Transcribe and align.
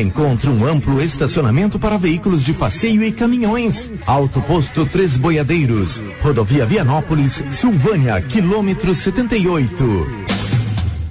Encontre 0.00 0.48
um 0.48 0.66
amplo 0.66 1.00
estacionamento 1.00 1.78
para 1.78 1.98
veículos 1.98 2.42
de 2.42 2.52
passeio 2.52 3.02
e 3.02 3.12
caminhões. 3.12 3.90
Alto 4.06 4.40
Posto 4.42 4.86
Três 4.86 5.16
Boiadeiros. 5.16 6.02
Rodovia 6.22 6.64
Vianópolis, 6.64 7.42
Silvânia, 7.50 8.20
quilômetro 8.22 8.94
78. 8.94 10.06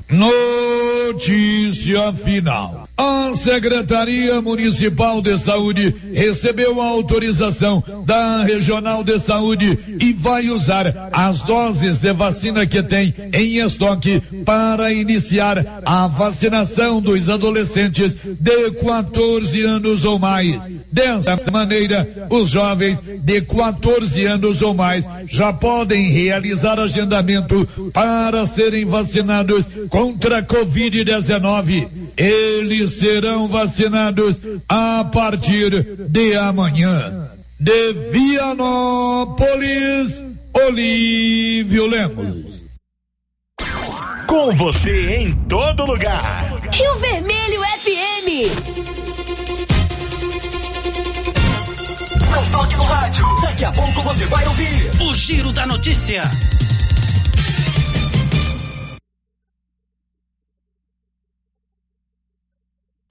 Notícia 0.09 2.11
final. 2.13 2.80
A 3.03 3.33
Secretaria 3.33 4.39
Municipal 4.43 5.23
de 5.23 5.35
Saúde 5.35 5.95
recebeu 6.13 6.79
a 6.79 6.85
autorização 6.85 7.83
da 8.05 8.43
Regional 8.43 9.03
de 9.03 9.19
Saúde 9.19 9.79
e 9.99 10.13
vai 10.13 10.51
usar 10.51 11.09
as 11.11 11.41
doses 11.41 11.97
de 11.97 12.13
vacina 12.13 12.67
que 12.67 12.83
tem 12.83 13.11
em 13.33 13.57
estoque 13.57 14.21
para 14.45 14.93
iniciar 14.93 15.81
a 15.83 16.05
vacinação 16.05 17.01
dos 17.01 17.27
adolescentes 17.27 18.15
de 18.39 18.71
14 18.71 19.61
anos 19.63 20.05
ou 20.05 20.19
mais. 20.19 20.61
Dessa 20.91 21.35
maneira, 21.51 22.27
os 22.29 22.51
jovens 22.51 23.01
de 23.01 23.41
14 23.41 24.25
anos 24.25 24.61
ou 24.61 24.75
mais 24.75 25.09
já 25.27 25.51
podem 25.51 26.11
realizar 26.11 26.79
agendamento 26.79 27.67
para 27.91 28.45
serem 28.45 28.85
vacinados 28.85 29.65
contra 29.89 30.37
a 30.37 30.43
Covid-19. 30.43 31.87
Eles 32.15 32.90
serão 32.91 33.47
vacinados 33.47 34.39
a 34.67 35.03
partir 35.05 35.71
de 36.09 36.35
amanhã. 36.35 37.29
De 37.59 37.93
Vianópolis, 38.11 39.31
Olívio 40.53 41.87
Lemos. 41.87 42.61
Com 44.27 44.51
você 44.53 45.17
em 45.17 45.33
todo 45.47 45.85
lugar. 45.85 46.51
Rio 46.71 46.95
Vermelho 46.95 47.61
FM. 47.79 48.27
Não 52.31 52.51
toque 52.51 52.75
no 52.77 52.83
rádio. 52.83 53.25
Daqui 53.41 53.65
a 53.65 53.71
pouco 53.71 54.01
você 54.01 54.25
vai 54.25 54.47
ouvir 54.47 54.91
o 55.01 55.13
Giro 55.13 55.51
da 55.51 55.65
Notícia. 55.65 56.23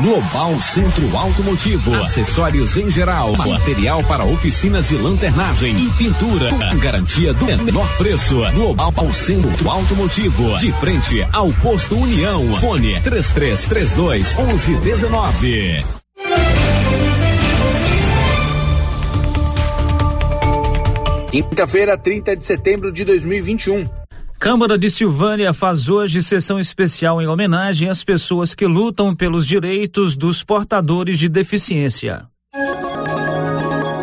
Global 0.00 0.58
Centro 0.62 1.14
Automotivo, 1.14 1.94
acessórios 1.94 2.74
em 2.78 2.90
geral, 2.90 3.36
material 3.36 4.02
para 4.04 4.24
oficinas 4.24 4.88
de 4.88 4.96
lanternagem 4.96 5.76
e 5.76 5.90
pintura, 5.90 6.48
com 6.48 6.78
garantia 6.78 7.34
do 7.34 7.44
menor 7.44 7.86
preço. 7.98 8.40
Global 8.54 9.12
Centro 9.12 9.68
Automotivo, 9.68 10.56
de 10.56 10.72
frente 10.72 11.22
ao 11.30 11.52
posto 11.52 11.96
União. 11.96 12.58
Fone 12.58 12.98
3332 13.02 14.36
1119. 14.36 15.84
Quinta-feira, 21.30 21.98
30 21.98 22.36
de 22.36 22.44
setembro 22.44 22.90
de 22.90 23.04
2021. 23.04 23.99
Câmara 24.40 24.78
de 24.78 24.88
Silvânia 24.88 25.52
faz 25.52 25.90
hoje 25.90 26.22
sessão 26.22 26.58
especial 26.58 27.20
em 27.20 27.26
homenagem 27.26 27.90
às 27.90 28.02
pessoas 28.02 28.54
que 28.54 28.64
lutam 28.64 29.14
pelos 29.14 29.46
direitos 29.46 30.16
dos 30.16 30.42
portadores 30.42 31.18
de 31.18 31.28
deficiência. 31.28 32.26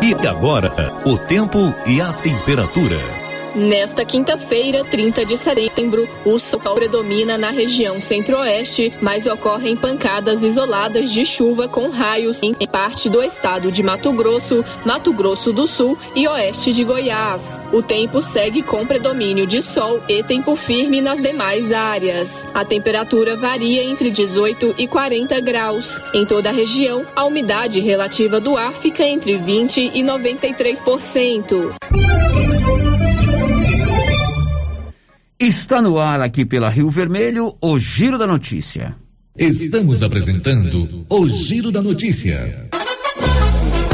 E 0.00 0.28
agora, 0.28 0.70
o 1.04 1.18
tempo 1.18 1.74
e 1.84 2.00
a 2.00 2.12
temperatura. 2.12 3.17
Nesta 3.54 4.04
quinta-feira, 4.04 4.84
30 4.84 5.24
de 5.24 5.36
setembro, 5.36 6.08
o 6.24 6.38
sol 6.38 6.60
predomina 6.74 7.38
na 7.38 7.50
região 7.50 8.00
centro-oeste, 8.00 8.92
mas 9.00 9.26
ocorrem 9.26 9.74
pancadas 9.74 10.42
isoladas 10.42 11.10
de 11.10 11.24
chuva 11.24 11.66
com 11.66 11.88
raios 11.88 12.42
em 12.42 12.54
parte 12.66 13.08
do 13.08 13.22
estado 13.22 13.72
de 13.72 13.82
Mato 13.82 14.12
Grosso, 14.12 14.64
Mato 14.84 15.12
Grosso 15.12 15.52
do 15.52 15.66
Sul 15.66 15.98
e 16.14 16.28
oeste 16.28 16.72
de 16.72 16.84
Goiás. 16.84 17.60
O 17.72 17.82
tempo 17.82 18.20
segue 18.20 18.62
com 18.62 18.86
predomínio 18.86 19.46
de 19.46 19.62
sol 19.62 20.00
e 20.08 20.22
tempo 20.22 20.54
firme 20.54 21.00
nas 21.00 21.20
demais 21.20 21.72
áreas. 21.72 22.46
A 22.54 22.64
temperatura 22.64 23.34
varia 23.36 23.82
entre 23.82 24.10
18 24.10 24.74
e 24.78 24.86
40 24.86 25.40
graus. 25.40 26.00
Em 26.14 26.24
toda 26.24 26.50
a 26.50 26.52
região, 26.52 27.04
a 27.16 27.24
umidade 27.24 27.80
relativa 27.80 28.40
do 28.40 28.56
ar 28.56 28.72
fica 28.72 29.04
entre 29.04 29.36
20 29.36 29.92
e 29.94 30.02
93%. 30.02 31.74
Está 35.40 35.80
no 35.80 36.00
ar 36.00 36.20
aqui 36.20 36.44
pela 36.44 36.68
Rio 36.68 36.90
Vermelho 36.90 37.56
o 37.60 37.78
Giro 37.78 38.18
da 38.18 38.26
Notícia. 38.26 38.96
Estamos 39.36 40.02
apresentando 40.02 41.06
o 41.08 41.28
Giro 41.28 41.70
da 41.70 41.80
Notícia. 41.80 42.67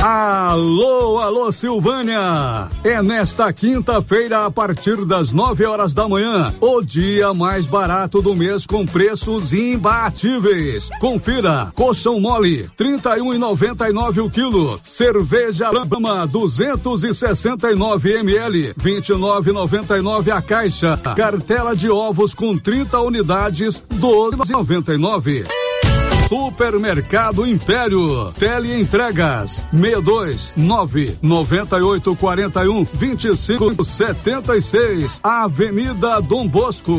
Alô, 0.07 1.19
alô 1.19 1.51
Silvânia! 1.51 2.69
É 2.85 3.03
nesta 3.03 3.51
quinta-feira, 3.55 4.45
a 4.45 4.51
partir 4.51 5.03
das 5.07 5.33
9 5.33 5.65
horas 5.65 5.95
da 5.95 6.07
manhã, 6.07 6.53
o 6.61 6.83
dia 6.83 7.33
mais 7.33 7.65
barato 7.65 8.21
do 8.21 8.37
mês 8.37 8.67
com 8.67 8.85
preços 8.85 9.55
imbatíveis. 9.55 10.91
Confira: 11.01 11.73
colchão 11.75 12.21
mole, 12.21 12.69
trinta 12.77 13.17
e 13.17 13.23
um 13.23 13.33
e 13.33 13.39
noventa 13.39 13.89
e 13.89 13.95
nove 13.95 14.21
o 14.21 14.29
quilo. 14.29 14.79
Cerveja 14.83 15.71
Brahma, 15.71 16.27
269 16.27 18.13
ml, 18.19 18.75
vinte 18.77 19.09
e 19.09 19.15
nove 19.15 19.53
noventa 19.53 19.97
e 19.97 20.03
nove 20.03 20.31
a 20.31 20.43
caixa. 20.43 20.99
Cartela 21.17 21.75
de 21.75 21.89
ovos 21.89 22.35
com 22.35 22.59
30 22.59 23.01
unidades, 23.01 23.83
doze 23.89 24.37
noventa 24.53 24.93
e 24.93 24.99
nove. 24.99 25.47
Supermercado 26.29 27.47
Império. 27.47 28.33
Tele 28.39 28.73
entregas 28.81 29.65
62 29.73 30.53
9 30.57 31.19
98 31.21 32.17
41 32.17 32.87
25 32.93 33.85
76. 33.85 35.21
Avenida 35.23 36.21
Dom 36.21 36.49
Bosco. 36.49 36.99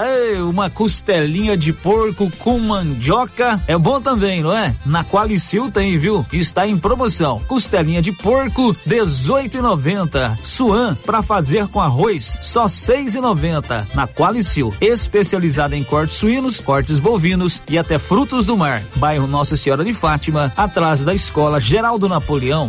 Ei, 0.00 0.40
uma 0.40 0.70
costelinha 0.70 1.56
de 1.56 1.72
porco 1.72 2.30
com 2.38 2.58
mandioca 2.58 3.60
é 3.66 3.76
bom 3.76 4.00
também, 4.00 4.42
não 4.42 4.52
é? 4.52 4.74
Na 4.86 5.04
Qualicil 5.04 5.70
tem, 5.70 5.98
viu? 5.98 6.24
Está 6.32 6.66
em 6.66 6.78
promoção. 6.78 7.40
Costelinha 7.48 8.00
de 8.00 8.12
porco 8.12 8.74
18,90. 8.86 10.38
Suan 10.44 10.94
para 11.04 11.22
fazer 11.22 11.66
com 11.68 11.80
arroz 11.80 12.38
só 12.42 12.66
6,90. 12.66 13.86
Na 13.94 14.06
Qualicil, 14.06 14.72
especializada 14.80 15.76
em 15.76 15.82
cortes 15.82 16.16
suínos, 16.16 16.60
cortes 16.60 16.98
bovinos 16.98 17.60
e 17.68 17.76
até 17.76 17.98
frutos 17.98 18.46
do 18.46 18.56
mar. 18.56 18.80
Bairro 18.96 19.26
Nossa 19.26 19.56
Senhora 19.56 19.84
de 19.84 19.94
Fátima, 19.94 20.52
atrás 20.56 21.02
da 21.02 21.12
Escola 21.12 21.58
Geraldo 21.58 22.08
Napoleão. 22.08 22.68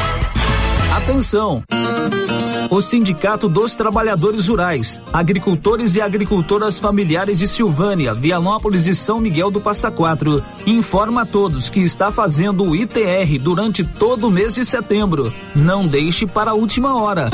Atenção! 0.91 1.63
O 2.69 2.81
Sindicato 2.81 3.47
dos 3.47 3.75
Trabalhadores 3.75 4.47
Rurais, 4.49 5.01
Agricultores 5.13 5.95
e 5.95 6.01
Agricultoras 6.01 6.79
Familiares 6.79 7.39
de 7.39 7.47
Silvânia, 7.47 8.13
Vianópolis 8.13 8.87
e 8.87 8.93
São 8.93 9.21
Miguel 9.21 9.49
do 9.49 9.61
Passa 9.61 9.89
Quatro 9.89 10.43
informa 10.67 11.21
a 11.21 11.25
todos 11.25 11.69
que 11.69 11.79
está 11.79 12.11
fazendo 12.11 12.65
o 12.65 12.75
ITR 12.75 13.39
durante 13.41 13.85
todo 13.85 14.27
o 14.27 14.31
mês 14.31 14.55
de 14.55 14.65
setembro. 14.65 15.31
Não 15.55 15.87
deixe 15.87 16.27
para 16.27 16.51
a 16.51 16.55
última 16.55 17.01
hora. 17.01 17.29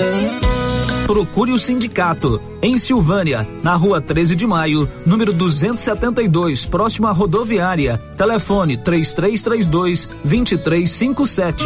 Procure 1.08 1.52
o 1.52 1.58
sindicato 1.58 2.40
em 2.62 2.78
Silvânia, 2.78 3.48
na 3.64 3.76
rua 3.76 4.00
13 4.00 4.36
de 4.36 4.46
maio, 4.46 4.88
número 5.04 5.34
272, 5.34 6.68
próximo 6.68 7.08
à 7.08 7.12
rodoviária. 7.12 8.00
Telefone 8.16 8.78
3332 8.78 10.08
2357. 10.24 11.66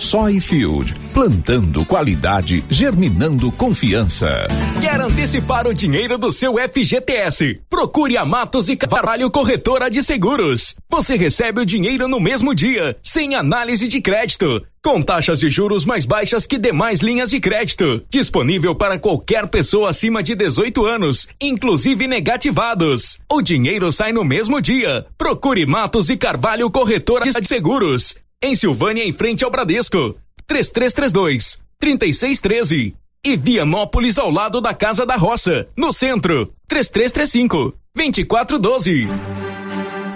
Soyfield, 0.00 0.94
plantando 1.12 1.84
qualidade, 1.84 2.62
germinando 2.68 3.50
confiança. 3.50 4.46
Quer 4.80 5.00
antecipar 5.00 5.66
o 5.66 5.74
dinheiro 5.74 6.18
do 6.18 6.30
seu 6.30 6.54
FGTS? 6.56 7.60
Procure 7.68 8.16
a 8.16 8.24
Matos 8.24 8.68
e 8.68 8.76
Carvalho 8.76 9.30
Corretora 9.30 9.90
de 9.90 10.02
Seguros. 10.02 10.76
Você 10.90 11.16
recebe 11.16 11.62
o 11.62 11.66
dinheiro 11.66 12.06
no 12.08 12.20
mesmo 12.20 12.54
dia, 12.54 12.96
sem 13.02 13.34
análise 13.34 13.88
de 13.88 14.00
crédito, 14.00 14.62
com 14.84 15.00
taxas 15.02 15.40
de 15.40 15.48
juros 15.48 15.84
mais 15.84 16.04
baixas 16.04 16.46
que 16.46 16.58
demais 16.58 17.00
linhas 17.00 17.30
de 17.30 17.40
crédito. 17.40 18.02
Disponível 18.10 18.74
para 18.74 18.98
qualquer 18.98 19.48
pessoa 19.48 19.90
acima 19.90 20.22
de 20.22 20.34
18 20.34 20.84
anos, 20.84 21.26
inclusive 21.40 22.06
negativados. 22.06 23.18
O 23.28 23.40
dinheiro 23.40 23.90
sai 23.90 24.12
no 24.12 24.24
mesmo 24.24 24.60
dia. 24.60 25.06
Procure 25.16 25.66
Matos 25.66 26.10
e 26.10 26.16
Carvalho 26.16 26.70
Corretora 26.70 27.24
de 27.24 27.46
Seguros. 27.46 28.14
Em 28.42 28.54
Silvânia, 28.54 29.02
em 29.02 29.12
frente 29.12 29.44
ao 29.44 29.50
Bradesco. 29.50 30.14
3332 30.46 31.58
3613. 31.78 32.94
E 33.24 33.36
Vianópolis 33.36 34.18
ao 34.18 34.30
lado 34.30 34.60
da 34.60 34.72
Casa 34.72 35.04
da 35.04 35.16
Roça, 35.16 35.66
no 35.76 35.92
centro. 35.92 36.52
3335 36.68 37.74
2412. 37.94 39.08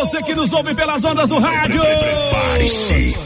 Você 0.00 0.22
que 0.22 0.34
nos 0.34 0.50
ouve 0.54 0.74
pelas 0.74 1.04
ondas 1.04 1.28
do 1.28 1.38
rádio. 1.38 1.82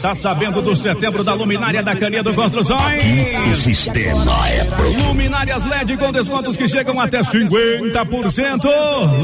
Tá 0.01 0.13
sabendo 0.13 0.61
do 0.61 0.75
setembro 0.75 1.23
da 1.23 1.33
luminária 1.33 1.81
da 1.81 1.95
Canedo 1.95 2.33
Construções? 2.33 3.05
O 3.49 3.55
sistema 3.55 4.49
é 4.49 4.65
pronto. 4.65 5.03
Luminárias 5.03 5.65
LED 5.65 5.95
com 5.95 6.11
descontos 6.11 6.57
que 6.57 6.67
chegam 6.67 6.99
até 6.99 7.21
50%. 7.21 8.65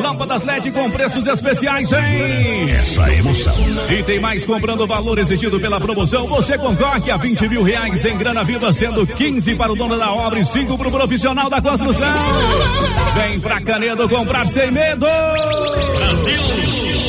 Lâmpadas 0.01 0.45
LED 0.45 0.71
com 0.71 0.89
preços 0.89 1.27
especiais, 1.27 1.91
hein? 1.91 2.71
Essa 2.71 3.13
emoção. 3.13 3.53
E 3.89 4.01
tem 4.03 4.19
mais 4.19 4.45
comprando 4.45 4.81
o 4.81 4.87
valor 4.87 5.19
exigido 5.19 5.59
pela 5.59 5.79
promoção. 5.81 6.27
Você 6.27 6.57
concorre 6.57 7.11
a 7.11 7.17
20 7.17 7.49
mil 7.49 7.63
reais 7.63 8.05
em 8.05 8.17
grana 8.17 8.45
viva, 8.45 8.71
sendo 8.71 9.05
15 9.05 9.55
para 9.55 9.73
o 9.73 9.75
dono 9.75 9.97
da 9.97 10.13
obra 10.13 10.39
e 10.39 10.45
5 10.45 10.77
para 10.77 10.87
o 10.87 10.91
profissional 10.91 11.49
da 11.49 11.61
construção. 11.61 12.15
Vem 13.13 13.41
pra 13.41 13.59
Canedo 13.59 14.07
comprar 14.07 14.47
sem 14.47 14.71
medo. 14.71 15.05
Brasil. 15.97 16.80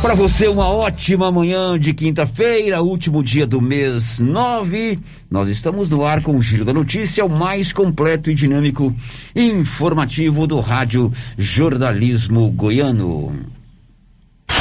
Para 0.00 0.14
você, 0.14 0.48
uma 0.48 0.70
ótima 0.70 1.30
manhã 1.30 1.78
de 1.78 1.92
quinta-feira, 1.92 2.80
último 2.80 3.22
dia 3.22 3.46
do 3.46 3.60
mês 3.60 4.18
9. 4.18 4.98
Nós 5.30 5.48
estamos 5.48 5.90
no 5.90 6.02
ar 6.02 6.22
com 6.22 6.34
o 6.34 6.40
Giro 6.40 6.64
da 6.64 6.72
Notícia, 6.72 7.22
o 7.22 7.28
mais 7.28 7.74
completo 7.74 8.30
e 8.30 8.34
dinâmico 8.34 8.94
informativo 9.34 10.46
do 10.46 10.60
Rádio 10.60 11.12
Jornalismo 11.36 12.50
Goiano. 12.50 13.34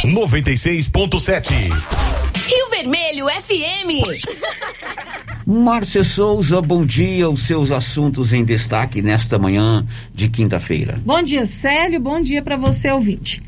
96.7. 0.03 1.51
Rio 1.53 2.69
Vermelho 2.71 3.27
FM. 3.27 4.03
Márcia 5.47 6.03
Souza, 6.03 6.61
bom 6.61 6.85
dia. 6.85 7.29
Os 7.29 7.43
seus 7.43 7.71
assuntos 7.71 8.33
em 8.33 8.43
destaque 8.43 9.01
nesta 9.01 9.39
manhã 9.39 9.85
de 10.13 10.27
quinta-feira. 10.27 10.99
Bom 11.05 11.21
dia, 11.21 11.45
Célio. 11.45 12.01
Bom 12.01 12.19
dia 12.19 12.41
para 12.41 12.57
você, 12.57 12.91
ouvinte. 12.91 13.41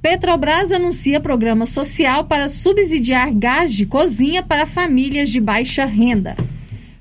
Petrobras 0.00 0.70
anuncia 0.70 1.18
programa 1.18 1.66
social 1.66 2.24
para 2.24 2.48
subsidiar 2.48 3.32
gás 3.32 3.74
de 3.74 3.84
cozinha 3.84 4.44
para 4.44 4.64
famílias 4.64 5.28
de 5.28 5.40
baixa 5.40 5.84
renda. 5.84 6.36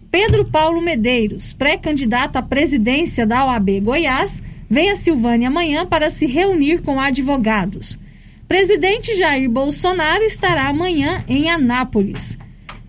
Pedro 0.10 0.46
Paulo 0.46 0.82
Medeiros, 0.82 1.54
pré-candidato 1.54 2.38
à 2.38 2.42
presidência 2.42 3.26
da 3.26 3.46
OAB 3.46 3.82
Goiás, 3.82 4.42
vem 4.68 4.90
a 4.90 4.96
Silvânia 4.96 5.48
amanhã 5.48 5.86
para 5.86 6.10
se 6.10 6.26
reunir 6.26 6.82
com 6.82 7.00
advogados. 7.00 8.00
Presidente 8.48 9.16
Jair 9.16 9.48
Bolsonaro 9.48 10.24
estará 10.24 10.68
amanhã 10.68 11.24
em 11.28 11.52
Anápolis. 11.52 12.36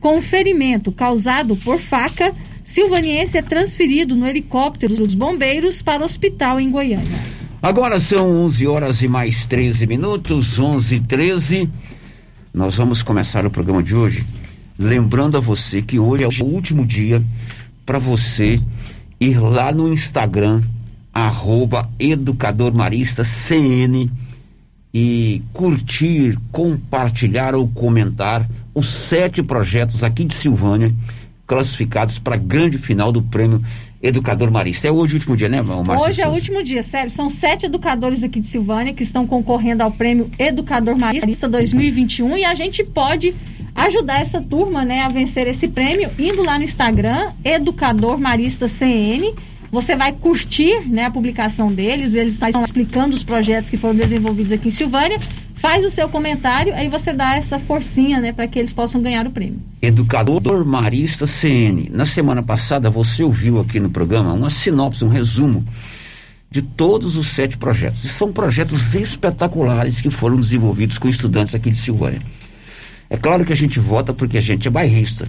Com 0.01 0.17
um 0.17 0.23
ferimento 0.23 0.91
causado 0.91 1.55
por 1.55 1.79
faca, 1.79 2.35
silvaniense 2.65 3.37
é 3.37 3.43
transferido 3.43 4.17
no 4.17 4.27
helicóptero 4.27 4.95
dos 4.95 5.15
bombeiros 5.15 5.83
para 5.83 6.03
o 6.03 6.07
hospital 6.07 6.59
em 6.59 6.71
Goiânia. 6.71 7.39
Agora 7.61 7.99
são 7.99 8.45
11 8.45 8.69
horas 8.69 9.03
e 9.03 9.09
mais 9.09 9.49
13 9.49 9.85
minutos, 9.89 10.61
11 10.61 10.95
e 10.95 11.01
13. 11.01 11.69
Nós 12.55 12.77
vamos 12.77 13.03
começar 13.03 13.45
o 13.45 13.51
programa 13.51 13.83
de 13.83 13.97
hoje 13.97 14.25
lembrando 14.79 15.37
a 15.37 15.41
você 15.41 15.83
que 15.83 15.99
hoje 15.99 16.23
é 16.23 16.29
o 16.29 16.47
último 16.47 16.87
dia 16.87 17.21
para 17.85 17.99
você 17.99 18.61
ir 19.19 19.41
lá 19.41 19.73
no 19.73 19.93
Instagram, 19.93 20.63
arroba 21.13 21.91
Educador 21.99 22.73
Marista 22.73 23.25
CN 23.25 24.09
e 24.95 25.43
curtir, 25.53 26.39
compartilhar 26.53 27.57
ou 27.57 27.67
comentar 27.67 28.49
os 28.73 28.87
sete 28.87 29.43
projetos 29.43 30.05
aqui 30.05 30.23
de 30.25 30.35
Silvânia 30.35 30.95
classificados 31.45 32.21
para 32.21 32.37
a 32.37 32.39
grande 32.39 32.79
final 32.79 33.11
do 33.11 33.21
prêmio 33.21 33.61
Educador 34.03 34.51
Marista. 34.51 34.87
É 34.87 34.93
hoje 34.93 35.15
o 35.15 35.17
último 35.17 35.37
dia, 35.37 35.49
né, 35.49 35.61
Marcia 35.61 36.09
Hoje 36.09 36.23
é 36.23 36.29
o 36.29 36.33
último 36.33 36.63
dia, 36.63 36.83
sério. 36.83 37.11
São 37.11 37.29
sete 37.29 37.67
educadores 37.67 38.23
aqui 38.23 38.39
de 38.39 38.47
Silvânia 38.47 38.93
que 38.93 39.03
estão 39.03 39.27
concorrendo 39.27 39.83
ao 39.83 39.91
prêmio 39.91 40.31
Educador 40.39 40.97
Marista 40.97 41.49
2021 41.49 42.37
e 42.37 42.45
a 42.45 42.55
gente 42.55 42.85
pode 42.85 43.35
ajudar 43.75 44.21
essa 44.21 44.41
turma, 44.41 44.85
né, 44.85 45.03
a 45.03 45.09
vencer 45.09 45.47
esse 45.47 45.69
prêmio 45.69 46.11
indo 46.19 46.43
lá 46.43 46.59
no 46.59 46.65
Instagram, 46.65 47.33
Educador 47.45 48.19
Marista 48.19 48.69
CN. 48.69 49.35
Você 49.71 49.95
vai 49.95 50.13
curtir 50.13 50.89
né, 50.89 51.05
a 51.05 51.11
publicação 51.11 51.71
deles, 51.71 52.15
eles 52.15 52.35
estão 52.41 52.63
explicando 52.63 53.15
os 53.15 53.23
projetos 53.23 53.69
que 53.69 53.77
foram 53.77 53.95
desenvolvidos 53.95 54.51
aqui 54.53 54.69
em 54.69 54.71
Silvânia. 54.71 55.19
Faz 55.59 55.85
o 55.85 55.89
seu 55.89 56.09
comentário, 56.09 56.73
aí 56.73 56.89
você 56.89 57.13
dá 57.13 57.35
essa 57.35 57.59
forcinha 57.59 58.21
né, 58.21 58.33
para 58.33 58.47
que 58.47 58.59
eles 58.59 58.73
possam 58.73 59.03
ganhar 59.03 59.27
o 59.27 59.31
prêmio. 59.31 59.61
Educador 59.83 60.65
Marista 60.65 61.27
CN. 61.27 61.91
Na 61.93 62.07
semana 62.07 62.45
passada 62.45 62.89
você 62.89 63.25
ouviu 63.25 63.59
aqui 63.59 63.81
no 63.81 63.91
programa 63.91 64.33
uma 64.33 64.51
sinopse, 64.51 65.05
um 65.05 65.09
resumo 65.09 65.65
de 66.49 66.63
todos 66.63 67.17
os 67.17 67.31
sete 67.31 67.59
projetos. 67.59 68.05
E 68.05 68.09
são 68.09 68.33
projetos 68.33 68.95
espetaculares 68.95 70.01
que 70.01 70.11
foram 70.11 70.37
desenvolvidos 70.37 70.97
com 70.97 71.09
estudantes 71.09 71.57
aqui 71.57 71.71
de 71.71 71.79
Silvânia. 71.79 72.23
É 73.11 73.17
claro 73.17 73.45
que 73.45 73.53
a 73.53 73.57
gente 73.57 73.81
vota 73.81 74.13
porque 74.13 74.39
a 74.39 74.43
gente 74.43 74.69
é 74.69 74.71
bairrista 74.71 75.29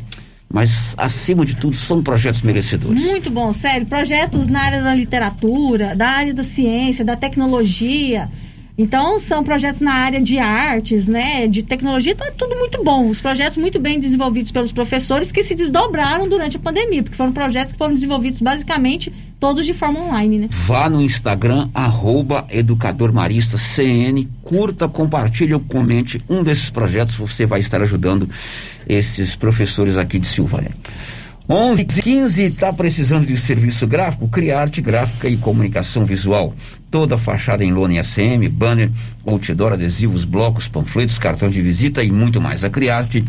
mas 0.51 0.95
acima 0.97 1.45
de 1.45 1.55
tudo 1.55 1.75
são 1.75 2.01
projetos 2.01 2.41
merecedores. 2.41 2.99
Muito 3.03 3.29
bom, 3.29 3.53
sério. 3.53 3.85
Projetos 3.85 4.47
na 4.47 4.63
área 4.63 4.81
da 4.81 4.95
literatura, 4.95 5.95
da 5.95 6.07
área 6.07 6.33
da 6.33 6.43
ciência, 6.43 7.05
da 7.05 7.15
tecnologia. 7.15 8.27
Então, 8.81 9.19
são 9.19 9.43
projetos 9.43 9.81
na 9.81 9.91
área 9.91 10.21
de 10.21 10.39
artes, 10.39 11.09
né, 11.09 11.47
de 11.47 11.63
tecnologia, 11.63 12.13
então 12.13 12.25
é 12.25 12.31
tudo 12.31 12.55
muito 12.55 12.81
bom. 12.81 13.09
Os 13.09 13.19
projetos 13.19 13.57
muito 13.57 13.77
bem 13.77 13.99
desenvolvidos 13.99 14.53
pelos 14.53 14.71
professores 14.71 15.33
que 15.33 15.43
se 15.43 15.53
desdobraram 15.53 16.29
durante 16.29 16.55
a 16.55 16.59
pandemia, 16.61 17.03
porque 17.03 17.17
foram 17.17 17.33
projetos 17.33 17.73
que 17.73 17.77
foram 17.77 17.93
desenvolvidos 17.93 18.41
basicamente 18.41 19.11
todos 19.37 19.65
de 19.65 19.73
forma 19.73 19.99
online, 19.99 20.39
né? 20.39 20.49
Vá 20.49 20.89
no 20.89 21.01
Instagram, 21.01 21.67
arroba 21.73 22.47
curta, 24.43 24.87
compartilhe 24.87 25.53
ou 25.53 25.59
comente 25.59 26.23
um 26.29 26.41
desses 26.41 26.69
projetos, 26.69 27.15
você 27.15 27.45
vai 27.45 27.59
estar 27.59 27.81
ajudando 27.81 28.29
esses 28.87 29.35
professores 29.35 29.97
aqui 29.97 30.17
de 30.17 30.27
Silvânia. 30.27 30.71
11 31.51 31.83
15 31.83 32.43
está 32.43 32.71
precisando 32.71 33.25
de 33.25 33.35
serviço 33.35 33.87
gráfico? 33.87 34.27
Criarte 34.27 34.81
Gráfica 34.81 35.27
e 35.27 35.35
Comunicação 35.35 36.05
Visual. 36.05 36.53
Toda 36.91 37.17
fachada 37.17 37.63
em 37.63 37.73
lona 37.73 37.95
e 37.95 37.97
ACM, 37.97 38.47
banner, 38.47 38.91
outdoor, 39.25 39.73
adesivos, 39.73 40.25
blocos, 40.25 40.67
panfletos, 40.67 41.17
cartão 41.17 41.49
de 41.49 41.59
visita 41.59 42.03
e 42.03 42.11
muito 42.11 42.39
mais. 42.39 42.63
A 42.63 42.69
Criarte 42.69 43.25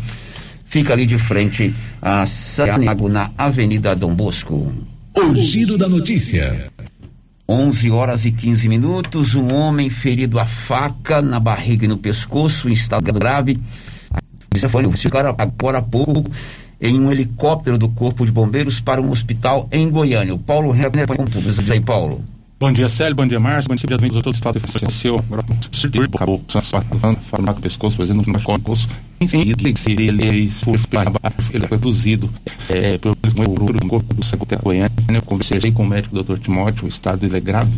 fica 0.65 0.93
ali 0.93 1.07
de 1.07 1.17
frente 1.17 1.73
a 1.99 2.27
Santiago, 2.27 3.09
na 3.09 3.31
Avenida 3.35 3.95
Dom 3.95 4.13
Bosco. 4.13 4.71
O 5.15 5.33
giro 5.33 5.75
da 5.75 5.89
notícia. 5.89 6.67
11 7.49 7.89
horas 7.89 8.23
e 8.23 8.31
15 8.31 8.69
minutos. 8.69 9.33
Um 9.33 9.51
homem 9.51 9.89
ferido 9.89 10.37
a 10.37 10.45
faca 10.45 11.23
na 11.23 11.39
barriga 11.39 11.85
e 11.85 11.87
no 11.87 11.97
pescoço, 11.97 12.69
em 12.69 12.73
estado 12.73 13.11
grave. 13.11 13.59
Isso 14.53 14.69
foi 14.69 14.83
agora 14.83 15.35
há 15.77 15.81
pouco 15.81 16.29
em 16.81 16.99
um 16.99 17.11
helicóptero 17.11 17.77
do 17.77 17.87
Corpo 17.87 18.25
de 18.25 18.31
Bombeiros 18.31 18.79
para 18.79 18.99
um 18.99 19.11
hospital 19.11 19.69
em 19.71 19.89
Goiânia. 19.89 20.33
O 20.33 20.39
Paulo 20.39 20.71
Renner 20.71 21.07
com 21.07 21.25
tudo. 21.25 21.71
Aí, 21.71 21.79
Paulo. 21.79 22.25
Bom 22.59 22.71
dia, 22.71 22.89
Célio. 22.89 23.15
Bom 23.15 23.27
dia, 23.27 23.39
Márcio. 23.39 23.69
Bom 23.69 23.75
dia, 23.75 23.95
a 23.95 24.21
todo 24.21 24.33
o 24.33 24.35
estado 24.35 24.59
de 24.59 24.93
seu. 24.93 25.19
Agora, 25.19 25.43
acabou 26.13 26.43
falando 26.47 27.53
com 27.53 27.59
o 27.59 27.61
pescoço, 27.61 27.97
fazendo 27.97 28.21
um. 28.27 28.87
Ele, 29.21 30.23
ele, 30.23 30.49
foi, 30.49 30.73
ele 31.53 31.67
foi 31.67 31.77
reduzido 31.77 32.29
é, 32.69 32.97
pelo 32.97 33.15
corpo 33.87 34.13
do 34.13 34.25
secretário 34.25 34.63
Goiânia. 34.63 34.91
Eu 35.09 35.21
conversei 35.21 35.71
com 35.71 35.83
o 35.83 35.87
médico 35.87 36.23
Dr. 36.23 36.39
Timóteo. 36.39 36.85
O 36.85 36.87
estado 36.87 37.19
dele 37.19 37.37
é 37.37 37.39
grave, 37.39 37.71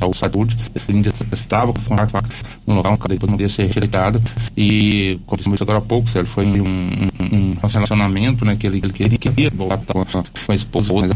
a 0.00 0.14
saúde. 0.14 0.56
Ele 0.74 0.98
ainda 0.98 1.12
estava 1.32 1.72
com 1.72 1.94
a 1.94 2.06
faca 2.06 2.28
no 2.66 2.74
local, 2.74 2.98
depois 3.08 3.30
não 3.30 3.40
ia 3.40 3.48
ser 3.48 3.66
retirado. 3.66 4.22
E, 4.56 5.18
como 5.26 5.42
disse 5.42 5.62
agora 5.62 5.78
há 5.78 5.82
pouco, 5.82 6.08
Célio, 6.08 6.28
foi 6.28 6.46
um, 6.46 7.08
um, 7.20 7.36
um 7.36 7.56
relacionamento 7.60 8.44
né, 8.44 8.56
que 8.56 8.66
ele, 8.66 8.82
ele 8.98 9.18
queria 9.18 9.50
voltar 9.50 9.94
com 9.94 10.52
a 10.52 10.54
esposa, 10.54 10.92
mas 10.94 11.12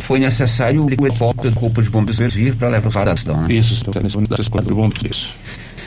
Foi 0.00 0.18
necessário 0.18 0.84
o 0.84 0.90
helicóptero 0.90 1.50
do 1.50 1.60
corpo 1.60 1.82
de 1.82 1.90
bombeiros 1.90 2.34
vir 2.34 2.54
para 2.54 2.68
levar 2.68 2.90
para 2.90 3.12
a 3.12 3.16
cidade, 3.16 3.40
né? 3.40 3.52
Isso, 3.52 3.84
das 3.90 4.40
escolas 4.40 4.66
de 4.66 4.74
bombeiros. 4.74 5.34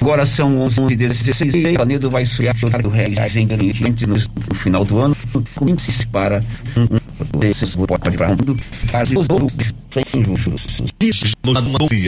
Agora 0.01 0.25
são 0.25 0.60
11 0.62 0.81
e 0.89 0.96
16 0.96 1.53
e 1.53 1.67
o 1.67 1.74
Canedo 1.75 2.10
vai 2.10 2.24
estrear 2.24 2.55
o 2.84 2.89
reais 2.89 3.36
em 3.36 3.48
gente 3.72 4.08
no, 4.08 4.15
final 4.55 4.84
do 4.84 4.98
ano, 4.98 5.15
índices 5.62 6.05
para 6.05 6.43
um 6.75 7.39
desses 7.39 7.75
pode 7.75 8.17
para 8.17 8.29
mundo, 8.29 8.60
caso 8.91 9.20
os 9.20 9.27
outros 9.29 9.74
sem 9.91 10.24
justos. 10.24 10.81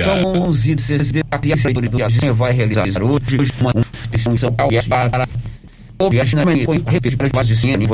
São 0.03 0.47
11 0.47 0.71
e 0.71 0.75
16 0.75 1.11
e 1.43 1.53
a 1.53 1.57
saída 1.57 2.33
vai 2.33 2.51
realizar 2.51 3.03
hoje 3.03 3.37
uma 3.61 3.73
São 4.37 4.51
Paulo 4.51 4.73
para 4.89 5.27
o 5.99 6.09
viagem 6.09 6.65
foi 6.65 6.83
repetir 6.87 7.17
para 7.17 7.43
de 7.43 7.55
100 7.55 7.75
anos 7.75 7.87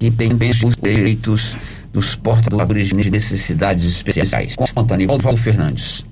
que 0.00 0.10
tem 0.10 0.34
bem 0.34 0.50
os 0.50 0.76
direitos 0.82 1.56
dos 1.92 2.16
portadores 2.16 2.88
de 2.88 3.08
necessidades 3.08 3.84
especiais. 3.84 4.56
Conta, 4.74 4.96
Nivaldo 4.96 5.36
Fernandes. 5.36 6.04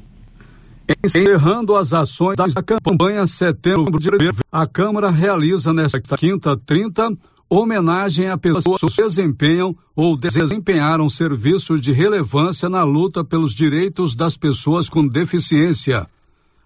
Encerrando 1.05 1.77
as 1.77 1.93
ações 1.93 2.37
da 2.37 2.63
campanha 2.63 3.27
Setembro 3.27 3.99
de 3.99 4.11
Verde, 4.11 4.41
a 4.51 4.67
Câmara 4.67 5.11
realiza 5.11 5.73
nesta 5.73 6.01
quinta 6.17 6.57
30 6.57 7.17
homenagem 7.49 8.29
a 8.29 8.37
pessoas 8.37 8.81
que 8.81 9.03
desempenham 9.03 9.77
ou 9.95 10.17
desempenharam 10.17 11.09
serviços 11.09 11.81
de 11.81 11.93
relevância 11.93 12.69
na 12.69 12.83
luta 12.83 13.25
pelos 13.25 13.55
direitos 13.55 14.15
das 14.15 14.37
pessoas 14.37 14.89
com 14.89 15.07
deficiência. 15.07 16.09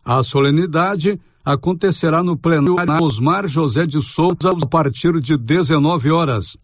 A 0.05 0.23
solenidade 0.23 1.21
acontecerá 1.45 2.23
no 2.23 2.37
plenário 2.37 3.03
Osmar 3.03 3.47
José 3.47 3.87
de 3.87 4.01
Souza 4.03 4.51
a 4.51 4.67
partir 4.67 5.21
de 5.21 5.37
19 5.37 6.11
horas. 6.11 6.57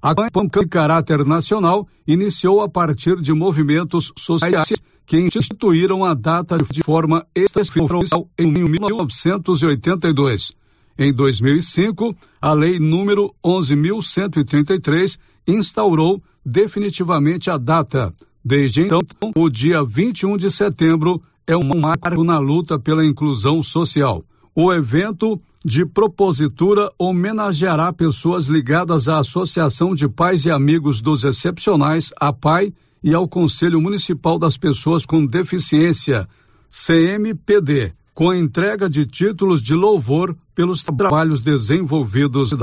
A 0.00 0.14
campanha 0.14 0.50
de 0.50 0.66
caráter 0.68 1.24
nacional 1.24 1.88
iniciou 2.06 2.60
a 2.60 2.68
partir 2.68 3.20
de 3.20 3.32
movimentos 3.32 4.12
sociais 4.16 4.74
que 5.06 5.18
instituíram 5.18 6.04
a 6.04 6.14
data 6.14 6.58
de 6.58 6.82
forma 6.82 7.26
extraoficial 7.34 8.28
em 8.38 8.52
1982. 8.52 10.52
Em 10.98 11.12
2005, 11.12 12.14
a 12.40 12.52
Lei 12.52 12.78
número 12.78 13.34
11.133 13.44 15.18
instaurou 15.46 16.22
definitivamente 16.44 17.50
a 17.50 17.56
data. 17.56 18.12
Desde 18.44 18.82
então, 18.82 19.00
o 19.34 19.48
dia 19.48 19.82
21 19.84 20.36
de 20.36 20.50
setembro 20.50 21.20
é 21.46 21.56
um 21.56 21.78
marco 21.78 22.24
na 22.24 22.38
luta 22.38 22.78
pela 22.78 23.04
inclusão 23.04 23.62
social. 23.62 24.24
O 24.58 24.72
evento 24.72 25.38
de 25.62 25.84
propositura 25.84 26.90
homenageará 26.98 27.92
pessoas 27.92 28.46
ligadas 28.46 29.06
à 29.06 29.18
Associação 29.18 29.94
de 29.94 30.08
Pais 30.08 30.46
e 30.46 30.50
Amigos 30.50 31.02
dos 31.02 31.24
Excepcionais, 31.24 32.10
a 32.18 32.32
PAI, 32.32 32.72
e 33.04 33.12
ao 33.12 33.28
Conselho 33.28 33.82
Municipal 33.82 34.38
das 34.38 34.56
Pessoas 34.56 35.04
com 35.04 35.26
Deficiência, 35.26 36.26
CMPD, 36.70 37.92
com 38.14 38.32
entrega 38.32 38.88
de 38.88 39.04
títulos 39.04 39.60
de 39.60 39.74
louvor 39.74 40.34
pelos 40.54 40.82
trabalhos 40.82 41.42
desenvolvidos 41.42 42.54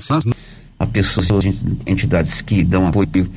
a 0.80 0.88
pessoas 0.88 1.28
entidades 1.86 2.42
que 2.42 2.64
dão 2.64 2.88
apoio 2.88 3.30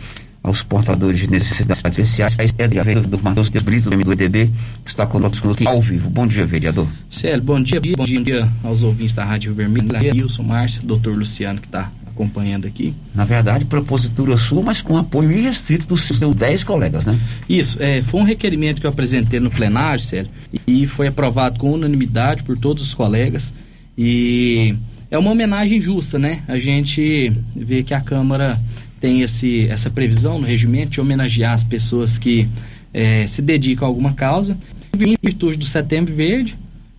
aos 0.47 0.63
portadores 0.63 1.19
de 1.19 1.29
necessidades 1.29 1.83
especiais. 1.85 2.37
É 2.39 2.69
de 2.69 2.81
vereador 2.81 3.07
do 3.07 3.19
Matheus 3.23 3.51
Brito, 3.51 3.91
do 3.91 3.97
MDB, 3.97 4.51
que 4.85 4.91
está 4.91 5.05
conosco 5.05 5.51
aqui 5.51 5.67
ao 5.67 5.81
vivo. 5.83 6.09
Bom 6.09 6.27
dia, 6.27 6.47
vereador. 6.47 6.87
Célio, 7.11 7.43
bom 7.43 7.61
dia, 7.61 7.81
bom 7.81 8.05
dia, 8.05 8.19
bom 8.19 8.25
dia 8.25 8.49
aos 8.63 8.83
ouvintes 8.83 9.15
da 9.15 9.25
Rádio 9.25 9.53
Vermelho, 9.55 9.89
Nilson, 10.15 10.45
Márcio, 10.45 10.83
doutor 10.83 11.17
Luciano, 11.17 11.61
que 11.61 11.67
está 11.67 11.91
acompanhando 12.07 12.67
aqui. 12.67 12.95
Na 13.15 13.25
verdade, 13.25 13.65
propositura 13.65 14.37
sua, 14.37 14.63
mas 14.63 14.81
com 14.81 14.97
apoio 14.97 15.33
irrestrito 15.33 15.87
dos 15.87 16.03
seus 16.03 16.35
10 16.35 16.65
colegas, 16.65 17.05
né? 17.05 17.19
Isso, 17.49 17.83
é, 17.83 18.01
foi 18.03 18.21
um 18.21 18.25
requerimento 18.25 18.81
que 18.81 18.87
eu 18.87 18.91
apresentei 18.91 19.41
no 19.41 19.51
plenário, 19.51 20.03
Célio, 20.03 20.31
e 20.67 20.87
foi 20.87 21.09
aprovado 21.09 21.59
com 21.59 21.73
unanimidade 21.73 22.45
por 22.45 22.57
todos 22.57 22.85
os 22.85 22.95
colegas. 22.95 23.53
E 23.99 24.75
é 25.11 25.19
uma 25.19 25.31
homenagem 25.31 25.81
justa, 25.81 26.19
né? 26.19 26.43
A 26.49 26.59
gente 26.59 27.33
vê 27.55 27.83
que 27.83 27.93
a 27.93 28.01
Câmara 28.01 28.59
tem 29.01 29.23
esse, 29.23 29.67
essa 29.69 29.91
previsão 29.91 30.39
no 30.39 30.47
regimento 30.47 30.93
de 30.93 31.01
homenagear 31.01 31.53
as 31.53 31.63
pessoas 31.63 32.19
que 32.19 32.49
é, 32.93 33.27
se 33.27 33.43
dedicam 33.43 33.87
a 33.87 33.89
alguma 33.89 34.15
causa. 34.15 34.57
Em 34.99 35.17
virtude 35.23 35.59
do 35.59 35.65
Setembro 35.65 36.15
Verde, 36.15 36.57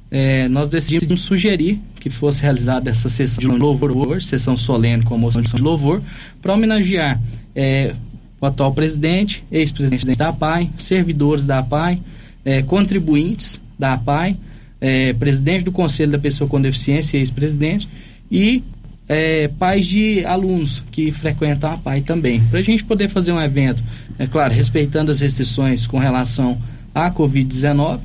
é, 0.10 0.48
nós 0.48 0.68
decidimos 0.68 1.22
sugerir 1.22 1.80
que 2.00 2.10
fosse 2.10 2.42
realizada 2.42 2.90
essa 2.90 3.10
sessão 3.10 3.42
de 3.42 3.48
louvor, 3.48 4.22
sessão 4.22 4.56
solene 4.56 5.04
com 5.04 5.16
a 5.16 5.18
moção 5.18 5.42
de 5.42 5.62
louvor, 5.62 6.02
para 6.42 6.54
homenagear 6.54 7.20
é, 7.56 7.94
o 8.40 8.46
atual 8.46 8.74
presidente, 8.74 9.44
ex-presidente 9.52 10.16
da 10.16 10.30
APAI, 10.30 10.70
servidores 10.78 11.46
da 11.46 11.60
APAI, 11.60 12.00
é, 12.46 12.62
contribuintes 12.62 13.60
da 13.78 13.94
APAI, 13.94 14.38
é, 14.80 15.14
presidente 15.14 15.64
do 15.64 15.72
Conselho 15.72 16.12
da 16.12 16.20
Pessoa 16.20 16.48
com 16.48 16.62
Deficiência, 16.62 17.18
ex-presidente, 17.18 17.90
e 18.32 18.62
é, 19.08 19.48
pais 19.48 19.86
de 19.86 20.26
alunos 20.26 20.84
que 20.92 21.12
frequentam 21.12 21.72
a 21.72 21.78
PAI 21.78 22.02
também. 22.02 22.42
Para 22.42 22.60
a 22.60 22.64
gente 22.64 22.84
poder 22.84 23.10
fazer 23.10 23.32
um 23.32 23.42
evento, 23.42 23.82
é 24.20 24.28
claro, 24.28 24.54
respeitando 24.54 25.12
as 25.12 25.22
restrições 25.22 25.88
com 25.88 25.98
relação 25.98 26.58
à 26.94 27.10
Covid-19, 27.10 28.00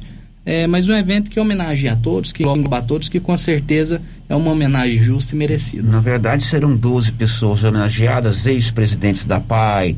é, 0.44 0.66
mas 0.66 0.88
um 0.88 0.94
evento 0.94 1.30
que 1.30 1.38
homenageia 1.38 1.92
a 1.92 1.96
todos, 1.96 2.32
que 2.32 2.42
engloba 2.42 2.78
a 2.78 2.82
todos, 2.82 3.08
que 3.08 3.20
com 3.20 3.36
certeza 3.38 4.00
é 4.28 4.34
uma 4.34 4.50
homenagem 4.50 4.98
justa 4.98 5.34
e 5.34 5.38
merecida. 5.38 5.88
Na 5.88 6.00
verdade, 6.00 6.42
serão 6.42 6.74
12 6.76 7.12
pessoas 7.12 7.62
homenageadas, 7.62 8.46
ex-presidentes 8.46 9.24
da 9.24 9.38
PAI, 9.38 9.96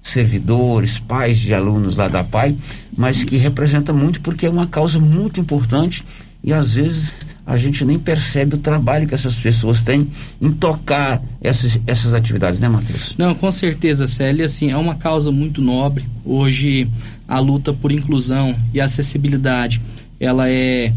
servidores, 0.00 0.98
pais 0.98 1.38
de 1.38 1.54
alunos 1.54 1.96
lá 1.96 2.08
da 2.08 2.22
PAI, 2.22 2.56
mas 2.96 3.24
que 3.24 3.36
representa 3.36 3.92
muito 3.92 4.20
porque 4.20 4.46
é 4.46 4.50
uma 4.50 4.66
causa 4.66 4.98
muito 4.98 5.40
importante 5.40 6.04
e 6.42 6.52
às 6.52 6.74
vezes 6.74 7.14
a 7.46 7.56
gente 7.56 7.84
nem 7.84 7.98
percebe 7.98 8.54
o 8.54 8.58
trabalho 8.58 9.06
que 9.06 9.14
essas 9.14 9.38
pessoas 9.38 9.82
têm 9.82 10.10
em 10.40 10.50
tocar 10.50 11.22
essas, 11.40 11.78
essas 11.86 12.14
atividades, 12.14 12.60
né, 12.60 12.68
Matheus? 12.68 13.14
Não, 13.18 13.34
com 13.34 13.52
certeza, 13.52 14.06
Célia, 14.06 14.46
assim, 14.46 14.70
é 14.70 14.76
uma 14.76 14.94
causa 14.94 15.30
muito 15.30 15.60
nobre. 15.60 16.04
Hoje, 16.24 16.88
a 17.28 17.38
luta 17.38 17.72
por 17.72 17.92
inclusão 17.92 18.56
e 18.72 18.80
acessibilidade, 18.80 19.80
ela 20.18 20.48
é 20.48 20.92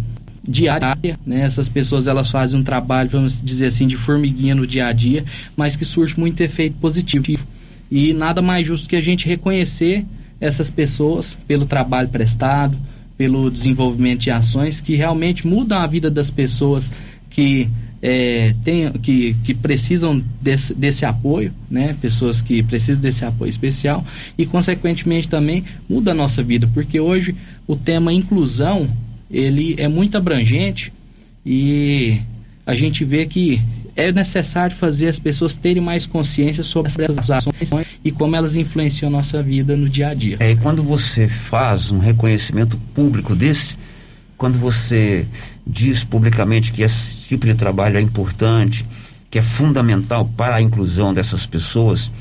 diária, 0.48 1.20
né? 1.26 1.42
Essas 1.42 1.68
pessoas, 1.68 2.08
elas 2.08 2.32
fazem 2.32 2.60
um 2.60 2.64
trabalho, 2.64 3.10
vamos 3.10 3.42
dizer 3.42 3.66
assim, 3.66 3.86
de 3.86 3.98
formiguinha 3.98 4.56
no 4.56 4.66
dia 4.66 4.88
a 4.88 4.94
dia, 4.94 5.26
mas 5.58 5.76
que 5.76 5.84
surge 5.84 6.18
muito 6.18 6.40
efeito 6.40 6.78
positivo. 6.78 7.46
E 7.92 8.14
nada 8.14 8.42
mais 8.42 8.66
justo 8.66 8.88
que 8.88 8.96
a 8.96 9.02
gente 9.02 9.28
reconhecer 9.28 10.06
essas 10.40 10.70
pessoas 10.70 11.38
pelo 11.48 11.66
trabalho 11.66 12.08
prestado, 12.08 12.78
pelo 13.18 13.50
desenvolvimento 13.50 14.22
de 14.22 14.32
ações 14.32 14.80
que 14.80 14.96
realmente 14.96 15.48
mudam 15.48 15.80
a 15.80 15.88
vida 15.88 16.10
das 16.12 16.30
pessoas 16.30 16.92
que 17.30 17.68
é, 18.02 18.54
tem, 18.64 18.92
que, 18.94 19.36
que 19.44 19.54
precisam 19.54 20.24
desse, 20.42 20.74
desse 20.74 21.04
apoio, 21.04 21.52
né? 21.70 21.96
Pessoas 22.00 22.42
que 22.42 22.62
precisam 22.62 23.02
desse 23.02 23.26
apoio 23.26 23.50
especial 23.50 24.06
e, 24.38 24.46
consequentemente, 24.46 25.28
também 25.28 25.64
muda 25.90 26.12
a 26.12 26.14
nossa 26.14 26.44
vida, 26.44 26.70
porque 26.74 27.00
hoje 27.00 27.36
o 27.66 27.76
tema 27.76 28.14
inclusão 28.14 28.88
ele 29.30 29.76
é 29.78 29.88
muito 29.88 30.16
abrangente 30.16 30.94
e 31.46 32.20
a 32.66 32.76
gente 32.76 33.04
vê 33.04 33.26
que 33.26 33.60
é 33.98 34.12
necessário 34.12 34.76
fazer 34.76 35.08
as 35.08 35.18
pessoas 35.18 35.56
terem 35.56 35.82
mais 35.82 36.06
consciência 36.06 36.64
sobre 36.64 36.92
essas 37.04 37.30
ações 37.32 37.72
e 38.06 38.12
como 38.12 38.36
elas 38.36 38.56
influenciam 38.56 39.10
nossa 39.10 39.42
vida 39.42 39.76
no 39.76 39.90
dia 39.90 40.10
a 40.10 40.14
dia. 40.14 40.38
É, 40.40 40.52
e 40.52 40.56
quando 40.56 40.84
você 40.84 41.28
faz 41.28 41.92
um 41.92 41.98
reconhecimento 41.98 42.78
público 42.94 43.36
desse, 43.36 43.76
quando 44.38 44.60
você 44.60 45.26
diz 45.66 46.04
publicamente 46.04 46.72
que 46.72 46.84
esse 46.84 47.18
tipo 47.28 47.48
de 47.48 47.56
trabalho 47.56 47.98
é 47.98 48.02
importante, 48.02 48.86
que 49.32 49.40
é 49.40 49.42
fundamental 49.42 50.30
para 50.38 50.58
a 50.58 50.62
inclusão 50.62 51.12
dessas 51.12 51.48
pessoas 51.48 52.12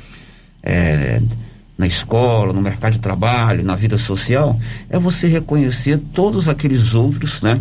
é, 0.63 1.21
na 1.77 1.87
escola, 1.87 2.55
no 2.55 2.63
mercado 2.63 2.95
de 2.95 3.01
trabalho, 3.01 3.63
na 3.63 3.77
vida 3.77 3.99
social, 3.99 4.59
é 4.89 4.99
você 4.99 5.29
reconhecer 5.29 6.01
todos 6.15 6.49
aqueles 6.49 6.95
outros, 6.95 7.43
né, 7.43 7.61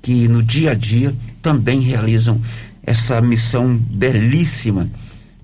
que 0.00 0.26
no 0.26 0.42
dia 0.42 0.70
a 0.70 0.74
dia 0.74 1.14
também 1.42 1.80
realizam 1.80 2.40
essa 2.90 3.20
missão 3.20 3.76
belíssima 3.76 4.90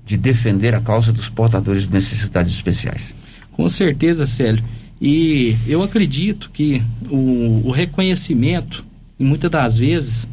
de 0.04 0.16
defender 0.16 0.74
a 0.74 0.80
causa 0.80 1.12
dos 1.12 1.28
portadores 1.28 1.84
de 1.84 1.92
necessidades 1.92 2.52
especiais. 2.52 3.14
Com 3.52 3.68
certeza, 3.68 4.26
Célio. 4.26 4.64
E 5.00 5.56
eu 5.66 5.82
acredito 5.82 6.50
que 6.52 6.82
o, 7.08 7.62
o 7.64 7.70
reconhecimento, 7.70 8.84
muitas 9.18 9.50
das 9.50 9.76
vezes, 9.76 10.28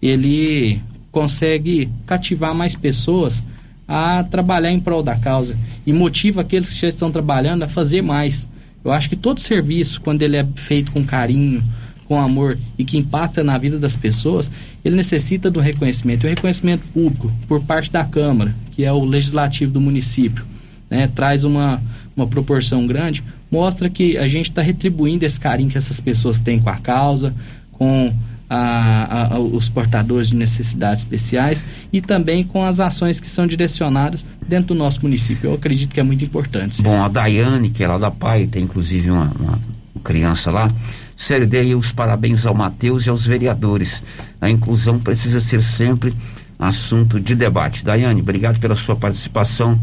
ele 0.00 0.80
consegue 1.12 1.90
cativar 2.06 2.54
mais 2.54 2.74
pessoas 2.74 3.42
a 3.86 4.24
trabalhar 4.24 4.72
em 4.72 4.80
prol 4.80 5.02
da 5.02 5.16
causa 5.16 5.54
e 5.86 5.92
motiva 5.92 6.40
aqueles 6.40 6.70
que 6.70 6.80
já 6.80 6.88
estão 6.88 7.10
trabalhando 7.10 7.62
a 7.64 7.68
fazer 7.68 8.00
mais. 8.00 8.48
Eu 8.82 8.90
acho 8.90 9.10
que 9.10 9.16
todo 9.16 9.38
serviço, 9.38 10.00
quando 10.00 10.22
ele 10.22 10.36
é 10.36 10.44
feito 10.44 10.92
com 10.92 11.04
carinho, 11.04 11.62
com 12.06 12.20
amor 12.20 12.58
e 12.78 12.84
que 12.84 12.98
impacta 12.98 13.42
na 13.42 13.56
vida 13.58 13.78
das 13.78 13.96
pessoas, 13.96 14.50
ele 14.84 14.96
necessita 14.96 15.50
do 15.50 15.60
reconhecimento. 15.60 16.24
E 16.24 16.26
o 16.26 16.30
reconhecimento 16.30 16.86
público 16.92 17.32
por 17.48 17.60
parte 17.62 17.90
da 17.90 18.04
Câmara, 18.04 18.54
que 18.72 18.84
é 18.84 18.92
o 18.92 19.04
legislativo 19.04 19.72
do 19.72 19.80
município, 19.80 20.44
né, 20.90 21.08
traz 21.14 21.44
uma, 21.44 21.82
uma 22.16 22.26
proporção 22.26 22.86
grande, 22.86 23.22
mostra 23.50 23.88
que 23.88 24.18
a 24.18 24.28
gente 24.28 24.50
está 24.50 24.62
retribuindo 24.62 25.24
esse 25.24 25.40
carinho 25.40 25.70
que 25.70 25.78
essas 25.78 26.00
pessoas 26.00 26.38
têm 26.38 26.60
com 26.60 26.70
a 26.70 26.76
causa, 26.76 27.34
com 27.72 28.12
a, 28.48 29.34
a, 29.34 29.38
os 29.38 29.68
portadores 29.68 30.28
de 30.28 30.36
necessidades 30.36 31.02
especiais 31.02 31.64
e 31.92 32.00
também 32.00 32.44
com 32.44 32.64
as 32.64 32.80
ações 32.80 33.18
que 33.18 33.30
são 33.30 33.46
direcionadas 33.46 34.24
dentro 34.46 34.68
do 34.68 34.74
nosso 34.74 35.00
município. 35.02 35.50
Eu 35.50 35.54
acredito 35.54 35.92
que 35.92 36.00
é 36.00 36.02
muito 36.02 36.24
importante. 36.24 36.82
Bom, 36.82 37.02
a 37.02 37.08
Daiane, 37.08 37.70
que 37.70 37.82
é 37.82 37.88
lá 37.88 37.98
da 37.98 38.10
PAI, 38.10 38.46
tem 38.46 38.64
inclusive 38.64 39.10
uma, 39.10 39.32
uma 39.38 39.58
criança 40.02 40.50
lá. 40.50 40.70
Sério, 41.16 41.46
dei 41.46 41.74
os 41.74 41.92
parabéns 41.92 42.44
ao 42.46 42.54
Matheus 42.54 43.06
e 43.06 43.10
aos 43.10 43.26
vereadores. 43.26 44.02
A 44.40 44.50
inclusão 44.50 44.98
precisa 44.98 45.40
ser 45.40 45.62
sempre 45.62 46.14
assunto 46.58 47.20
de 47.20 47.34
debate. 47.34 47.84
Daiane, 47.84 48.20
obrigado 48.20 48.58
pela 48.58 48.74
sua 48.74 48.96
participação 48.96 49.78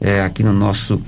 é, 0.00 0.22
aqui 0.22 0.42
no 0.42 0.52
nosso 0.52 1.00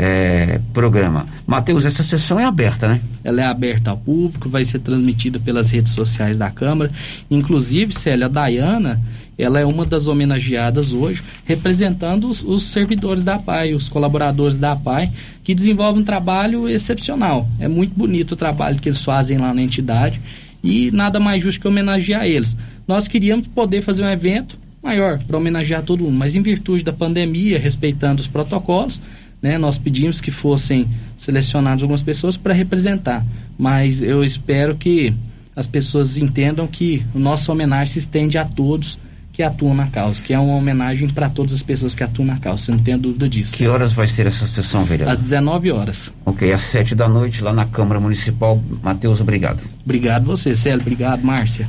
é, 0.00 0.60
programa. 0.72 1.26
Matheus, 1.44 1.84
essa 1.84 2.04
sessão 2.04 2.38
é 2.38 2.44
aberta, 2.44 2.86
né? 2.86 3.00
Ela 3.24 3.42
é 3.42 3.44
aberta 3.44 3.90
ao 3.90 3.96
público, 3.96 4.48
vai 4.48 4.64
ser 4.64 4.78
transmitida 4.78 5.40
pelas 5.40 5.72
redes 5.72 5.92
sociais 5.92 6.38
da 6.38 6.48
Câmara. 6.52 6.88
Inclusive, 7.28 7.92
Célia, 7.92 8.26
a 8.26 8.28
Dayana, 8.28 9.00
ela 9.36 9.58
é 9.58 9.66
uma 9.66 9.84
das 9.84 10.06
homenageadas 10.06 10.92
hoje, 10.92 11.24
representando 11.44 12.28
os, 12.28 12.44
os, 12.44 12.62
servidores 12.62 13.24
da 13.24 13.40
PAI, 13.40 13.74
os 13.74 13.88
colaboradores 13.88 14.60
da 14.60 14.76
PAI, 14.76 15.10
que 15.42 15.52
desenvolvem 15.52 16.02
um 16.02 16.04
trabalho 16.04 16.68
excepcional. 16.68 17.48
É 17.58 17.66
muito 17.66 17.92
bonito 17.92 18.32
o 18.32 18.36
trabalho 18.36 18.78
que 18.78 18.88
eles 18.88 19.02
fazem 19.02 19.36
lá 19.36 19.52
na 19.52 19.62
entidade 19.62 20.20
e 20.62 20.92
nada 20.92 21.18
mais 21.18 21.42
justo 21.42 21.60
que 21.60 21.66
homenagear 21.66 22.24
eles. 22.24 22.56
Nós 22.86 23.08
queríamos 23.08 23.48
poder 23.48 23.82
fazer 23.82 24.04
um 24.04 24.08
evento 24.08 24.56
maior 24.80 25.18
para 25.18 25.36
homenagear 25.36 25.82
todo 25.82 26.04
mundo, 26.04 26.16
mas 26.16 26.36
em 26.36 26.42
virtude 26.42 26.84
da 26.84 26.92
pandemia, 26.92 27.58
respeitando 27.58 28.22
os 28.22 28.28
protocolos, 28.28 29.00
né, 29.42 29.58
nós 29.58 29.78
pedimos 29.78 30.20
que 30.20 30.30
fossem 30.30 30.86
selecionadas 31.16 31.82
algumas 31.82 32.02
pessoas 32.02 32.36
para 32.36 32.54
representar, 32.54 33.24
mas 33.58 34.02
eu 34.02 34.24
espero 34.24 34.76
que 34.76 35.12
as 35.54 35.66
pessoas 35.66 36.16
entendam 36.16 36.66
que 36.66 37.04
o 37.14 37.18
nosso 37.18 37.50
homenagem 37.50 37.92
se 37.92 37.98
estende 37.98 38.38
a 38.38 38.44
todos 38.44 38.98
que 39.38 39.42
atuam 39.44 39.72
na 39.72 39.86
causa, 39.86 40.20
que 40.20 40.34
é 40.34 40.38
uma 40.38 40.56
homenagem 40.56 41.08
para 41.08 41.30
todas 41.30 41.52
as 41.52 41.62
pessoas 41.62 41.94
que 41.94 42.02
atuam 42.02 42.26
na 42.26 42.38
causa, 42.38 42.64
você 42.64 42.72
não 42.72 42.80
tem 42.80 42.98
dúvida 42.98 43.28
disso. 43.28 43.56
Que 43.56 43.68
horas 43.68 43.92
vai 43.92 44.08
ser 44.08 44.26
essa 44.26 44.48
sessão, 44.48 44.84
vereador? 44.84 45.12
Às 45.12 45.20
19 45.20 45.70
horas. 45.70 46.12
Ok, 46.26 46.52
às 46.52 46.62
7 46.62 46.96
da 46.96 47.08
noite, 47.08 47.40
lá 47.40 47.52
na 47.52 47.64
Câmara 47.64 48.00
Municipal. 48.00 48.60
Matheus, 48.82 49.20
obrigado. 49.20 49.62
Obrigado 49.84 50.24
você, 50.24 50.56
Célio. 50.56 50.80
Obrigado, 50.80 51.22
Márcia. 51.22 51.68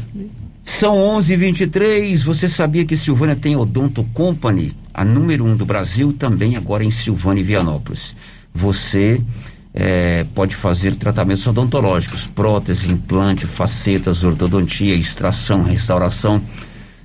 São 0.69 0.95
11:23. 1.17 2.21
Você 2.21 2.47
sabia 2.47 2.85
que 2.85 2.95
Silvânia 2.95 3.35
tem 3.35 3.55
Odonto 3.55 4.03
Company, 4.13 4.71
a 4.93 5.03
número 5.03 5.43
um 5.43 5.57
do 5.57 5.65
Brasil, 5.65 6.13
também 6.13 6.55
agora 6.55 6.85
em 6.85 6.91
Silvânia 6.91 7.41
e 7.41 7.43
Vianópolis. 7.43 8.15
Você 8.53 9.19
é, 9.73 10.25
pode 10.35 10.55
fazer 10.55 10.95
tratamentos 10.95 11.45
odontológicos, 11.47 12.27
prótese, 12.27 12.89
implante, 12.89 13.47
facetas, 13.47 14.23
ortodontia, 14.23 14.93
extração, 14.93 15.63
restauração, 15.63 16.39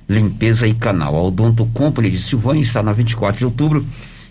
limpeza 0.07 0.67
e 0.67 0.73
canal. 0.73 1.15
A 1.15 1.23
Odonto 1.23 1.65
Company 1.73 2.11
de 2.11 2.19
Silvânia 2.19 2.61
está 2.61 2.83
na 2.83 2.93
24 2.93 3.39
de 3.39 3.45
outubro, 3.45 3.83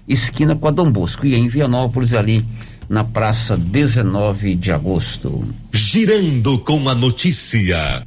esquina 0.09 0.55
com 0.55 0.69
a 0.69 0.71
Dom 0.71 0.91
Bosco, 0.91 1.27
e 1.27 1.35
em 1.35 1.49
Vianópolis 1.49 2.15
ali 2.15 2.47
na 2.89 3.03
praça 3.03 3.57
19 3.57 4.55
de 4.55 4.71
agosto. 4.71 5.45
Girando 5.73 6.57
com 6.61 6.89
a 6.89 6.95
notícia. 6.95 8.07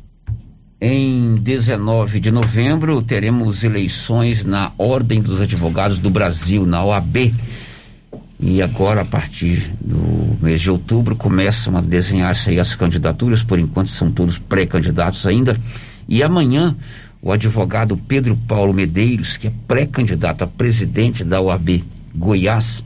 Em 0.80 1.34
19 1.38 2.20
de 2.20 2.30
novembro, 2.30 3.02
teremos 3.02 3.64
eleições 3.64 4.46
na 4.46 4.72
Ordem 4.78 5.20
dos 5.20 5.42
Advogados 5.42 5.98
do 5.98 6.12
Brasil, 6.12 6.68
na 6.68 6.84
OAB. 6.84 7.34
E 8.40 8.62
agora, 8.62 9.02
a 9.02 9.06
partir 9.06 9.74
do 9.82 10.38
mês 10.40 10.62
de 10.62 10.70
outubro, 10.70 11.16
começam 11.16 11.76
a 11.76 11.82
desenhar-se 11.82 12.52
aí 12.52 12.60
as 12.60 12.76
candidaturas, 12.76 13.42
por 13.42 13.58
enquanto 13.58 13.88
são 13.88 14.12
todos 14.12 14.38
pré-candidatos 14.38 15.26
ainda. 15.26 15.60
E 16.08 16.22
amanhã, 16.22 16.76
o 17.24 17.32
advogado 17.32 17.98
Pedro 17.98 18.38
Paulo 18.48 18.72
Medeiros, 18.72 19.36
que 19.36 19.48
é 19.48 19.54
pré-candidato 19.68 20.44
a 20.44 20.48
presidente 20.48 21.24
da 21.24 21.42
OAB 21.42 21.84
Goiás, 22.14 22.84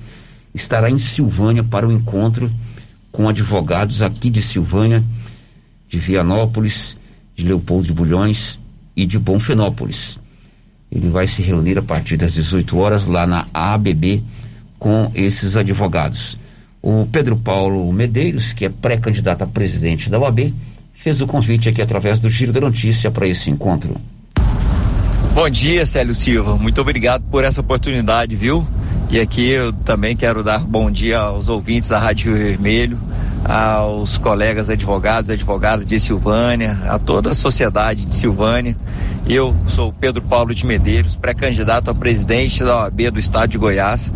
estará 0.56 0.90
em 0.90 0.98
Silvânia 0.98 1.62
para 1.62 1.86
o 1.86 1.92
encontro 1.92 2.50
com 3.12 3.28
advogados 3.28 4.02
aqui 4.02 4.30
de 4.30 4.42
Silvânia, 4.42 5.04
de 5.90 6.00
Vianópolis 6.00 6.96
de 7.42 7.48
Leopoldo 7.48 7.88
de 7.88 7.94
Bulhões 7.94 8.60
e 8.96 9.06
de 9.06 9.18
Bonfenópolis. 9.18 10.20
Ele 10.92 11.10
vai 11.10 11.28
se 11.28 11.42
reunir 11.42 11.78
a 11.78 11.82
partir 11.82 12.18
das 12.18 12.34
18 12.34 12.78
horas 12.78 13.08
lá 13.08 13.26
na 13.26 13.48
ABB 13.54 14.22
com 14.78 15.12
esses 15.16 15.56
advogados. 15.56 16.38
O 16.82 17.08
Pedro 17.12 17.38
Paulo 17.38 17.92
Medeiros, 17.92 18.54
que 18.54 18.66
é 18.66 18.70
pré-candidato 18.70 19.44
a 19.44 19.48
presidente 19.48 20.10
da 20.10 20.20
UAB, 20.20 20.54
fez 20.94 21.22
o 21.22 21.28
convite 21.28 21.70
aqui 21.70 21.82
através 21.82 22.20
do 22.20 22.30
Giro 22.30 22.52
da 22.52 22.62
Notícia 22.62 23.10
para 23.10 23.28
esse 23.28 23.50
encontro. 23.50 23.96
Bom 25.34 25.50
dia, 25.50 25.86
Célio 25.86 26.14
Silva. 26.14 26.58
Muito 26.58 26.82
obrigado 26.82 27.24
por 27.32 27.44
essa 27.44 27.62
oportunidade, 27.62 28.36
viu? 28.36 28.68
E 29.10 29.20
aqui 29.20 29.50
eu 29.50 29.72
também 29.74 30.16
quero 30.16 30.44
dar 30.44 30.60
bom 30.60 30.92
dia 30.92 31.20
aos 31.20 31.48
ouvintes 31.48 31.90
da 31.90 32.00
Rádio 32.00 32.34
Vermelho, 32.34 33.00
aos 33.44 34.18
colegas 34.18 34.70
advogados 34.70 35.30
advogadas 35.30 35.86
de 35.86 36.00
Silvânia, 36.00 36.80
a 36.88 37.00
toda 37.00 37.32
a 37.32 37.36
sociedade 37.36 38.06
de 38.06 38.16
Silvânia. 38.16 38.76
Eu 39.28 39.56
sou 39.68 39.94
Pedro 39.94 40.22
Paulo 40.22 40.54
de 40.54 40.66
Medeiros, 40.66 41.16
pré-candidato 41.16 41.90
a 41.90 41.96
presidente 41.96 42.64
da 42.64 42.84
OAB 42.84 43.12
do 43.12 43.20
Estado 43.20 43.50
de 43.50 43.58
Goiás, 43.58 44.12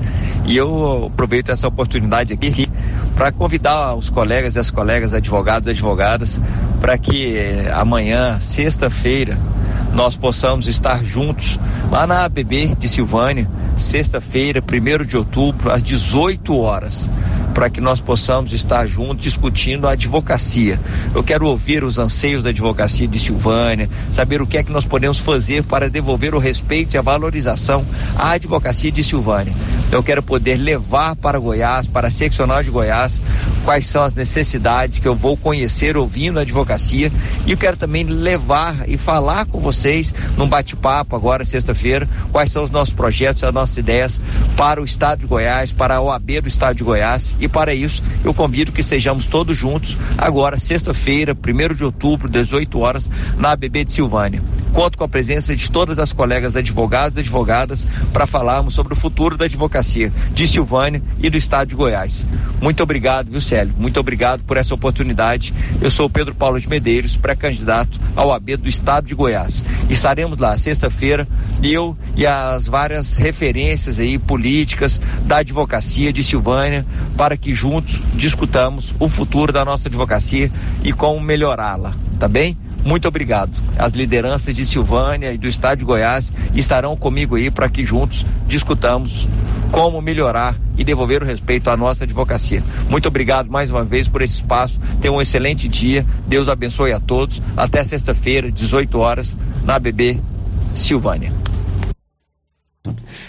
e 0.45 0.55
eu 0.55 1.09
aproveito 1.11 1.51
essa 1.51 1.67
oportunidade 1.67 2.33
aqui 2.33 2.67
para 3.15 3.31
convidar 3.31 3.95
os 3.95 4.09
colegas 4.09 4.55
e 4.55 4.59
as 4.59 4.69
colegas 4.69 5.13
advogados 5.13 5.67
e 5.67 5.71
advogadas 5.71 6.39
para 6.79 6.97
que 6.97 7.37
eh, 7.37 7.71
amanhã, 7.73 8.39
sexta-feira, 8.39 9.37
nós 9.93 10.17
possamos 10.17 10.67
estar 10.67 11.03
juntos 11.03 11.57
lá 11.89 12.05
na 12.05 12.25
ABB 12.25 12.75
de 12.77 12.89
Silvânia, 12.89 13.49
sexta-feira, 13.77 14.61
1 14.61 15.05
de 15.05 15.15
outubro, 15.15 15.71
às 15.71 15.81
18 15.81 16.57
horas 16.57 17.09
para 17.55 17.69
que 17.69 17.79
nós 17.79 18.01
possamos 18.01 18.51
estar 18.51 18.85
juntos 18.85 19.23
discutindo 19.23 19.87
a 19.87 19.93
advocacia. 19.93 20.77
Eu 21.15 21.23
quero 21.23 21.47
ouvir 21.47 21.85
os 21.85 21.97
anseios 21.97 22.43
da 22.43 22.49
advocacia 22.49 23.07
de 23.07 23.17
Silvânia, 23.17 23.89
saber 24.11 24.41
o 24.41 24.45
que 24.45 24.57
é 24.57 24.63
que 24.63 24.73
nós 24.73 24.83
podemos 24.83 25.19
fazer 25.19 25.63
para 25.63 25.89
devolver 25.89 26.35
o 26.35 26.37
respeito 26.37 26.95
e 26.95 26.97
a 26.97 27.01
valorização 27.01 27.85
à 28.17 28.31
advocacia 28.31 28.91
de 28.91 29.01
Silvânia. 29.01 29.53
Eu 29.89 30.03
quero 30.03 30.21
poder 30.21 30.57
levar 30.57 31.15
para 31.15 31.39
Goiás, 31.39 31.87
para 31.87 32.09
a 32.09 32.11
seccional 32.11 32.61
de 32.61 32.69
Goiás, 32.69 33.21
quais 33.63 33.87
são 33.87 34.03
as 34.03 34.13
necessidades 34.13 34.99
que 34.99 35.07
eu 35.07 35.15
vou 35.15 35.37
conhecer 35.37 35.95
ouvindo 35.95 36.39
a 36.39 36.41
advocacia 36.41 37.09
e 37.45 37.51
eu 37.51 37.57
quero 37.57 37.77
também 37.77 38.03
levar 38.03 38.83
e 38.89 38.97
falar 38.97 39.45
com 39.45 39.61
vocês 39.61 40.13
num 40.35 40.47
bate-papo 40.47 41.15
agora, 41.15 41.45
sexta-feira, 41.45 42.07
quais 42.33 42.51
são 42.51 42.63
os 42.63 42.69
nossos 42.69 42.93
projetos, 42.93 43.45
as 43.45 43.53
nossas 43.53 43.77
ideias 43.77 44.19
para 44.57 44.81
o 44.81 44.83
Estado 44.83 45.19
de 45.19 45.25
Goiás, 45.25 45.71
para 45.71 45.95
a 45.95 46.01
OAB 46.01 46.41
do 46.41 46.49
Estado 46.49 46.75
de 46.75 46.83
Goiás 46.83 47.37
E 47.45 47.47
para 47.47 47.75
isso, 47.75 48.01
eu 48.23 48.33
convido 48.33 48.71
que 48.71 48.81
estejamos 48.81 49.27
todos 49.27 49.55
juntos 49.55 49.95
agora, 50.17 50.57
sexta-feira, 50.57 51.37
1 51.37 51.75
de 51.75 51.83
outubro, 51.83 52.27
18 52.27 52.79
horas, 52.79 53.07
na 53.37 53.51
ABB 53.51 53.83
de 53.83 53.91
Silvânia. 53.91 54.41
Conto 54.73 54.97
com 54.97 55.03
a 55.03 55.07
presença 55.07 55.55
de 55.55 55.69
todas 55.69 55.99
as 55.99 56.11
colegas 56.11 56.55
advogados 56.55 57.17
e 57.17 57.19
advogadas 57.19 57.85
para 58.11 58.25
falarmos 58.25 58.73
sobre 58.73 58.93
o 58.93 58.95
futuro 58.95 59.37
da 59.37 59.45
advocacia 59.45 60.11
de 60.33 60.47
Silvânia 60.47 61.03
e 61.19 61.29
do 61.29 61.37
estado 61.37 61.67
de 61.69 61.75
Goiás. 61.75 62.25
Muito 62.59 62.81
obrigado, 62.81 63.29
viu, 63.29 63.39
Célio? 63.39 63.75
Muito 63.77 63.99
obrigado 63.99 64.43
por 64.43 64.57
essa 64.57 64.73
oportunidade. 64.73 65.53
Eu 65.79 65.91
sou 65.91 66.09
Pedro 66.09 66.33
Paulo 66.33 66.59
de 66.59 66.67
Medeiros, 66.67 67.15
pré-candidato 67.15 67.99
ao 68.15 68.33
AB 68.33 68.57
do 68.57 68.67
estado 68.67 69.05
de 69.05 69.13
Goiás. 69.13 69.63
Estaremos 69.87 70.39
lá 70.39 70.57
sexta-feira, 70.57 71.27
eu 71.61 71.95
e 72.15 72.25
as 72.25 72.65
várias 72.65 73.17
referências 73.17 73.99
aí 73.99 74.17
políticas 74.17 74.99
da 75.25 75.37
advocacia 75.37 76.11
de 76.11 76.23
Silvânia 76.23 76.85
para 77.15 77.34
que 77.37 77.53
juntos 77.53 78.01
discutamos 78.13 78.93
o 78.99 79.07
futuro 79.07 79.51
da 79.51 79.65
nossa 79.65 79.87
advocacia 79.87 80.51
e 80.83 80.93
como 80.93 81.19
melhorá-la, 81.19 81.93
tá 82.19 82.27
bem? 82.27 82.57
Muito 82.85 83.07
obrigado. 83.07 83.51
As 83.79 83.93
lideranças 83.93 84.55
de 84.55 84.63
Silvânia 84.63 85.33
e 85.33 85.39
do 85.39 85.47
estado 85.47 85.79
de 85.79 85.85
Goiás 85.85 86.31
estarão 86.53 86.95
comigo 86.95 87.35
aí 87.35 87.49
para 87.49 87.67
que 87.67 87.83
juntos 87.83 88.23
discutamos 88.45 89.27
como 89.71 89.99
melhorar 90.01 90.55
e 90.77 90.83
devolver 90.83 91.23
o 91.23 91.25
respeito 91.25 91.71
à 91.71 91.75
nossa 91.75 92.03
advocacia. 92.03 92.63
Muito 92.87 93.07
obrigado 93.07 93.49
mais 93.49 93.71
uma 93.71 93.83
vez 93.83 94.07
por 94.07 94.21
esse 94.21 94.35
espaço. 94.35 94.79
Tenha 95.01 95.11
um 95.11 95.21
excelente 95.21 95.67
dia. 95.67 96.05
Deus 96.27 96.47
abençoe 96.47 96.93
a 96.93 96.99
todos. 96.99 97.41
Até 97.57 97.83
sexta-feira, 97.83 98.51
18 98.51 98.99
horas, 98.99 99.35
na 99.63 99.79
BB 99.79 100.21
Silvânia. 100.75 101.33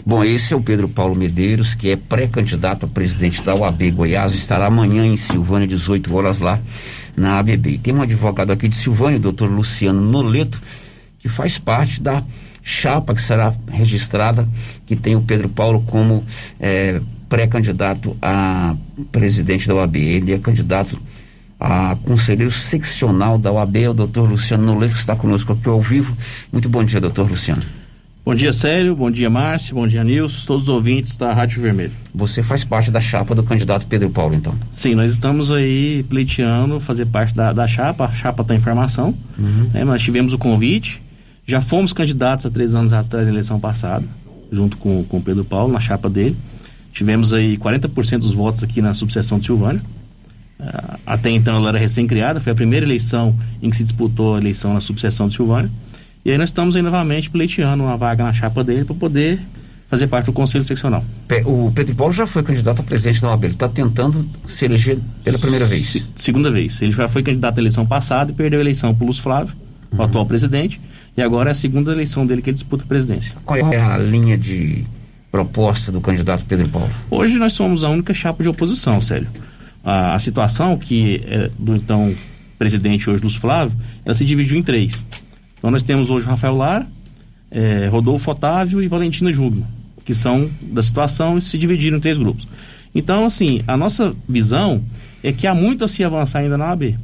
Bom, 0.04 0.24
esse 0.24 0.52
é 0.52 0.56
o 0.56 0.62
Pedro 0.62 0.88
Paulo 0.88 1.14
Medeiros, 1.14 1.74
que 1.74 1.90
é 1.90 1.96
pré-candidato 1.96 2.86
a 2.86 2.88
presidente 2.88 3.42
da 3.42 3.54
UAB 3.54 3.90
Goiás, 3.92 4.34
estará 4.34 4.66
amanhã 4.66 5.06
em 5.06 5.16
Silvânia, 5.16 5.66
18 5.68 6.14
horas 6.14 6.40
lá 6.40 6.60
na 7.16 7.38
ABB. 7.38 7.70
E 7.70 7.78
tem 7.78 7.94
um 7.94 8.02
advogado 8.02 8.50
aqui 8.50 8.68
de 8.68 8.76
Silvânia, 8.76 9.18
o 9.18 9.22
doutor 9.22 9.50
Luciano 9.50 10.00
Noleto, 10.00 10.60
que 11.18 11.28
faz 11.28 11.58
parte 11.58 12.00
da 12.00 12.22
chapa 12.62 13.14
que 13.14 13.22
será 13.22 13.54
registrada, 13.68 14.46
que 14.84 14.96
tem 14.96 15.14
o 15.14 15.22
Pedro 15.22 15.48
Paulo 15.48 15.82
como 15.86 16.24
é, 16.58 17.00
pré-candidato 17.28 18.16
a 18.20 18.74
presidente 19.12 19.68
da 19.68 19.74
UAB. 19.76 19.96
Ele 19.96 20.32
é 20.32 20.38
candidato 20.38 20.98
a 21.58 21.96
conselheiro 22.04 22.52
seccional 22.52 23.38
da 23.38 23.52
UAB, 23.52 23.88
o 23.88 23.94
doutor 23.94 24.28
Luciano 24.28 24.64
Noleto, 24.64 24.94
que 24.94 25.00
está 25.00 25.16
conosco 25.16 25.52
aqui 25.52 25.68
ao 25.68 25.80
vivo. 25.80 26.16
Muito 26.52 26.68
bom 26.68 26.84
dia, 26.84 27.00
doutor 27.00 27.30
Luciano. 27.30 27.85
Bom 28.26 28.34
dia, 28.34 28.52
Célio. 28.52 28.96
Bom 28.96 29.08
dia, 29.08 29.30
Márcio. 29.30 29.76
Bom 29.76 29.86
dia, 29.86 30.02
Nilson. 30.02 30.46
Todos 30.48 30.64
os 30.64 30.68
ouvintes 30.68 31.16
da 31.16 31.32
Rádio 31.32 31.62
Vermelho. 31.62 31.92
Você 32.12 32.42
faz 32.42 32.64
parte 32.64 32.90
da 32.90 33.00
chapa 33.00 33.36
do 33.36 33.44
candidato 33.44 33.86
Pedro 33.86 34.10
Paulo, 34.10 34.34
então? 34.34 34.52
Sim, 34.72 34.96
nós 34.96 35.12
estamos 35.12 35.48
aí 35.52 36.04
pleiteando 36.08 36.80
fazer 36.80 37.06
parte 37.06 37.32
da, 37.36 37.52
da 37.52 37.68
chapa. 37.68 38.04
A 38.04 38.10
chapa 38.10 38.42
está 38.42 38.52
em 38.52 38.58
formação. 38.58 39.14
Uhum. 39.38 39.70
Né? 39.72 39.84
Nós 39.84 40.02
tivemos 40.02 40.32
o 40.32 40.38
convite. 40.38 41.00
Já 41.46 41.60
fomos 41.60 41.92
candidatos 41.92 42.44
há 42.44 42.50
três 42.50 42.74
anos 42.74 42.92
atrás, 42.92 43.26
na 43.26 43.32
eleição 43.32 43.60
passada, 43.60 44.04
junto 44.50 44.76
com 44.76 45.06
o 45.08 45.22
Pedro 45.24 45.44
Paulo, 45.44 45.72
na 45.72 45.78
chapa 45.78 46.10
dele. 46.10 46.36
Tivemos 46.92 47.32
aí 47.32 47.56
40% 47.56 48.18
dos 48.18 48.34
votos 48.34 48.60
aqui 48.60 48.82
na 48.82 48.92
subseção 48.92 49.38
de 49.38 49.46
Silvânia. 49.46 49.80
Uh, 50.58 50.98
até 51.06 51.30
então 51.30 51.58
ela 51.58 51.68
era 51.68 51.78
recém-criada, 51.78 52.40
foi 52.40 52.50
a 52.50 52.56
primeira 52.56 52.84
eleição 52.84 53.36
em 53.62 53.70
que 53.70 53.76
se 53.76 53.84
disputou 53.84 54.34
a 54.34 54.38
eleição 54.38 54.74
na 54.74 54.80
subseção 54.80 55.28
de 55.28 55.36
Silvânia. 55.36 55.70
E 56.26 56.32
aí 56.32 56.38
nós 56.38 56.48
estamos 56.48 56.74
aí 56.74 56.82
novamente 56.82 57.30
pleiteando 57.30 57.84
uma 57.84 57.96
vaga 57.96 58.24
na 58.24 58.32
chapa 58.32 58.64
dele 58.64 58.84
para 58.84 58.96
poder 58.96 59.38
fazer 59.88 60.08
parte 60.08 60.26
do 60.26 60.32
Conselho 60.32 60.64
Seccional. 60.64 61.04
O 61.44 61.70
Pedro 61.72 61.94
Paulo 61.94 62.12
já 62.12 62.26
foi 62.26 62.42
candidato 62.42 62.80
a 62.80 62.82
presidente 62.82 63.22
da 63.22 63.28
OAB, 63.28 63.44
ele 63.44 63.52
está 63.52 63.68
tentando 63.68 64.28
se 64.44 64.64
eleger 64.64 64.98
pela 65.22 65.38
primeira 65.38 65.66
vez. 65.66 65.86
Se, 65.86 66.04
segunda 66.16 66.50
vez. 66.50 66.82
Ele 66.82 66.90
já 66.90 67.06
foi 67.06 67.22
candidato 67.22 67.58
à 67.58 67.60
eleição 67.60 67.86
passada 67.86 68.32
e 68.32 68.34
perdeu 68.34 68.58
a 68.58 68.60
eleição 68.60 68.92
para 68.92 69.04
o 69.04 69.06
Lúcio 69.06 69.22
Flávio, 69.22 69.54
uhum. 69.92 70.00
o 70.00 70.02
atual 70.02 70.26
presidente, 70.26 70.80
e 71.16 71.22
agora 71.22 71.50
é 71.50 71.52
a 71.52 71.54
segunda 71.54 71.92
eleição 71.92 72.26
dele 72.26 72.42
que 72.42 72.50
ele 72.50 72.56
disputa 72.56 72.82
a 72.82 72.86
presidência. 72.88 73.32
Qual 73.44 73.56
é 73.72 73.80
a 73.80 73.96
linha 73.96 74.36
de 74.36 74.84
proposta 75.30 75.92
do 75.92 76.00
candidato 76.00 76.44
Pedro 76.44 76.68
Paulo? 76.70 76.90
Hoje 77.08 77.38
nós 77.38 77.52
somos 77.52 77.84
a 77.84 77.88
única 77.88 78.12
chapa 78.12 78.42
de 78.42 78.48
oposição, 78.48 79.00
sério. 79.00 79.28
A, 79.84 80.16
a 80.16 80.18
situação 80.18 80.76
que 80.76 81.22
é 81.24 81.50
do 81.56 81.76
então 81.76 82.12
presidente 82.58 83.08
hoje, 83.08 83.22
Lúcio 83.22 83.40
Flávio, 83.40 83.78
ela 84.04 84.14
se 84.14 84.24
dividiu 84.24 84.58
em 84.58 84.62
três. 84.64 85.00
Então 85.66 85.72
nós 85.72 85.82
temos 85.82 86.10
hoje 86.10 86.24
Rafael 86.24 86.54
Lar, 86.54 86.86
é, 87.50 87.88
Rodolfo 87.88 88.30
Otávio 88.30 88.80
e 88.80 88.86
Valentina 88.86 89.32
Júlio, 89.32 89.66
que 90.04 90.14
são 90.14 90.48
da 90.62 90.80
situação 90.80 91.36
e 91.36 91.42
se 91.42 91.58
dividiram 91.58 91.98
em 91.98 92.00
três 92.00 92.16
grupos. 92.16 92.46
Então, 92.94 93.26
assim, 93.26 93.64
a 93.66 93.76
nossa 93.76 94.14
visão 94.28 94.80
é 95.24 95.32
que 95.32 95.44
há 95.44 95.52
muito 95.52 95.84
a 95.84 95.88
se 95.88 96.04
avançar 96.04 96.38
ainda 96.38 96.56
na 96.56 96.70
AB. 96.70 96.96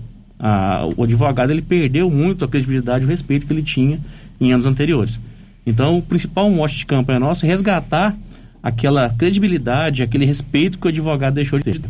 O 0.97 1.03
advogado 1.03 1.51
ele 1.51 1.61
perdeu 1.61 2.09
muito 2.09 2.45
a 2.45 2.49
credibilidade 2.49 3.03
e 3.03 3.05
o 3.05 3.11
respeito 3.11 3.49
que 3.49 3.53
ele 3.53 3.65
tinha 3.65 3.99
em 4.41 4.53
anos 4.53 4.65
anteriores. 4.65 5.19
Então, 5.67 5.99
o 5.99 6.03
principal 6.03 6.49
mote 6.49 6.77
de 6.77 6.87
campanha 6.87 7.19
nosso 7.19 7.45
é 7.45 7.49
resgatar 7.49 8.17
aquela 8.63 9.11
credibilidade, 9.11 10.05
aquele 10.05 10.25
respeito 10.25 10.79
que 10.79 10.87
o 10.87 10.89
advogado 10.89 11.35
deixou 11.35 11.59
de 11.59 11.65
ter. 11.65 11.81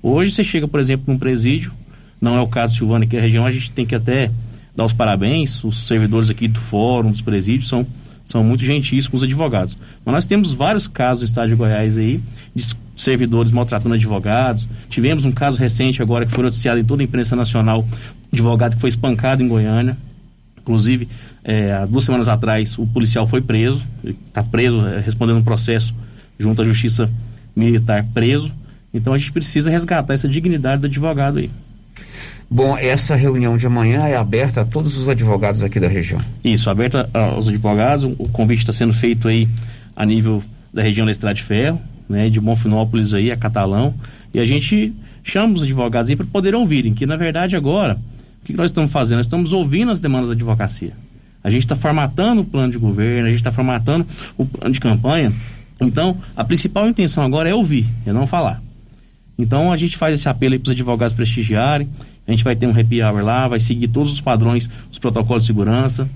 Hoje 0.00 0.30
você 0.30 0.44
chega, 0.44 0.68
por 0.68 0.78
exemplo, 0.78 1.12
num 1.12 1.18
presídio, 1.18 1.72
não 2.20 2.36
é 2.36 2.40
o 2.40 2.46
caso 2.46 2.74
de 2.74 2.78
Silvana, 2.78 3.04
que 3.04 3.16
é 3.16 3.18
a 3.18 3.22
região, 3.22 3.44
a 3.44 3.50
gente 3.50 3.72
tem 3.72 3.84
que 3.84 3.96
até 3.96 4.30
dar 4.74 4.84
os 4.84 4.92
parabéns. 4.92 5.62
Os 5.64 5.86
servidores 5.86 6.30
aqui 6.30 6.48
do 6.48 6.60
fórum, 6.60 7.10
dos 7.10 7.20
presídios, 7.20 7.68
são, 7.68 7.86
são 8.24 8.42
muito 8.42 8.64
gentis 8.64 9.06
com 9.06 9.16
os 9.16 9.22
advogados. 9.22 9.76
Mas 10.04 10.14
nós 10.14 10.26
temos 10.26 10.52
vários 10.52 10.86
casos 10.86 11.22
no 11.22 11.28
estado 11.28 11.48
de 11.48 11.54
Goiás 11.54 11.96
aí, 11.96 12.20
de 12.54 12.64
servidores 12.96 13.52
maltratando 13.52 13.94
advogados. 13.94 14.68
Tivemos 14.88 15.24
um 15.24 15.32
caso 15.32 15.58
recente 15.58 16.02
agora 16.02 16.26
que 16.26 16.32
foi 16.32 16.44
noticiado 16.44 16.80
em 16.80 16.84
toda 16.84 17.02
a 17.02 17.04
imprensa 17.04 17.34
nacional, 17.34 17.86
advogado 18.32 18.74
que 18.74 18.80
foi 18.80 18.90
espancado 18.90 19.42
em 19.42 19.48
Goiânia. 19.48 19.96
Inclusive, 20.60 21.08
é, 21.42 21.72
há 21.72 21.86
duas 21.86 22.04
semanas 22.04 22.28
atrás, 22.28 22.78
o 22.78 22.86
policial 22.86 23.26
foi 23.26 23.40
preso, 23.40 23.82
está 24.04 24.42
preso, 24.42 24.86
é, 24.86 25.00
respondendo 25.00 25.38
um 25.38 25.42
processo 25.42 25.94
junto 26.38 26.62
à 26.62 26.64
Justiça 26.64 27.10
Militar 27.56 28.04
preso. 28.14 28.52
Então 28.92 29.12
a 29.12 29.18
gente 29.18 29.32
precisa 29.32 29.70
resgatar 29.70 30.14
essa 30.14 30.28
dignidade 30.28 30.80
do 30.80 30.86
advogado 30.86 31.38
aí. 31.38 31.50
Bom, 32.52 32.76
essa 32.76 33.14
reunião 33.14 33.56
de 33.56 33.64
amanhã 33.68 34.08
é 34.08 34.16
aberta 34.16 34.62
a 34.62 34.64
todos 34.64 34.96
os 34.96 35.08
advogados 35.08 35.62
aqui 35.62 35.78
da 35.78 35.86
região. 35.86 36.20
Isso, 36.42 36.68
aberta 36.68 37.08
aos 37.14 37.46
advogados. 37.46 38.02
O 38.18 38.28
convite 38.28 38.60
está 38.60 38.72
sendo 38.72 38.92
feito 38.92 39.28
aí 39.28 39.48
a 39.94 40.04
nível 40.04 40.42
da 40.74 40.82
região 40.82 41.06
da 41.06 41.12
Estrada 41.12 41.34
de 41.34 41.44
Ferro, 41.44 41.80
né, 42.08 42.28
de 42.28 42.40
Bonfinópolis 42.40 43.14
aí 43.14 43.30
a 43.30 43.36
Catalão. 43.36 43.94
E 44.34 44.40
a 44.40 44.44
gente 44.44 44.92
chama 45.22 45.54
os 45.54 45.62
advogados 45.62 46.10
aí 46.10 46.16
para 46.16 46.26
poderem 46.26 46.58
ouvirem, 46.58 46.92
que 46.92 47.06
na 47.06 47.16
verdade 47.16 47.54
agora, 47.54 47.96
o 48.42 48.44
que 48.44 48.52
nós 48.52 48.72
estamos 48.72 48.90
fazendo? 48.90 49.18
Nós 49.18 49.26
estamos 49.26 49.52
ouvindo 49.52 49.92
as 49.92 50.00
demandas 50.00 50.28
da 50.28 50.34
advocacia. 50.34 50.92
A 51.44 51.50
gente 51.50 51.62
está 51.62 51.76
formatando 51.76 52.40
o 52.40 52.44
plano 52.44 52.72
de 52.72 52.78
governo, 52.78 53.28
a 53.28 53.30
gente 53.30 53.38
está 53.38 53.52
formatando 53.52 54.04
o 54.36 54.44
plano 54.44 54.74
de 54.74 54.80
campanha. 54.80 55.32
Então, 55.80 56.16
a 56.34 56.42
principal 56.42 56.88
intenção 56.88 57.22
agora 57.22 57.48
é 57.48 57.54
ouvir, 57.54 57.86
é 58.04 58.12
não 58.12 58.26
falar. 58.26 58.60
Então, 59.38 59.72
a 59.72 59.76
gente 59.76 59.96
faz 59.96 60.14
esse 60.14 60.28
apelo 60.28 60.54
aí 60.54 60.58
para 60.58 60.66
os 60.66 60.72
advogados 60.72 61.14
prestigiarem. 61.14 61.88
A 62.26 62.30
gente 62.30 62.44
vai 62.44 62.54
ter 62.54 62.66
um 62.66 62.78
happy 62.78 63.02
hour 63.02 63.24
lá, 63.24 63.48
vai 63.48 63.60
seguir 63.60 63.88
todos 63.88 64.12
os 64.12 64.20
padrões, 64.20 64.68
os 64.90 64.98
protocolos 64.98 65.44
de 65.44 65.48
segurança. 65.48 66.08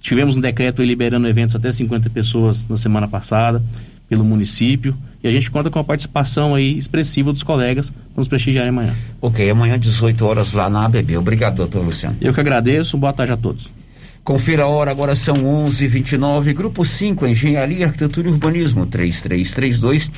Tivemos 0.00 0.36
um 0.36 0.40
decreto 0.40 0.82
liberando 0.82 1.28
eventos 1.28 1.54
até 1.54 1.70
50 1.70 2.08
pessoas 2.10 2.66
na 2.68 2.76
semana 2.76 3.06
passada 3.06 3.62
pelo 4.08 4.24
município 4.24 4.96
e 5.22 5.28
a 5.28 5.30
gente 5.30 5.48
conta 5.50 5.70
com 5.70 5.78
a 5.78 5.84
participação 5.84 6.54
aí 6.54 6.76
expressiva 6.76 7.32
dos 7.32 7.44
colegas 7.44 7.88
para 7.88 7.98
nos 8.16 8.26
prestigiarem 8.26 8.70
amanhã. 8.70 8.92
Ok, 9.20 9.48
amanhã 9.48 9.78
18 9.78 10.26
horas 10.26 10.52
lá 10.52 10.68
na 10.68 10.84
ABB. 10.86 11.16
Obrigado, 11.16 11.56
doutor 11.56 11.84
Luciano. 11.84 12.16
Eu 12.20 12.34
que 12.34 12.40
agradeço, 12.40 12.98
boa 12.98 13.12
tarde 13.12 13.32
a 13.32 13.36
todos. 13.36 13.68
Confira 14.24 14.64
a 14.64 14.66
hora, 14.66 14.90
agora 14.90 15.14
são 15.14 15.34
11:29. 15.36 15.70
h 15.70 15.88
29 15.88 16.52
Grupo 16.54 16.84
5, 16.84 17.26
Engenharia, 17.26 17.86
Arquitetura 17.86 18.28
e 18.28 18.32
Urbanismo, 18.32 18.84
3332 18.84 20.10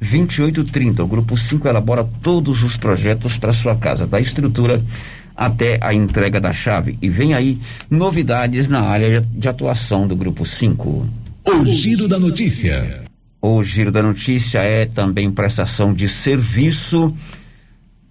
2830. 0.00 1.02
O 1.02 1.06
Grupo 1.06 1.36
5 1.36 1.66
elabora 1.66 2.04
todos 2.22 2.62
os 2.62 2.76
projetos 2.76 3.38
para 3.38 3.52
sua 3.52 3.76
casa, 3.76 4.06
da 4.06 4.20
estrutura 4.20 4.82
até 5.36 5.78
a 5.82 5.92
entrega 5.92 6.40
da 6.40 6.52
chave. 6.52 6.98
E 7.02 7.08
vem 7.08 7.34
aí 7.34 7.58
novidades 7.90 8.68
na 8.68 8.80
área 8.80 9.20
de 9.20 9.48
atuação 9.48 10.06
do 10.06 10.16
Grupo 10.16 10.46
5. 10.46 11.08
O 11.44 11.64
Giro 11.64 12.08
da 12.08 12.18
Notícia. 12.18 13.04
O 13.40 13.62
Giro 13.62 13.92
da 13.92 14.02
Notícia 14.02 14.60
é 14.60 14.86
também 14.86 15.30
prestação 15.30 15.92
de 15.92 16.08
serviço. 16.08 17.14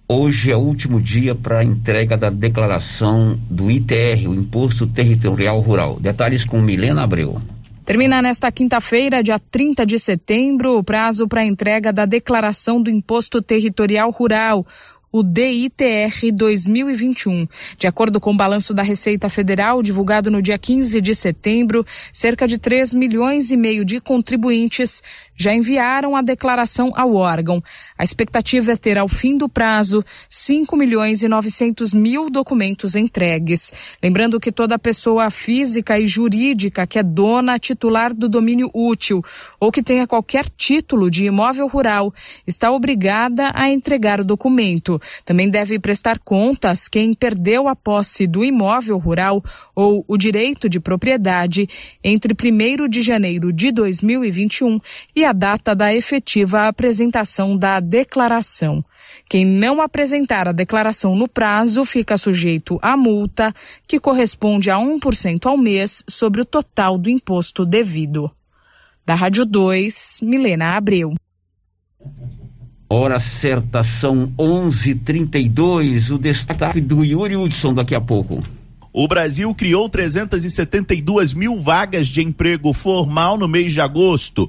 Hoje 0.08 0.52
é 0.52 0.56
o 0.56 0.60
último 0.60 1.00
dia 1.00 1.34
para 1.34 1.58
a 1.58 1.64
entrega 1.64 2.16
da 2.16 2.30
declaração 2.30 3.38
do 3.50 3.68
ITR, 3.68 4.28
o 4.28 4.34
Imposto 4.34 4.86
Territorial 4.86 5.60
Rural. 5.60 5.98
Detalhes 6.00 6.44
com 6.44 6.62
Milena 6.62 7.02
Abreu. 7.02 7.42
Termina 7.86 8.20
nesta 8.20 8.50
quinta-feira, 8.50 9.22
dia 9.22 9.38
30 9.38 9.86
de 9.86 9.96
setembro, 9.96 10.76
o 10.76 10.82
prazo 10.82 11.28
para 11.28 11.46
entrega 11.46 11.92
da 11.92 12.04
declaração 12.04 12.82
do 12.82 12.90
Imposto 12.90 13.40
Territorial 13.40 14.10
Rural. 14.10 14.66
O 15.12 15.22
DITR 15.22 16.32
2021. 16.32 17.46
De 17.78 17.86
acordo 17.86 18.20
com 18.20 18.32
o 18.32 18.36
balanço 18.36 18.74
da 18.74 18.82
Receita 18.82 19.28
Federal, 19.28 19.82
divulgado 19.82 20.30
no 20.30 20.42
dia 20.42 20.58
15 20.58 21.00
de 21.00 21.14
setembro, 21.14 21.86
cerca 22.12 22.46
de 22.46 22.58
3 22.58 22.92
milhões 22.92 23.50
e 23.50 23.56
meio 23.56 23.84
de 23.84 24.00
contribuintes 24.00 25.02
já 25.36 25.54
enviaram 25.54 26.16
a 26.16 26.22
declaração 26.22 26.92
ao 26.96 27.14
órgão. 27.14 27.62
A 27.96 28.02
expectativa 28.02 28.72
é 28.72 28.76
ter, 28.76 28.98
ao 28.98 29.08
fim 29.08 29.36
do 29.36 29.48
prazo, 29.48 30.02
5 30.28 30.74
milhões 30.76 31.22
e 31.22 31.28
900 31.28 31.92
mil 31.92 32.30
documentos 32.30 32.96
entregues. 32.96 33.72
Lembrando 34.02 34.40
que 34.40 34.50
toda 34.50 34.78
pessoa 34.78 35.30
física 35.30 35.98
e 35.98 36.06
jurídica 36.06 36.86
que 36.86 36.98
é 36.98 37.02
dona 37.02 37.58
titular 37.58 38.14
do 38.14 38.28
domínio 38.28 38.70
útil 38.74 39.22
ou 39.60 39.70
que 39.70 39.82
tenha 39.82 40.06
qualquer 40.06 40.48
título 40.48 41.10
de 41.10 41.26
imóvel 41.26 41.66
rural 41.66 42.12
está 42.46 42.70
obrigada 42.70 43.52
a 43.54 43.70
entregar 43.70 44.20
o 44.20 44.24
documento. 44.24 44.95
Também 45.24 45.50
deve 45.50 45.78
prestar 45.78 46.18
contas 46.18 46.88
quem 46.88 47.14
perdeu 47.14 47.68
a 47.68 47.76
posse 47.76 48.26
do 48.26 48.44
imóvel 48.44 48.98
rural 48.98 49.42
ou 49.74 50.04
o 50.06 50.16
direito 50.16 50.68
de 50.68 50.80
propriedade 50.80 51.68
entre 52.02 52.32
1 52.34 52.88
de 52.88 53.00
janeiro 53.02 53.52
de 53.52 53.72
2021 53.72 54.78
e 55.14 55.24
a 55.24 55.32
data 55.32 55.74
da 55.74 55.94
efetiva 55.94 56.68
apresentação 56.68 57.56
da 57.56 57.80
declaração. 57.80 58.84
Quem 59.28 59.44
não 59.44 59.80
apresentar 59.80 60.46
a 60.48 60.52
declaração 60.52 61.16
no 61.16 61.28
prazo 61.28 61.84
fica 61.84 62.16
sujeito 62.16 62.78
à 62.80 62.96
multa, 62.96 63.52
que 63.86 63.98
corresponde 63.98 64.70
a 64.70 64.76
1% 64.76 65.46
ao 65.46 65.56
mês 65.56 66.04
sobre 66.08 66.40
o 66.40 66.44
total 66.44 66.96
do 66.96 67.10
imposto 67.10 67.66
devido. 67.66 68.30
Da 69.04 69.14
Rádio 69.14 69.44
2, 69.44 70.20
Milena 70.22 70.76
Abreu. 70.76 71.14
Hora 72.88 73.18
certa 73.18 73.82
são 73.82 74.32
11:32. 74.38 76.10
O 76.10 76.18
destaque 76.18 76.80
do 76.80 77.04
Yuri 77.04 77.36
Hudson 77.36 77.74
daqui 77.74 77.94
a 77.94 78.00
pouco. 78.00 78.44
O 78.92 79.08
Brasil 79.08 79.52
criou 79.54 79.88
372 79.88 81.34
mil 81.34 81.60
vagas 81.60 82.06
de 82.06 82.22
emprego 82.22 82.72
formal 82.72 83.36
no 83.36 83.48
mês 83.48 83.72
de 83.72 83.80
agosto. 83.80 84.48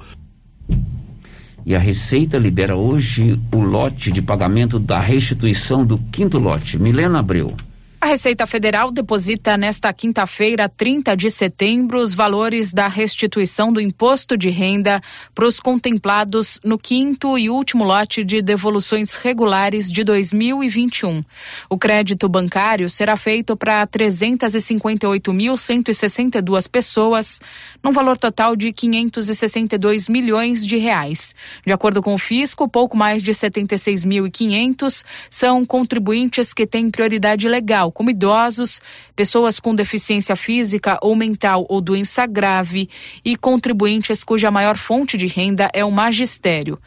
E 1.65 1.75
a 1.75 1.79
Receita 1.79 2.37
libera 2.37 2.75
hoje 2.75 3.37
o 3.51 3.59
lote 3.59 4.11
de 4.11 4.21
pagamento 4.21 4.79
da 4.79 4.99
restituição 4.99 5.83
do 5.85 5.97
quinto 5.97 6.37
lote. 6.37 6.77
Milena 6.77 7.19
Abreu. 7.19 7.53
A 8.07 8.11
Receita 8.11 8.47
Federal 8.47 8.89
deposita 8.89 9.57
nesta 9.57 9.91
quinta-feira, 9.91 10.69
30 10.69 11.13
de 11.13 11.29
setembro, 11.29 12.01
os 12.01 12.15
valores 12.15 12.71
da 12.71 12.87
restituição 12.87 13.73
do 13.73 13.81
imposto 13.81 14.37
de 14.37 14.49
renda 14.49 15.01
para 15.35 15.45
os 15.45 15.59
contemplados 15.59 16.57
no 16.63 16.77
quinto 16.77 17.37
e 17.37 17.49
último 17.49 17.83
lote 17.83 18.23
de 18.23 18.41
devoluções 18.41 19.13
regulares 19.15 19.91
de 19.91 20.05
2021. 20.05 21.21
O 21.69 21.77
crédito 21.77 22.29
bancário 22.29 22.89
será 22.89 23.17
feito 23.17 23.57
para 23.57 23.85
358.162 23.85 26.69
pessoas, 26.69 27.41
num 27.83 27.91
valor 27.91 28.17
total 28.17 28.55
de 28.55 28.71
562 28.71 30.07
milhões 30.07 30.65
de 30.65 30.77
reais. 30.77 31.35
De 31.65 31.73
acordo 31.73 32.01
com 32.01 32.13
o 32.13 32.17
fisco, 32.17 32.69
pouco 32.69 32.95
mais 32.95 33.21
de 33.21 33.33
76.500 33.33 35.03
são 35.29 35.65
contribuintes 35.65 36.53
que 36.53 36.65
têm 36.65 36.89
prioridade 36.89 37.49
legal 37.49 37.91
como 37.97 38.11
idosos, 38.11 38.79
pessoas 39.15 39.59
com 39.59 39.73
deficiência 39.73 40.35
física 40.35 40.99
ou 41.01 41.15
mental 41.15 41.65
ou 41.67 41.81
doença 41.81 42.27
grave 42.27 42.87
e 43.25 43.35
contribuintes 43.35 44.23
cuja 44.23 44.51
maior 44.51 44.77
fonte 44.77 45.17
de 45.17 45.25
renda 45.25 45.67
é 45.73 45.83
o 45.83 45.89
magistério. 45.89 46.77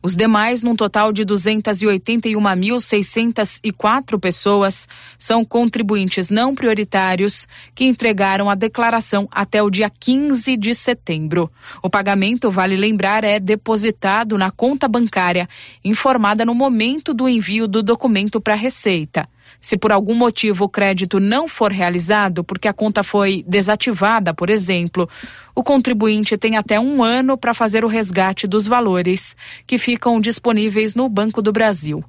Os 0.00 0.14
demais, 0.14 0.62
num 0.62 0.76
total 0.76 1.12
de 1.12 1.24
281.604 1.24 4.20
pessoas, 4.20 4.86
são 5.18 5.44
contribuintes 5.44 6.30
não 6.30 6.54
prioritários 6.54 7.48
que 7.74 7.84
entregaram 7.84 8.48
a 8.48 8.54
declaração 8.54 9.26
até 9.30 9.60
o 9.60 9.68
dia 9.68 9.90
15 9.90 10.56
de 10.56 10.72
setembro. 10.72 11.50
O 11.82 11.90
pagamento, 11.90 12.48
vale 12.48 12.76
lembrar, 12.76 13.24
é 13.24 13.40
depositado 13.40 14.38
na 14.38 14.52
conta 14.52 14.86
bancária 14.86 15.48
informada 15.84 16.44
no 16.44 16.54
momento 16.54 17.12
do 17.12 17.28
envio 17.28 17.66
do 17.66 17.82
documento 17.82 18.40
para 18.40 18.54
a 18.54 18.56
Receita. 18.56 19.28
Se 19.60 19.76
por 19.76 19.92
algum 19.92 20.14
motivo 20.14 20.64
o 20.64 20.68
crédito 20.68 21.20
não 21.20 21.46
for 21.46 21.70
realizado, 21.70 22.42
porque 22.42 22.66
a 22.66 22.72
conta 22.72 23.02
foi 23.02 23.44
desativada, 23.46 24.32
por 24.32 24.48
exemplo, 24.48 25.08
o 25.54 25.62
contribuinte 25.62 26.38
tem 26.38 26.56
até 26.56 26.80
um 26.80 27.04
ano 27.04 27.36
para 27.36 27.52
fazer 27.52 27.84
o 27.84 27.88
resgate 27.88 28.46
dos 28.46 28.66
valores 28.66 29.36
que 29.66 29.76
ficam 29.76 30.20
disponíveis 30.20 30.94
no 30.94 31.08
Banco 31.08 31.42
do 31.42 31.52
Brasil. 31.52 32.02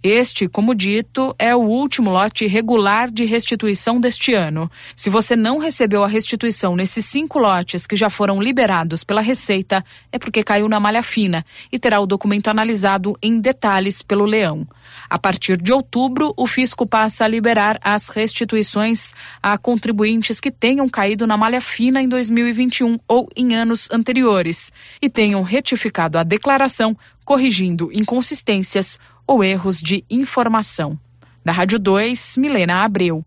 Este, 0.00 0.46
como 0.46 0.76
dito, 0.76 1.34
é 1.40 1.56
o 1.56 1.58
último 1.58 2.10
lote 2.10 2.46
regular 2.46 3.10
de 3.10 3.24
restituição 3.24 3.98
deste 3.98 4.32
ano. 4.32 4.70
Se 4.94 5.10
você 5.10 5.34
não 5.34 5.58
recebeu 5.58 6.04
a 6.04 6.06
restituição 6.06 6.76
nesses 6.76 7.04
cinco 7.04 7.36
lotes 7.40 7.84
que 7.84 7.96
já 7.96 8.08
foram 8.08 8.40
liberados 8.40 9.02
pela 9.02 9.20
Receita, 9.20 9.84
é 10.12 10.18
porque 10.18 10.44
caiu 10.44 10.68
na 10.68 10.78
malha 10.78 11.02
fina 11.02 11.44
e 11.72 11.80
terá 11.80 11.98
o 11.98 12.06
documento 12.06 12.46
analisado 12.46 13.18
em 13.20 13.40
detalhes 13.40 14.00
pelo 14.00 14.24
Leão. 14.24 14.68
A 15.10 15.18
partir 15.18 15.56
de 15.56 15.72
outubro, 15.72 16.32
o 16.36 16.46
fisco 16.46 16.86
passa 16.86 17.24
a 17.24 17.28
liberar 17.28 17.80
as 17.82 18.08
restituições 18.08 19.12
a 19.42 19.58
contribuintes 19.58 20.38
que 20.38 20.50
tenham 20.50 20.88
caído 20.88 21.26
na 21.26 21.36
malha 21.36 21.60
fina 21.60 22.00
em 22.00 22.08
2021 22.08 23.00
ou 23.08 23.28
em 23.34 23.56
anos 23.56 23.88
anteriores 23.90 24.70
e 25.02 25.10
tenham 25.10 25.42
retificado 25.42 26.18
a 26.18 26.22
declaração, 26.22 26.96
corrigindo 27.24 27.90
inconsistências 27.92 28.98
ou 29.28 29.44
erros 29.44 29.80
de 29.80 30.02
informação. 30.10 30.98
Da 31.44 31.52
Rádio 31.52 31.78
2, 31.78 32.36
Milena 32.38 32.82
Abreu. 32.82 33.22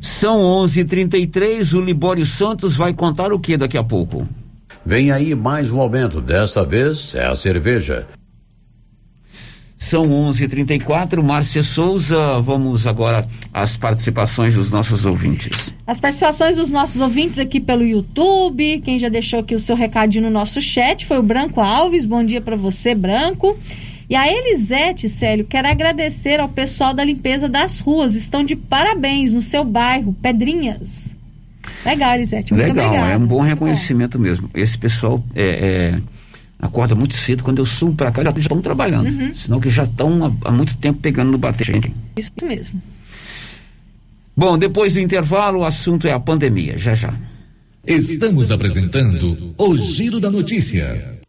São 0.00 0.38
11:33. 0.40 1.74
O 1.74 1.80
Libório 1.80 2.24
Santos 2.24 2.76
vai 2.76 2.94
contar 2.94 3.32
o 3.32 3.40
que 3.40 3.56
daqui 3.56 3.76
a 3.76 3.82
pouco? 3.82 4.26
Vem 4.86 5.10
aí 5.10 5.34
mais 5.34 5.72
um 5.72 5.80
aumento. 5.80 6.20
Dessa 6.20 6.64
vez 6.64 7.14
é 7.16 7.26
a 7.26 7.34
cerveja. 7.34 8.06
São 9.76 10.06
11:34. 10.06 11.22
Márcia 11.22 11.62
Souza, 11.62 12.40
vamos 12.40 12.86
agora 12.86 13.26
às 13.52 13.76
participações 13.76 14.54
dos 14.54 14.72
nossos 14.72 15.04
ouvintes. 15.04 15.74
As 15.86 16.00
participações 16.00 16.56
dos 16.56 16.70
nossos 16.70 17.00
ouvintes 17.00 17.38
aqui 17.38 17.60
pelo 17.60 17.84
YouTube. 17.84 18.80
Quem 18.84 18.98
já 18.98 19.08
deixou 19.08 19.40
aqui 19.40 19.54
o 19.54 19.60
seu 19.60 19.74
recadinho 19.74 20.24
no 20.24 20.30
nosso 20.30 20.60
chat 20.62 21.06
foi 21.06 21.18
o 21.18 21.22
Branco 21.22 21.60
Alves. 21.60 22.04
Bom 22.04 22.24
dia 22.24 22.40
para 22.40 22.56
você, 22.56 22.94
Branco. 22.94 23.56
E 24.08 24.16
a 24.16 24.26
Elisete, 24.26 25.08
Célio, 25.08 25.44
quer 25.44 25.66
agradecer 25.66 26.40
ao 26.40 26.48
pessoal 26.48 26.94
da 26.94 27.04
limpeza 27.04 27.48
das 27.48 27.78
ruas. 27.78 28.14
Estão 28.14 28.42
de 28.42 28.56
parabéns 28.56 29.32
no 29.32 29.42
seu 29.42 29.64
bairro, 29.64 30.14
Pedrinhas. 30.14 31.14
Legal, 31.84 32.14
Elisete. 32.14 32.54
Muito 32.54 32.68
Legal, 32.68 32.86
obrigada. 32.86 33.12
é 33.12 33.16
um 33.18 33.26
bom 33.26 33.40
reconhecimento 33.40 34.18
mesmo. 34.18 34.48
Esse 34.54 34.78
pessoal 34.78 35.22
é, 35.34 35.42
é, 35.94 36.00
acorda 36.58 36.94
muito 36.94 37.14
cedo. 37.14 37.44
Quando 37.44 37.58
eu 37.58 37.66
subo 37.66 37.94
para 37.94 38.10
cá, 38.10 38.24
já 38.24 38.30
estão 38.30 38.62
trabalhando. 38.62 39.10
Uhum. 39.10 39.34
Senão 39.34 39.60
que 39.60 39.68
já 39.68 39.82
estão 39.82 40.24
há, 40.24 40.48
há 40.48 40.50
muito 40.50 40.76
tempo 40.78 41.00
pegando 41.00 41.30
no 41.30 41.38
bater 41.38 41.66
gente. 41.66 41.94
Isso 42.16 42.32
mesmo. 42.42 42.80
Bom, 44.34 44.56
depois 44.56 44.94
do 44.94 45.00
intervalo, 45.00 45.60
o 45.60 45.64
assunto 45.64 46.08
é 46.08 46.12
a 46.12 46.20
pandemia. 46.20 46.78
Já 46.78 46.94
já. 46.94 47.12
Estamos 47.86 48.50
apresentando 48.50 49.54
o 49.58 49.76
Giro 49.76 50.18
da 50.18 50.30
Notícia. 50.30 51.18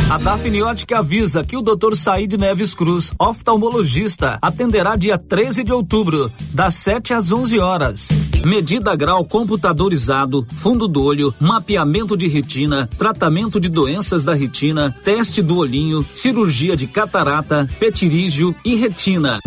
A 0.10 0.18
Dafniótica 0.18 1.00
avisa 1.00 1.44
que 1.44 1.56
o 1.56 1.62
Dr. 1.62 1.96
Saíde 1.96 2.38
Neves 2.38 2.74
Cruz, 2.74 3.12
oftalmologista, 3.18 4.38
atenderá 4.42 4.96
dia 4.96 5.18
13 5.18 5.64
de 5.64 5.72
outubro, 5.72 6.32
das 6.54 6.76
7 6.76 7.14
às 7.14 7.32
11 7.32 7.60
horas. 7.60 8.10
Medida 8.46 8.96
grau 8.96 9.24
computadorizado, 9.24 10.46
fundo 10.52 10.88
do 10.88 11.04
olho, 11.04 11.34
mapeamento 11.40 12.18
de 12.18 12.28
retina, 12.28 12.90
tratamento 12.98 13.60
de 13.60 13.70
doenças 13.70 14.24
da 14.24 14.34
retina, 14.34 14.96
teste 15.04 15.42
do 15.42 15.58
olhinho, 15.58 16.06
cirurgia 16.14 16.76
de 16.76 16.88
catarata, 16.88 17.68
petirígio 17.80 18.54
e 18.66 18.76
retina. 18.76 19.40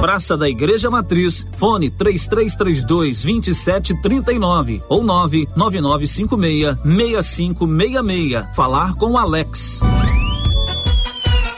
Praça 0.00 0.36
da 0.36 0.48
Igreja 0.48 0.88
Matriz, 0.88 1.44
fone 1.56 1.90
3332 1.90 3.22
2739 3.22 4.82
ou 4.88 5.02
99956 5.02 6.76
6566. 6.84 8.54
Falar 8.54 8.94
com 8.94 9.18
Alex. 9.18 9.80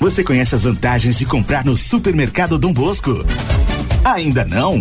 Você 0.01 0.25
conhece 0.25 0.55
as 0.55 0.65
vantagens 0.65 1.19
de 1.19 1.27
comprar 1.27 1.65
no 1.67 1.77
supermercado 1.77 2.59
Dom 2.59 2.73
Bosco? 2.73 3.11
Ainda 4.03 4.47
não? 4.47 4.81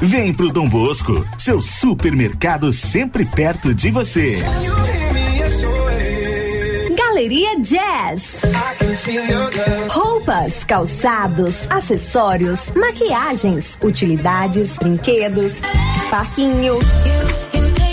Vem 0.00 0.32
pro 0.32 0.52
Dom 0.52 0.68
Bosco, 0.68 1.26
seu 1.36 1.60
supermercado 1.60 2.72
sempre 2.72 3.24
perto 3.24 3.74
de 3.74 3.90
você. 3.90 4.38
Galeria 6.96 7.60
Jazz. 7.60 8.22
Roupas, 9.88 10.62
calçados, 10.62 11.56
acessórios, 11.68 12.60
maquiagens, 12.76 13.76
utilidades, 13.82 14.78
brinquedos, 14.78 15.54
parquinho. 16.08 16.78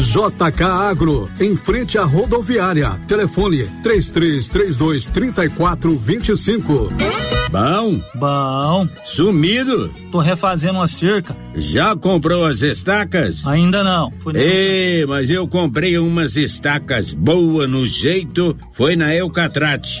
JK 0.00 0.62
Agro, 0.62 1.28
em 1.38 1.56
frente 1.56 1.98
à 1.98 2.04
rodoviária. 2.04 2.98
Telefone 3.06 3.64
3332 3.82 5.06
3425. 5.06 6.88
Bom? 7.50 8.00
Bom. 8.14 8.88
Sumido? 9.04 9.90
Tô 10.10 10.18
refazendo 10.18 10.74
uma 10.78 10.86
cerca. 10.86 11.36
Já 11.56 11.94
comprou 11.96 12.46
as 12.46 12.62
estacas? 12.62 13.46
Ainda 13.46 13.82
não. 13.82 14.12
Ei, 14.34 15.04
mas 15.04 15.28
eu 15.28 15.46
comprei 15.48 15.98
umas 15.98 16.36
estacas 16.36 17.12
boas 17.12 17.68
no 17.68 17.84
jeito, 17.84 18.56
foi 18.72 18.96
na 18.96 19.14
Eucatrate. 19.14 20.00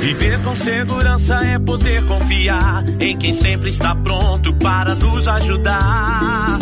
Viver 0.00 0.42
com 0.42 0.54
segurança 0.54 1.36
é 1.36 1.58
poder 1.58 2.04
confiar 2.04 2.84
em 3.00 3.16
quem 3.16 3.32
sempre 3.32 3.70
está 3.70 3.94
pronto 3.94 4.54
para 4.54 4.94
nos 4.94 5.26
ajudar. 5.26 6.58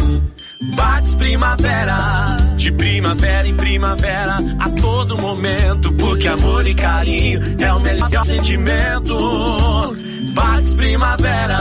Bates 0.61 1.15
Primavera, 1.15 2.37
de 2.57 2.71
primavera 2.73 3.49
em 3.49 3.55
primavera, 3.55 4.39
a 4.61 4.71
todo 4.71 5.19
momento, 5.21 5.93
porque 5.95 6.29
amor 6.29 6.67
e 6.69 6.75
carinho 6.75 7.41
é 7.61 7.73
o 7.73 7.81
melhor 7.81 8.25
sentimento. 8.25 9.97
Bates 10.35 10.75
Primavera, 10.75 11.59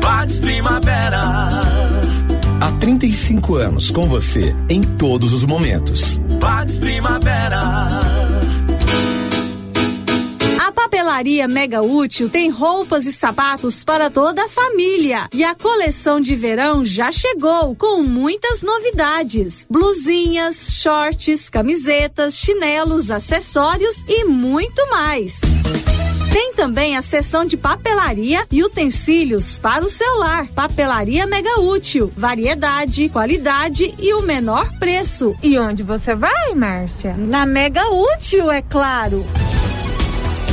Bates 0.00 0.40
Primavera. 0.40 1.22
Há 2.60 2.72
35 2.80 3.56
anos 3.56 3.90
com 3.90 4.08
você 4.08 4.54
em 4.68 4.82
todos 4.82 5.32
os 5.32 5.44
momentos. 5.44 6.18
Bates 6.40 6.78
Primavera. 6.80 8.11
Papelaria 11.12 11.46
Mega 11.46 11.82
Útil 11.82 12.30
tem 12.30 12.48
roupas 12.48 13.04
e 13.04 13.12
sapatos 13.12 13.84
para 13.84 14.08
toda 14.08 14.44
a 14.44 14.48
família. 14.48 15.28
E 15.34 15.44
a 15.44 15.54
coleção 15.54 16.18
de 16.18 16.34
verão 16.34 16.86
já 16.86 17.12
chegou 17.12 17.76
com 17.76 18.02
muitas 18.02 18.62
novidades: 18.62 19.66
blusinhas, 19.68 20.68
shorts, 20.70 21.50
camisetas, 21.50 22.34
chinelos, 22.34 23.10
acessórios 23.10 24.02
e 24.08 24.24
muito 24.24 24.88
mais. 24.88 25.38
Tem 26.32 26.54
também 26.54 26.96
a 26.96 27.02
seção 27.02 27.44
de 27.44 27.58
papelaria 27.58 28.46
e 28.50 28.64
utensílios 28.64 29.58
para 29.58 29.84
o 29.84 29.90
celular. 29.90 30.46
Papelaria 30.48 31.26
mega 31.26 31.60
útil, 31.60 32.10
variedade, 32.16 33.10
qualidade 33.10 33.94
e 33.98 34.14
o 34.14 34.22
menor 34.22 34.72
preço. 34.78 35.36
E 35.42 35.58
onde 35.58 35.82
você 35.82 36.14
vai, 36.14 36.54
Márcia? 36.54 37.14
Na 37.18 37.44
mega 37.44 37.86
útil, 37.90 38.50
é 38.50 38.62
claro. 38.62 39.22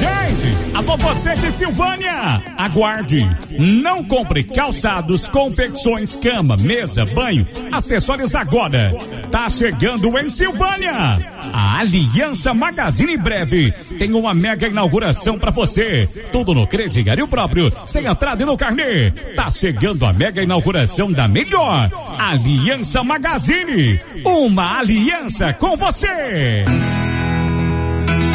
Gente, 0.00 0.74
alô 0.74 0.96
você 0.96 1.34
de 1.34 1.50
Silvânia, 1.50 2.42
aguarde. 2.56 3.28
Não 3.58 4.02
compre 4.02 4.44
calçados, 4.44 5.28
confecções, 5.28 6.16
cama, 6.16 6.56
mesa, 6.56 7.04
banho, 7.04 7.46
acessórios 7.70 8.34
agora. 8.34 8.94
Tá 9.30 9.46
chegando 9.50 10.18
em 10.18 10.30
Silvânia. 10.30 10.90
A 11.52 11.80
Aliança 11.80 12.54
Magazine 12.54 13.18
breve 13.18 13.72
tem 13.98 14.14
uma 14.14 14.32
mega 14.32 14.68
inauguração 14.68 15.38
para 15.38 15.50
você. 15.50 16.08
Tudo 16.32 16.54
no 16.54 16.66
crediário 16.66 17.28
próprio, 17.28 17.70
sem 17.84 18.06
entrada 18.06 18.42
e 18.42 18.46
no 18.46 18.56
carnê. 18.56 19.10
Tá 19.36 19.50
chegando 19.50 20.06
a 20.06 20.14
mega 20.14 20.42
inauguração 20.42 21.12
da 21.12 21.28
melhor 21.28 21.90
Aliança 22.18 23.04
Magazine. 23.04 24.00
Uma 24.24 24.78
aliança 24.78 25.52
com 25.52 25.76
você. 25.76 26.64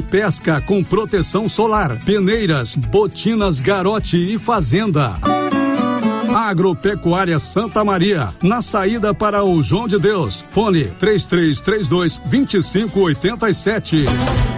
pesca 0.00 0.60
com 0.60 0.82
proteção 0.82 1.48
solar, 1.48 1.96
peneiras, 2.04 2.76
botinas 2.76 3.60
Garote 3.60 4.16
e 4.16 4.38
Fazenda. 4.38 5.16
Agropecuária 6.34 7.38
Santa 7.38 7.84
Maria, 7.84 8.28
na 8.42 8.62
saída 8.62 9.12
para 9.12 9.44
o 9.44 9.62
João 9.62 9.88
de 9.88 9.98
Deus. 9.98 10.44
Fone 10.50 10.84
3332 10.84 12.18
2587. 12.18 14.57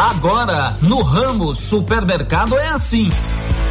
Agora, 0.00 0.78
no 0.80 1.02
Ramos 1.02 1.58
Supermercado 1.58 2.56
é 2.58 2.68
assim. 2.68 3.10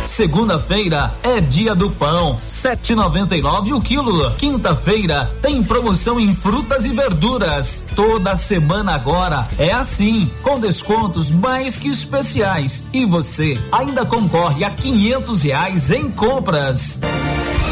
Segunda-feira 0.05 1.15
é 1.23 1.41
dia 1.41 1.73
do 1.73 1.89
pão, 1.89 2.38
7,99 2.47 3.75
o 3.75 3.82
quilo. 3.82 4.32
Quinta-feira 4.36 5.36
tem 5.41 5.63
promoção 5.63 6.19
em 6.19 6.32
frutas 6.32 6.86
e 6.86 6.89
verduras. 6.89 7.84
Toda 7.95 8.38
semana 8.38 8.93
agora 8.93 9.47
é 9.57 9.71
assim, 9.71 10.30
com 10.43 10.59
descontos 10.59 11.32
mais 11.32 11.80
que 11.80 11.89
especiais. 11.89 12.86
E 12.93 13.05
você 13.07 13.59
ainda 13.71 14.05
concorre 14.05 14.63
a 14.63 14.69
500 14.69 15.41
reais 15.41 15.89
em 15.89 16.11
compras. 16.11 17.01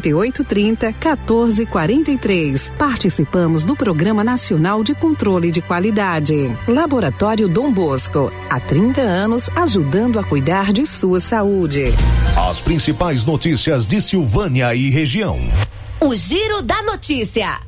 9830 0.00 0.86
1443. 0.86 2.72
Participamos 2.78 3.64
do 3.64 3.76
Programa 3.76 4.22
Nacional 4.22 4.82
de 4.82 4.94
Controle 4.94 5.50
de 5.50 5.60
Qualidade. 5.60 6.56
Laboratório 6.66 7.48
Dom 7.48 7.72
Bosco. 7.72 8.32
Há 8.48 8.60
30 8.60 9.00
anos 9.00 9.50
ajudando 9.56 10.18
a 10.18 10.24
cuidar 10.24 10.72
de 10.72 10.86
sua 10.86 11.20
saúde. 11.20 11.94
As 12.48 12.60
principais 12.60 13.24
notícias 13.24 13.86
de 13.86 14.00
Silvânia 14.00 14.74
e 14.74 14.90
região. 14.90 15.36
O 16.00 16.14
Giro 16.14 16.62
da 16.62 16.82
Notícia. 16.82 17.60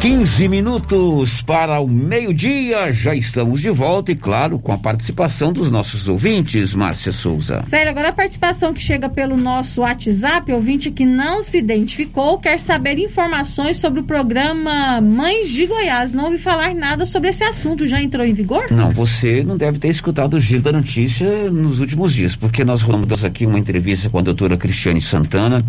15 0.00 0.48
minutos 0.48 1.40
para 1.40 1.80
o 1.80 1.88
meio-dia, 1.88 2.92
já 2.92 3.14
estamos 3.14 3.60
de 3.60 3.70
volta 3.70 4.12
e, 4.12 4.14
claro, 4.14 4.58
com 4.58 4.70
a 4.70 4.78
participação 4.78 5.52
dos 5.52 5.70
nossos 5.70 6.06
ouvintes, 6.06 6.74
Márcia 6.74 7.10
Souza. 7.12 7.62
Sério, 7.66 7.90
agora 7.90 8.10
a 8.10 8.12
participação 8.12 8.74
que 8.74 8.80
chega 8.80 9.08
pelo 9.08 9.36
nosso 9.36 9.80
WhatsApp, 9.80 10.52
ouvinte 10.52 10.90
que 10.90 11.06
não 11.06 11.42
se 11.42 11.58
identificou, 11.58 12.38
quer 12.38 12.60
saber 12.60 12.98
informações 12.98 13.78
sobre 13.78 14.00
o 14.00 14.04
programa 14.04 15.00
Mães 15.00 15.48
de 15.50 15.66
Goiás. 15.66 16.12
Não 16.12 16.26
ouvi 16.26 16.38
falar 16.38 16.74
nada 16.74 17.06
sobre 17.06 17.30
esse 17.30 17.42
assunto, 17.42 17.88
já 17.88 18.00
entrou 18.00 18.24
em 18.24 18.34
vigor? 18.34 18.70
Não, 18.70 18.92
você 18.92 19.42
não 19.42 19.56
deve 19.56 19.78
ter 19.78 19.88
escutado 19.88 20.34
o 20.34 20.40
giro 20.40 20.62
da 20.62 20.72
notícia 20.72 21.50
nos 21.50 21.80
últimos 21.80 22.12
dias, 22.12 22.36
porque 22.36 22.64
nós 22.64 22.82
rolamos 22.82 23.24
aqui 23.24 23.46
uma 23.46 23.58
entrevista 23.58 24.10
com 24.10 24.18
a 24.18 24.22
doutora 24.22 24.58
Cristiane 24.58 25.00
Santana, 25.00 25.64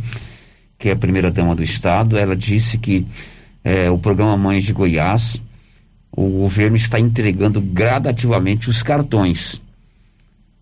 que 0.77 0.89
é 0.89 0.91
a 0.91 0.97
primeira-dama 0.97 1.55
do 1.55 1.63
Estado. 1.63 2.17
Ela 2.17 2.35
disse 2.35 2.77
que 2.77 3.05
é, 3.67 3.91
o 3.91 3.97
programa 3.97 4.37
Mães 4.37 4.63
de 4.63 4.71
Goiás, 4.71 5.41
o 6.09 6.29
governo 6.29 6.77
está 6.77 6.97
entregando 6.97 7.59
gradativamente 7.59 8.69
os 8.69 8.81
cartões. 8.81 9.61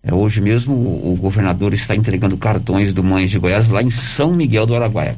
É, 0.02 0.12
hoje 0.12 0.40
mesmo 0.40 0.74
o, 0.74 1.12
o, 1.12 1.16
governador 1.16 1.72
está 1.72 1.94
entregando 1.94 2.36
cartões 2.36 2.92
do 2.92 3.04
Mães 3.04 3.30
de 3.30 3.38
Goiás 3.38 3.70
lá 3.70 3.80
em 3.80 3.90
São 3.90 4.32
Miguel 4.32 4.66
do 4.66 4.74
Araguaia. 4.74 5.16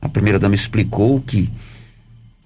A 0.00 0.08
primeira 0.08 0.38
dama 0.38 0.54
explicou 0.54 1.20
que 1.20 1.50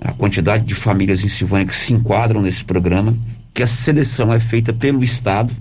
a 0.00 0.12
quantidade 0.12 0.64
de 0.64 0.74
famílias 0.74 1.22
em 1.22 1.28
Silvânia 1.28 1.66
que 1.66 1.76
se 1.76 1.92
enquadram 1.92 2.40
nesse 2.40 2.64
programa, 2.64 3.14
que 3.52 3.62
a 3.62 3.66
seleção 3.66 4.32
é 4.32 4.40
feita 4.40 4.72
pelo 4.72 5.04
Estado 5.04 5.54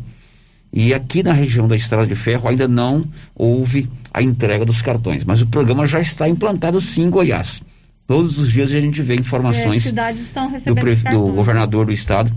E 0.72 0.94
aqui 0.94 1.22
na 1.22 1.34
região 1.34 1.68
da 1.68 1.76
Estrada 1.76 2.08
de 2.08 2.16
Ferro 2.16 2.48
ainda 2.48 2.66
não 2.66 3.04
houve 3.36 3.90
a 4.14 4.22
entrega 4.22 4.64
dos 4.64 4.82
cartões, 4.82 5.26
mas 5.26 5.42
o 5.42 5.48
programa 5.48 5.86
já 5.86 6.00
está 6.00 6.30
implantado 6.30 6.80
sim 6.80 7.04
em 7.04 7.10
Goiás. 7.10 7.62
Todos 8.08 8.38
os 8.38 8.52
dias 8.52 8.72
a 8.72 8.80
gente 8.80 9.02
vê 9.02 9.16
informações 9.16 9.84
É, 9.84 9.90
cidades 9.90 10.22
estão 10.22 10.52
do, 10.52 10.76
pre- 10.76 10.96
do 10.96 11.28
governador 11.34 11.86
do 11.88 11.92
estado 11.92 12.32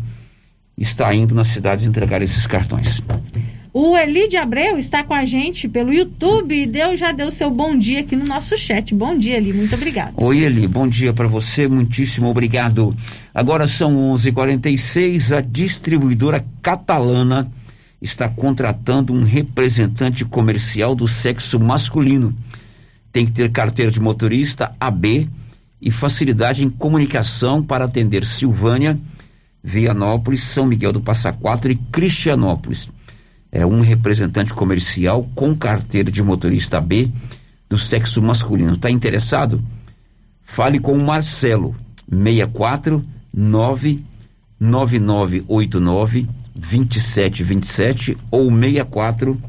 está 0.76 1.12
indo 1.14 1.34
nas 1.34 1.48
cidades 1.48 1.84
entregar 1.84 2.22
esses 2.22 2.46
cartões. 2.46 3.02
O 3.72 3.96
Eli 3.96 4.28
de 4.28 4.36
Abreu 4.36 4.78
está 4.78 5.04
com 5.04 5.12
a 5.12 5.24
gente 5.26 5.68
pelo 5.68 5.92
YouTube 5.92 6.54
e 6.54 6.66
deu, 6.66 6.96
já 6.96 7.12
deu 7.12 7.30
seu 7.30 7.50
bom 7.50 7.76
dia 7.76 8.00
aqui 8.00 8.16
no 8.16 8.24
nosso 8.24 8.56
chat. 8.56 8.94
Bom 8.94 9.16
dia, 9.18 9.36
Eli. 9.36 9.52
Muito 9.52 9.74
obrigada. 9.74 10.12
Oi, 10.16 10.38
Eli, 10.38 10.66
bom 10.66 10.88
dia 10.88 11.12
para 11.12 11.28
você, 11.28 11.68
muitíssimo 11.68 12.28
obrigado. 12.28 12.96
Agora 13.34 13.66
são 13.66 13.94
11:46. 14.14 15.36
A 15.36 15.40
distribuidora 15.40 16.44
catalana 16.62 17.50
está 18.00 18.28
contratando 18.28 19.12
um 19.12 19.22
representante 19.22 20.24
comercial 20.24 20.94
do 20.94 21.06
sexo 21.06 21.60
masculino. 21.60 22.34
Tem 23.12 23.26
que 23.26 23.32
ter 23.32 23.50
carteira 23.50 23.90
de 23.90 24.00
motorista 24.00 24.72
AB 24.80 25.28
e 25.80 25.90
facilidade 25.90 26.64
em 26.64 26.70
comunicação 26.70 27.62
para 27.62 27.84
atender 27.84 28.24
Silvânia, 28.24 28.98
Vianópolis, 29.62 30.42
São 30.42 30.66
Miguel 30.66 30.92
do 30.92 31.00
Passa 31.00 31.32
Quatro 31.32 31.70
e 31.70 31.76
Cristianópolis. 31.76 32.88
É 33.50 33.64
um 33.64 33.80
representante 33.80 34.52
comercial 34.52 35.26
com 35.34 35.56
carteira 35.56 36.10
de 36.10 36.22
motorista 36.22 36.78
B 36.80 37.10
do 37.68 37.78
sexo 37.78 38.20
masculino. 38.20 38.74
Está 38.74 38.90
interessado? 38.90 39.62
Fale 40.44 40.80
com 40.80 40.96
o 40.96 41.04
Marcelo, 41.04 41.76
64 42.10 43.04
99989 43.32 46.26
2727 46.54 48.16
ou 48.30 48.50
64 48.50 49.40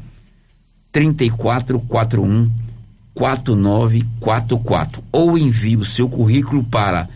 3441 0.92 2.69
4944 3.14 5.02
ou 5.12 5.36
envie 5.36 5.76
o 5.76 5.84
seu 5.84 6.08
currículo 6.08 6.64
para 6.64 7.06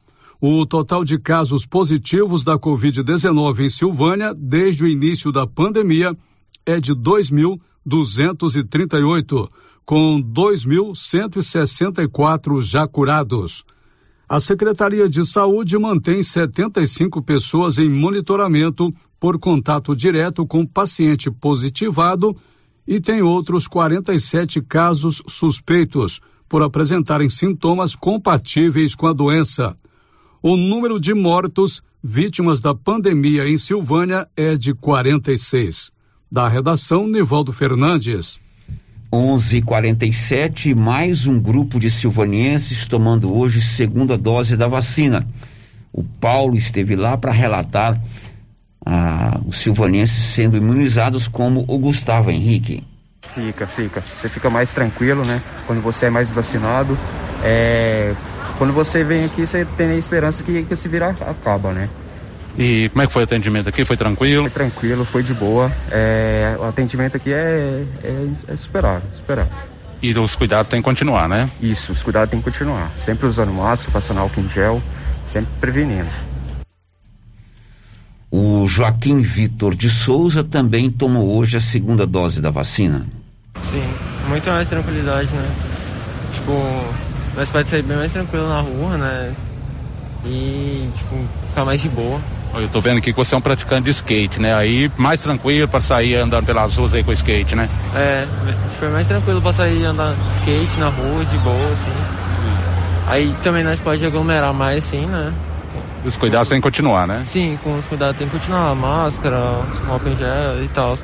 O 0.41 0.65
total 0.65 1.05
de 1.05 1.19
casos 1.19 1.67
positivos 1.67 2.43
da 2.43 2.57
Covid-19 2.57 3.59
em 3.59 3.69
Silvânia 3.69 4.33
desde 4.33 4.83
o 4.83 4.87
início 4.87 5.31
da 5.31 5.45
pandemia 5.45 6.17
é 6.65 6.79
de 6.79 6.95
2.238, 6.95 9.47
com 9.85 10.19
2.164 10.19 12.59
já 12.59 12.87
curados. 12.87 13.63
A 14.27 14.39
Secretaria 14.39 15.07
de 15.07 15.23
Saúde 15.27 15.77
mantém 15.77 16.23
75 16.23 17.21
pessoas 17.21 17.77
em 17.77 17.87
monitoramento 17.87 18.91
por 19.19 19.37
contato 19.37 19.95
direto 19.95 20.43
com 20.47 20.65
paciente 20.65 21.29
positivado 21.29 22.35
e 22.89 22.99
tem 22.99 23.21
outros 23.21 23.67
47 23.67 24.61
casos 24.61 25.21
suspeitos 25.27 26.19
por 26.49 26.63
apresentarem 26.63 27.29
sintomas 27.29 27.95
compatíveis 27.95 28.95
com 28.95 29.05
a 29.05 29.13
doença. 29.13 29.77
O 30.41 30.57
número 30.57 30.99
de 30.99 31.13
mortos 31.13 31.83
vítimas 32.03 32.59
da 32.59 32.73
pandemia 32.73 33.47
em 33.47 33.59
Silvânia 33.59 34.27
é 34.35 34.55
de 34.55 34.73
46. 34.73 35.91
Da 36.31 36.49
redação, 36.49 37.05
Nivaldo 37.07 37.53
Fernandes. 37.53 38.39
11:47 39.13 40.73
mais 40.73 41.27
um 41.27 41.39
grupo 41.39 41.79
de 41.79 41.91
silvanienses 41.91 42.87
tomando 42.87 43.31
hoje 43.31 43.61
segunda 43.61 44.17
dose 44.17 44.57
da 44.57 44.67
vacina. 44.67 45.27
O 45.93 46.03
Paulo 46.03 46.55
esteve 46.55 46.95
lá 46.95 47.15
para 47.15 47.31
relatar 47.31 48.01
ah, 48.91 49.39
os 49.45 49.59
silvanenses 49.59 50.33
sendo 50.33 50.57
imunizados 50.57 51.27
como 51.27 51.63
o 51.67 51.77
Gustavo 51.77 52.31
Henrique. 52.31 52.83
Fica, 53.35 53.67
fica. 53.67 54.01
Você 54.01 54.27
fica 54.27 54.49
mais 54.49 54.73
tranquilo, 54.73 55.23
né? 55.23 55.39
Quando 55.67 55.79
você 55.79 56.07
é 56.07 56.09
mais 56.09 56.27
vacinado. 56.29 56.97
É... 57.43 58.15
Quando 58.57 58.73
você 58.73 59.03
vem 59.03 59.25
aqui, 59.25 59.45
você 59.45 59.63
tem 59.77 59.91
a 59.91 59.95
esperança 59.95 60.43
que, 60.43 60.63
que 60.63 60.73
esse 60.73 60.87
virar 60.87 61.15
acaba, 61.21 61.71
né? 61.71 61.87
E 62.57 62.89
como 62.89 63.03
é 63.03 63.05
que 63.07 63.13
foi 63.13 63.21
o 63.21 63.25
atendimento 63.25 63.69
aqui? 63.69 63.85
Foi 63.85 63.95
tranquilo? 63.95 64.43
Foi 64.43 64.51
tranquilo, 64.51 65.05
foi 65.05 65.21
de 65.21 65.35
boa. 65.35 65.71
É... 65.91 66.55
O 66.59 66.63
atendimento 66.63 67.15
aqui 67.15 67.31
é, 67.31 67.83
é, 68.03 68.27
é 68.47 68.53
esperar, 68.55 69.03
esperar. 69.13 69.47
E 70.01 70.17
os 70.17 70.35
cuidados 70.35 70.67
têm 70.67 70.81
que 70.81 70.85
continuar, 70.85 71.29
né? 71.29 71.47
Isso, 71.61 71.91
os 71.91 72.01
cuidados 72.01 72.31
têm 72.31 72.39
que 72.39 72.45
continuar. 72.45 72.89
Sempre 72.97 73.27
usando 73.27 73.53
máscara, 73.53 73.91
passando 73.91 74.19
álcool 74.19 74.41
em 74.41 74.49
gel, 74.49 74.81
sempre 75.27 75.51
prevenindo. 75.61 76.09
O 78.31 78.67
Joaquim 78.67 79.21
Vitor 79.21 79.73
de 79.73 79.89
Souza 79.89 80.43
também 80.43 80.91
tomou 80.91 81.35
hoje 81.35 81.57
a 81.57 81.61
segunda 81.61 82.05
dose 82.05 82.41
da 82.41 82.51
vacina. 82.51 83.05
Sim, 83.63 83.83
muito 84.27 84.49
mais 84.49 84.69
tranquilidade, 84.69 85.33
né? 85.33 85.51
Tipo, 86.33 86.51
nós 87.35 87.49
pode 87.49 87.69
sair 87.69 87.81
bem 87.81 87.97
mais 87.97 88.11
tranquilo 88.11 88.47
na 88.47 88.61
rua, 88.61 88.97
né? 88.97 89.33
E, 90.25 90.87
tipo, 90.95 91.15
ficar 91.49 91.65
mais 91.65 91.81
de 91.81 91.89
boa. 91.89 92.21
Eu 92.53 92.67
tô 92.69 92.81
vendo 92.81 92.97
aqui 92.97 93.11
que 93.11 93.17
você 93.17 93.33
é 93.33 93.37
um 93.37 93.41
praticante 93.41 93.85
de 93.85 93.91
skate, 93.91 94.39
né? 94.39 94.53
Aí 94.53 94.91
mais 94.97 95.19
tranquilo 95.21 95.67
para 95.67 95.81
sair 95.81 96.15
andando 96.15 96.45
pelas 96.45 96.75
ruas 96.75 96.93
aí 96.93 97.03
com 97.03 97.11
skate, 97.11 97.55
né? 97.55 97.69
É, 97.95 98.25
tipo, 98.71 98.85
é 98.85 98.89
mais 98.89 99.07
tranquilo 99.07 99.41
pra 99.41 99.53
sair 99.53 99.85
andar 99.85 100.13
de 100.13 100.33
skate 100.33 100.79
na 100.79 100.89
rua, 100.89 101.25
de 101.25 101.37
boa, 101.39 101.71
assim. 101.71 101.93
Aí 103.07 103.35
também 103.43 103.63
nós 103.63 103.79
pode 103.79 104.05
aglomerar 104.05 104.53
mais, 104.53 104.85
assim, 104.85 105.05
né? 105.05 105.33
Os 106.03 106.15
cuidados 106.15 106.47
têm 106.47 106.59
que 106.59 106.63
continuar, 106.63 107.07
né? 107.07 107.23
Sim, 107.25 107.59
com 107.61 107.75
os 107.75 107.85
cuidados 107.85 108.17
tem 108.17 108.27
que 108.27 108.33
continuar, 108.33 108.73
máscara, 108.73 109.37
álcool 109.87 110.09
em 110.09 110.15
gel 110.15 110.63
e 110.63 110.67
tal. 110.69 110.95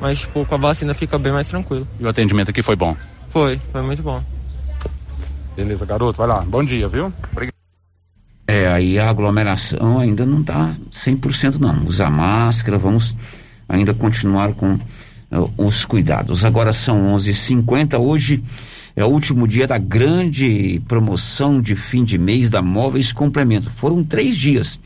Mas, 0.00 0.20
tipo, 0.20 0.44
com 0.44 0.54
a 0.54 0.58
vacina 0.58 0.92
fica 0.92 1.18
bem 1.18 1.32
mais 1.32 1.48
tranquilo. 1.48 1.88
E 1.98 2.04
o 2.04 2.08
atendimento 2.08 2.50
aqui 2.50 2.62
foi 2.62 2.76
bom? 2.76 2.94
Foi, 3.30 3.58
foi 3.72 3.82
muito 3.82 4.02
bom. 4.02 4.22
Beleza, 5.56 5.86
garoto, 5.86 6.18
vai 6.18 6.28
lá. 6.28 6.44
Bom 6.46 6.62
dia, 6.62 6.86
viu? 6.86 7.12
Obrigado. 7.32 7.56
É, 8.46 8.68
aí 8.68 8.98
a 8.98 9.08
aglomeração 9.08 9.98
ainda 9.98 10.26
não 10.26 10.40
está 10.40 10.72
100% 10.92 11.58
não. 11.58 11.84
Usar 11.86 12.10
máscara, 12.10 12.78
vamos 12.78 13.16
ainda 13.68 13.94
continuar 13.94 14.52
com 14.52 14.74
uh, 14.74 15.52
os 15.56 15.84
cuidados. 15.84 16.44
Agora 16.44 16.72
são 16.72 17.16
11h50, 17.16 17.98
hoje 17.98 18.44
é 18.96 19.04
o 19.04 19.08
último 19.08 19.46
dia 19.46 19.66
da 19.66 19.76
grande 19.76 20.80
promoção 20.88 21.60
de 21.60 21.76
fim 21.76 22.02
de 22.02 22.16
mês 22.16 22.48
da 22.48 22.62
Móveis 22.62 23.12
Complemento. 23.12 23.70
Foram 23.70 24.02
três 24.02 24.34
dias. 24.34 24.80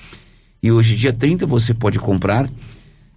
E 0.61 0.73
hoje, 0.73 0.97
dia 0.97 1.13
30, 1.13 1.47
você 1.47 1.73
pode 1.73 2.01
comprar 2.01 2.51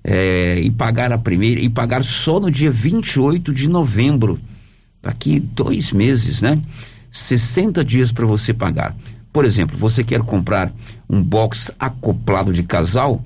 é, 0.03 0.59
e 0.59 0.69
pagar 0.69 1.11
a 1.11 1.17
primeira, 1.17 1.59
e 1.59 1.67
pagar 1.67 2.03
só 2.03 2.39
no 2.39 2.51
dia 2.51 2.69
28 2.69 3.51
de 3.51 3.67
novembro. 3.67 4.39
Daqui 5.01 5.39
dois 5.39 5.91
meses, 5.91 6.43
né? 6.43 6.61
60 7.11 7.83
dias 7.83 8.11
para 8.11 8.27
você 8.27 8.53
pagar. 8.53 8.95
Por 9.31 9.45
exemplo, 9.45 9.75
você 9.75 10.03
quer 10.03 10.21
comprar 10.21 10.71
um 11.09 11.23
box 11.23 11.71
acoplado 11.79 12.53
de 12.53 12.61
casal 12.61 13.23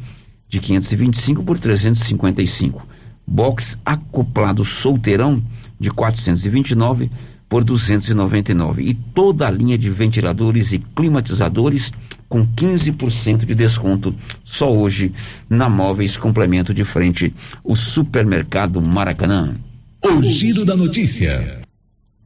de 0.47 0.61
525 0.61 1.43
por 1.43 1.57
355. 1.57 2.87
Box 3.27 3.77
acoplado 3.85 4.63
solteirão 4.63 5.43
de 5.77 5.91
429 5.91 7.11
por 7.49 7.63
299 7.63 8.83
e 8.83 8.93
toda 8.93 9.47
a 9.47 9.51
linha 9.51 9.77
de 9.77 9.89
ventiladores 9.89 10.73
e 10.73 10.79
climatizadores 10.79 11.93
com 12.27 12.45
15% 12.45 13.45
de 13.45 13.55
desconto 13.55 14.13
só 14.43 14.71
hoje 14.71 15.13
na 15.49 15.69
Móveis 15.69 16.17
Complemento 16.17 16.73
de 16.73 16.83
frente 16.83 17.33
o 17.63 17.75
Supermercado 17.75 18.81
Maracanã. 18.81 19.55
O 20.03 20.21
giro 20.21 20.65
da 20.65 20.75
notícia. 20.75 21.61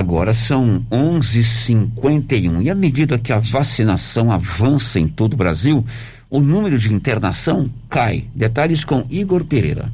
Agora 0.00 0.32
são 0.32 0.82
11:51 0.90 2.62
e 2.62 2.70
à 2.70 2.74
medida 2.74 3.18
que 3.18 3.34
a 3.34 3.38
vacinação 3.38 4.32
avança 4.32 4.98
em 4.98 5.06
todo 5.06 5.34
o 5.34 5.36
Brasil, 5.36 5.84
o 6.30 6.40
número 6.40 6.78
de 6.78 6.90
internação 6.90 7.68
cai. 7.86 8.24
Detalhes 8.34 8.82
com 8.82 9.04
Igor 9.10 9.44
Pereira. 9.44 9.92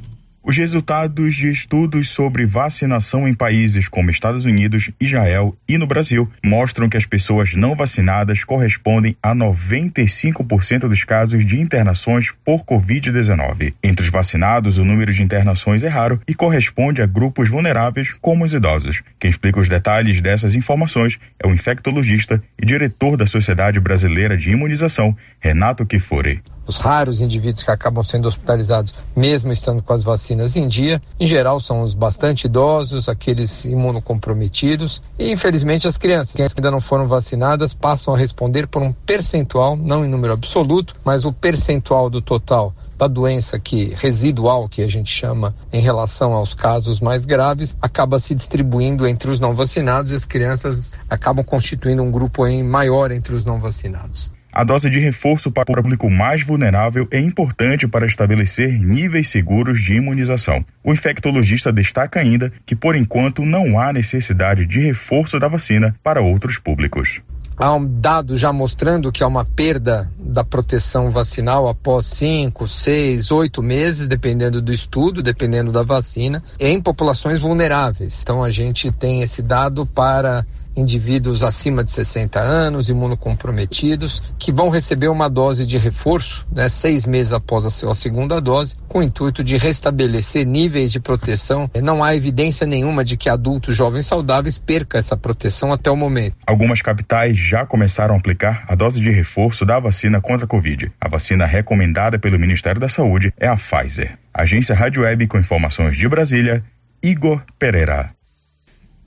Os 0.48 0.56
resultados 0.56 1.34
de 1.34 1.50
estudos 1.50 2.10
sobre 2.10 2.46
vacinação 2.46 3.26
em 3.26 3.34
países 3.34 3.88
como 3.88 4.12
Estados 4.12 4.44
Unidos, 4.44 4.92
Israel 5.00 5.56
e 5.68 5.76
no 5.76 5.88
Brasil 5.88 6.30
mostram 6.40 6.88
que 6.88 6.96
as 6.96 7.04
pessoas 7.04 7.54
não 7.56 7.74
vacinadas 7.74 8.44
correspondem 8.44 9.16
a 9.20 9.34
95% 9.34 10.88
dos 10.88 11.02
casos 11.02 11.44
de 11.44 11.60
internações 11.60 12.32
por 12.44 12.64
Covid-19. 12.64 13.74
Entre 13.82 14.04
os 14.04 14.08
vacinados, 14.08 14.78
o 14.78 14.84
número 14.84 15.12
de 15.12 15.20
internações 15.20 15.82
é 15.82 15.88
raro 15.88 16.20
e 16.28 16.32
corresponde 16.32 17.02
a 17.02 17.06
grupos 17.06 17.48
vulneráveis, 17.48 18.12
como 18.12 18.44
os 18.44 18.54
idosos. 18.54 19.02
Quem 19.18 19.28
explica 19.28 19.58
os 19.58 19.68
detalhes 19.68 20.20
dessas 20.20 20.54
informações 20.54 21.18
é 21.42 21.48
o 21.48 21.52
infectologista 21.52 22.40
e 22.56 22.64
diretor 22.64 23.16
da 23.16 23.26
Sociedade 23.26 23.80
Brasileira 23.80 24.36
de 24.36 24.52
Imunização, 24.52 25.16
Renato 25.40 25.84
Kifuri 25.84 26.40
os 26.66 26.76
raros 26.76 27.20
indivíduos 27.20 27.62
que 27.62 27.70
acabam 27.70 28.02
sendo 28.02 28.26
hospitalizados, 28.26 28.92
mesmo 29.14 29.52
estando 29.52 29.82
com 29.82 29.92
as 29.92 30.02
vacinas 30.02 30.35
em 30.56 30.68
dia, 30.68 31.00
em 31.18 31.26
geral 31.26 31.60
são 31.60 31.82
os 31.82 31.94
bastante 31.94 32.44
idosos, 32.44 33.08
aqueles 33.08 33.64
imunocomprometidos 33.64 35.02
e, 35.18 35.30
infelizmente, 35.30 35.86
as 35.86 35.96
crianças 35.96 36.34
que 36.34 36.42
ainda 36.42 36.70
não 36.70 36.80
foram 36.80 37.08
vacinadas 37.08 37.72
passam 37.72 38.14
a 38.14 38.18
responder 38.18 38.66
por 38.66 38.82
um 38.82 38.92
percentual, 38.92 39.76
não 39.76 40.04
em 40.04 40.08
número 40.08 40.32
absoluto, 40.32 40.94
mas 41.04 41.24
o 41.24 41.32
percentual 41.32 42.10
do 42.10 42.20
total 42.20 42.74
da 42.96 43.06
doença 43.06 43.58
que 43.58 43.94
residual 43.96 44.68
que 44.68 44.82
a 44.82 44.88
gente 44.88 45.10
chama 45.10 45.54
em 45.72 45.80
relação 45.80 46.32
aos 46.32 46.54
casos 46.54 46.98
mais 46.98 47.24
graves 47.24 47.76
acaba 47.80 48.18
se 48.18 48.34
distribuindo 48.34 49.06
entre 49.06 49.30
os 49.30 49.38
não 49.38 49.54
vacinados 49.54 50.12
e 50.12 50.14
as 50.14 50.24
crianças 50.24 50.92
acabam 51.08 51.44
constituindo 51.44 52.02
um 52.02 52.10
grupo 52.10 52.46
maior 52.64 53.12
entre 53.12 53.34
os 53.34 53.44
não 53.44 53.60
vacinados. 53.60 54.35
A 54.58 54.64
dose 54.64 54.88
de 54.88 54.98
reforço 54.98 55.52
para 55.52 55.70
o 55.70 55.74
público 55.74 56.08
mais 56.08 56.42
vulnerável 56.42 57.06
é 57.10 57.20
importante 57.20 57.86
para 57.86 58.06
estabelecer 58.06 58.72
níveis 58.80 59.28
seguros 59.28 59.82
de 59.82 59.92
imunização. 59.92 60.64
O 60.82 60.94
infectologista 60.94 61.70
destaca 61.70 62.20
ainda 62.20 62.50
que, 62.64 62.74
por 62.74 62.96
enquanto, 62.96 63.44
não 63.44 63.78
há 63.78 63.92
necessidade 63.92 64.64
de 64.64 64.80
reforço 64.80 65.38
da 65.38 65.46
vacina 65.46 65.94
para 66.02 66.22
outros 66.22 66.58
públicos. 66.58 67.20
Há 67.58 67.74
um 67.74 67.86
dado 68.00 68.36
já 68.38 68.50
mostrando 68.50 69.12
que 69.12 69.22
há 69.22 69.26
uma 69.26 69.44
perda 69.44 70.10
da 70.18 70.42
proteção 70.42 71.10
vacinal 71.10 71.68
após 71.68 72.06
5, 72.06 72.66
6, 72.66 73.30
8 73.30 73.62
meses, 73.62 74.06
dependendo 74.06 74.62
do 74.62 74.72
estudo, 74.72 75.22
dependendo 75.22 75.70
da 75.70 75.82
vacina, 75.82 76.42
em 76.58 76.80
populações 76.80 77.40
vulneráveis. 77.40 78.20
Então 78.22 78.42
a 78.42 78.50
gente 78.50 78.90
tem 78.90 79.20
esse 79.20 79.42
dado 79.42 79.84
para 79.84 80.46
indivíduos 80.76 81.42
acima 81.42 81.82
de 81.82 81.90
60 81.90 82.38
anos, 82.38 82.88
imunocomprometidos, 82.88 84.22
que 84.38 84.52
vão 84.52 84.68
receber 84.68 85.08
uma 85.08 85.28
dose 85.28 85.66
de 85.66 85.78
reforço, 85.78 86.46
né, 86.52 86.68
seis 86.68 87.06
meses 87.06 87.32
após 87.32 87.64
a 87.64 87.70
sua 87.70 87.94
segunda 87.94 88.40
dose, 88.40 88.76
com 88.86 88.98
o 88.98 89.02
intuito 89.02 89.42
de 89.42 89.56
restabelecer 89.56 90.46
níveis 90.46 90.92
de 90.92 91.00
proteção. 91.00 91.70
Não 91.82 92.04
há 92.04 92.14
evidência 92.14 92.66
nenhuma 92.66 93.04
de 93.04 93.16
que 93.16 93.28
adultos 93.28 93.74
jovens 93.74 94.06
saudáveis 94.06 94.58
percam 94.58 94.98
essa 94.98 95.16
proteção 95.16 95.72
até 95.72 95.90
o 95.90 95.96
momento. 95.96 96.36
Algumas 96.46 96.82
capitais 96.82 97.36
já 97.36 97.64
começaram 97.64 98.14
a 98.14 98.18
aplicar 98.18 98.64
a 98.68 98.74
dose 98.74 99.00
de 99.00 99.10
reforço 99.10 99.64
da 99.64 99.80
vacina 99.80 100.20
contra 100.20 100.44
a 100.44 100.48
Covid. 100.48 100.92
A 101.00 101.08
vacina 101.08 101.46
recomendada 101.46 102.18
pelo 102.18 102.38
Ministério 102.38 102.80
da 102.80 102.88
Saúde 102.88 103.32
é 103.38 103.48
a 103.48 103.56
Pfizer. 103.56 104.18
Agência 104.32 104.74
Rádio 104.74 105.02
Web 105.02 105.26
com 105.28 105.38
informações 105.38 105.96
de 105.96 106.06
Brasília, 106.08 106.62
Igor 107.02 107.42
Pereira 107.58 108.16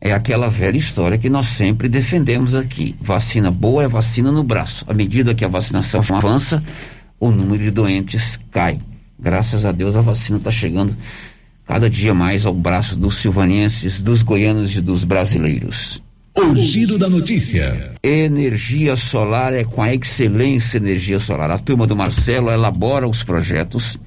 é 0.01 0.13
aquela 0.13 0.49
velha 0.49 0.77
história 0.77 1.17
que 1.17 1.29
nós 1.29 1.47
sempre 1.47 1.89
defendemos 1.89 2.55
aqui. 2.55 2.95
Vacina 3.01 3.51
boa 3.51 3.83
é 3.83 3.87
vacina 3.87 4.31
no 4.31 4.43
braço. 4.43 4.85
À 4.87 4.93
medida 4.93 5.35
que 5.35 5.43
a 5.43 5.49
vacinação 5.49 6.01
avança, 6.09 6.63
o 7.19 7.31
número 7.31 7.63
de 7.63 7.71
doentes 7.71 8.39
cai. 8.51 8.79
Graças 9.19 9.65
a 9.65 9.71
Deus 9.71 9.95
a 9.95 10.01
vacina 10.01 10.37
está 10.37 10.51
chegando 10.51 10.95
cada 11.65 11.89
dia 11.89 12.13
mais 12.13 12.45
ao 12.45 12.53
braço 12.53 12.95
dos 12.95 13.17
silvanenses, 13.17 14.01
dos 14.01 14.21
goianos 14.21 14.75
e 14.75 14.81
dos 14.81 15.03
brasileiros. 15.03 16.01
O 16.35 16.55
giro 16.55 16.97
da 16.97 17.09
notícia. 17.09 17.93
Energia 18.01 18.95
solar 18.95 19.53
é 19.53 19.65
com 19.65 19.81
a 19.81 19.93
excelência 19.93 20.77
energia 20.77 21.19
solar. 21.19 21.51
A 21.51 21.57
turma 21.57 21.85
do 21.85 21.95
Marcelo 21.95 22.49
elabora 22.49 23.07
os 23.07 23.23
projetos 23.23 23.97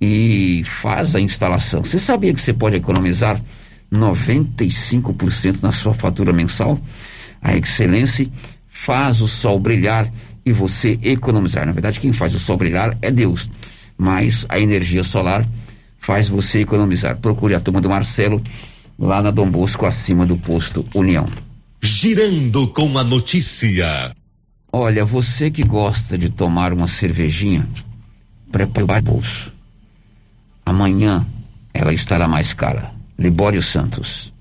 e 0.00 0.62
faz 0.64 1.14
a 1.14 1.20
instalação. 1.20 1.84
Você 1.84 2.00
sabia 2.00 2.34
que 2.34 2.40
você 2.40 2.52
pode 2.52 2.76
economizar 2.76 3.40
95% 3.92 5.62
na 5.62 5.70
sua 5.70 5.92
fatura 5.92 6.32
mensal. 6.32 6.80
A 7.40 7.56
Excelência 7.56 8.26
faz 8.68 9.20
o 9.20 9.28
sol 9.28 9.58
brilhar 9.60 10.10
e 10.44 10.52
você 10.52 10.98
economizar. 11.02 11.66
Na 11.66 11.72
verdade, 11.72 12.00
quem 12.00 12.12
faz 12.12 12.34
o 12.34 12.38
sol 12.38 12.56
brilhar 12.56 12.96
é 13.02 13.10
Deus, 13.10 13.48
mas 13.96 14.46
a 14.48 14.58
energia 14.58 15.04
solar 15.04 15.46
faz 15.98 16.28
você 16.28 16.60
economizar. 16.60 17.16
Procure 17.18 17.54
a 17.54 17.60
turma 17.60 17.80
do 17.80 17.88
Marcelo 17.88 18.42
lá 18.98 19.22
na 19.22 19.30
Dom 19.30 19.50
Bosco, 19.50 19.86
acima 19.86 20.26
do 20.26 20.36
posto 20.36 20.86
União. 20.94 21.28
Girando 21.80 22.68
com 22.68 22.98
a 22.98 23.04
notícia. 23.04 24.14
Olha, 24.72 25.04
você 25.04 25.50
que 25.50 25.62
gosta 25.62 26.16
de 26.16 26.30
tomar 26.30 26.72
uma 26.72 26.88
cervejinha, 26.88 27.68
prepare 28.50 29.00
o 29.00 29.02
bolso. 29.02 29.52
Amanhã 30.64 31.26
ela 31.74 31.92
estará 31.92 32.26
mais 32.26 32.52
cara. 32.52 32.91
Libório 33.18 33.62
Santos. 33.62 34.32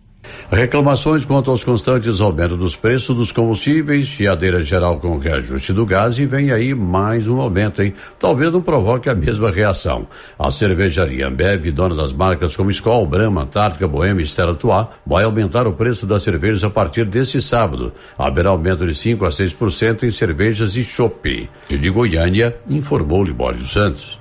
Reclamações 0.51 1.24
quanto 1.24 1.49
aos 1.49 1.63
constantes 1.63 2.19
aumentos 2.19 2.57
dos 2.57 2.76
preços 2.76 3.15
dos 3.15 3.32
combustíveis, 3.32 4.07
chiadeira 4.07 4.61
geral 4.61 4.99
com 4.99 5.15
o 5.15 5.17
reajuste 5.17 5.72
do 5.72 5.86
gás 5.86 6.19
e 6.19 6.26
vem 6.26 6.51
aí 6.51 6.74
mais 6.76 7.28
um 7.28 7.39
aumento, 7.39 7.82
hein? 7.82 7.93
Talvez 8.19 8.51
não 8.51 8.61
provoque 8.61 9.09
a 9.09 9.15
mesma 9.15 9.49
reação. 9.49 10.07
A 10.38 10.51
cervejaria 10.51 11.28
Ambev, 11.28 11.72
dona 11.72 11.95
das 11.95 12.11
marcas 12.11 12.55
como 12.55 12.69
Skol, 12.69 13.07
Brahma, 13.07 13.43
Antártica, 13.43 13.88
Boêmia 13.88 14.24
e 14.24 14.28
Stella 14.28 14.51
Artois, 14.51 14.88
vai 15.05 15.24
aumentar 15.24 15.67
o 15.67 15.74
preço 15.74 16.05
das 16.05 16.24
cervejas 16.24 16.63
a 16.63 16.69
partir 16.69 17.05
deste 17.05 17.41
sábado. 17.41 17.93
Haverá 18.17 18.49
aumento 18.49 18.86
de 18.86 18.93
5 18.93 19.26
a 19.26 19.30
6% 19.30 20.03
em 20.03 20.11
cervejas 20.11 20.76
e 20.76 20.84
chopp. 20.84 21.49
De 21.69 21.89
Goiânia, 21.89 22.57
informou 22.69 23.24
Libório 23.24 23.65
Santos. 23.65 24.20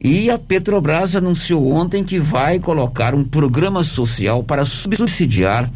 E 0.00 0.30
a 0.30 0.38
Petrobras 0.38 1.16
anunciou 1.16 1.72
ontem 1.72 2.04
que 2.04 2.20
vai 2.20 2.60
colocar 2.60 3.14
um 3.14 3.24
programa 3.24 3.82
social 3.82 4.44
para 4.44 4.64
subsidiar 4.64 5.70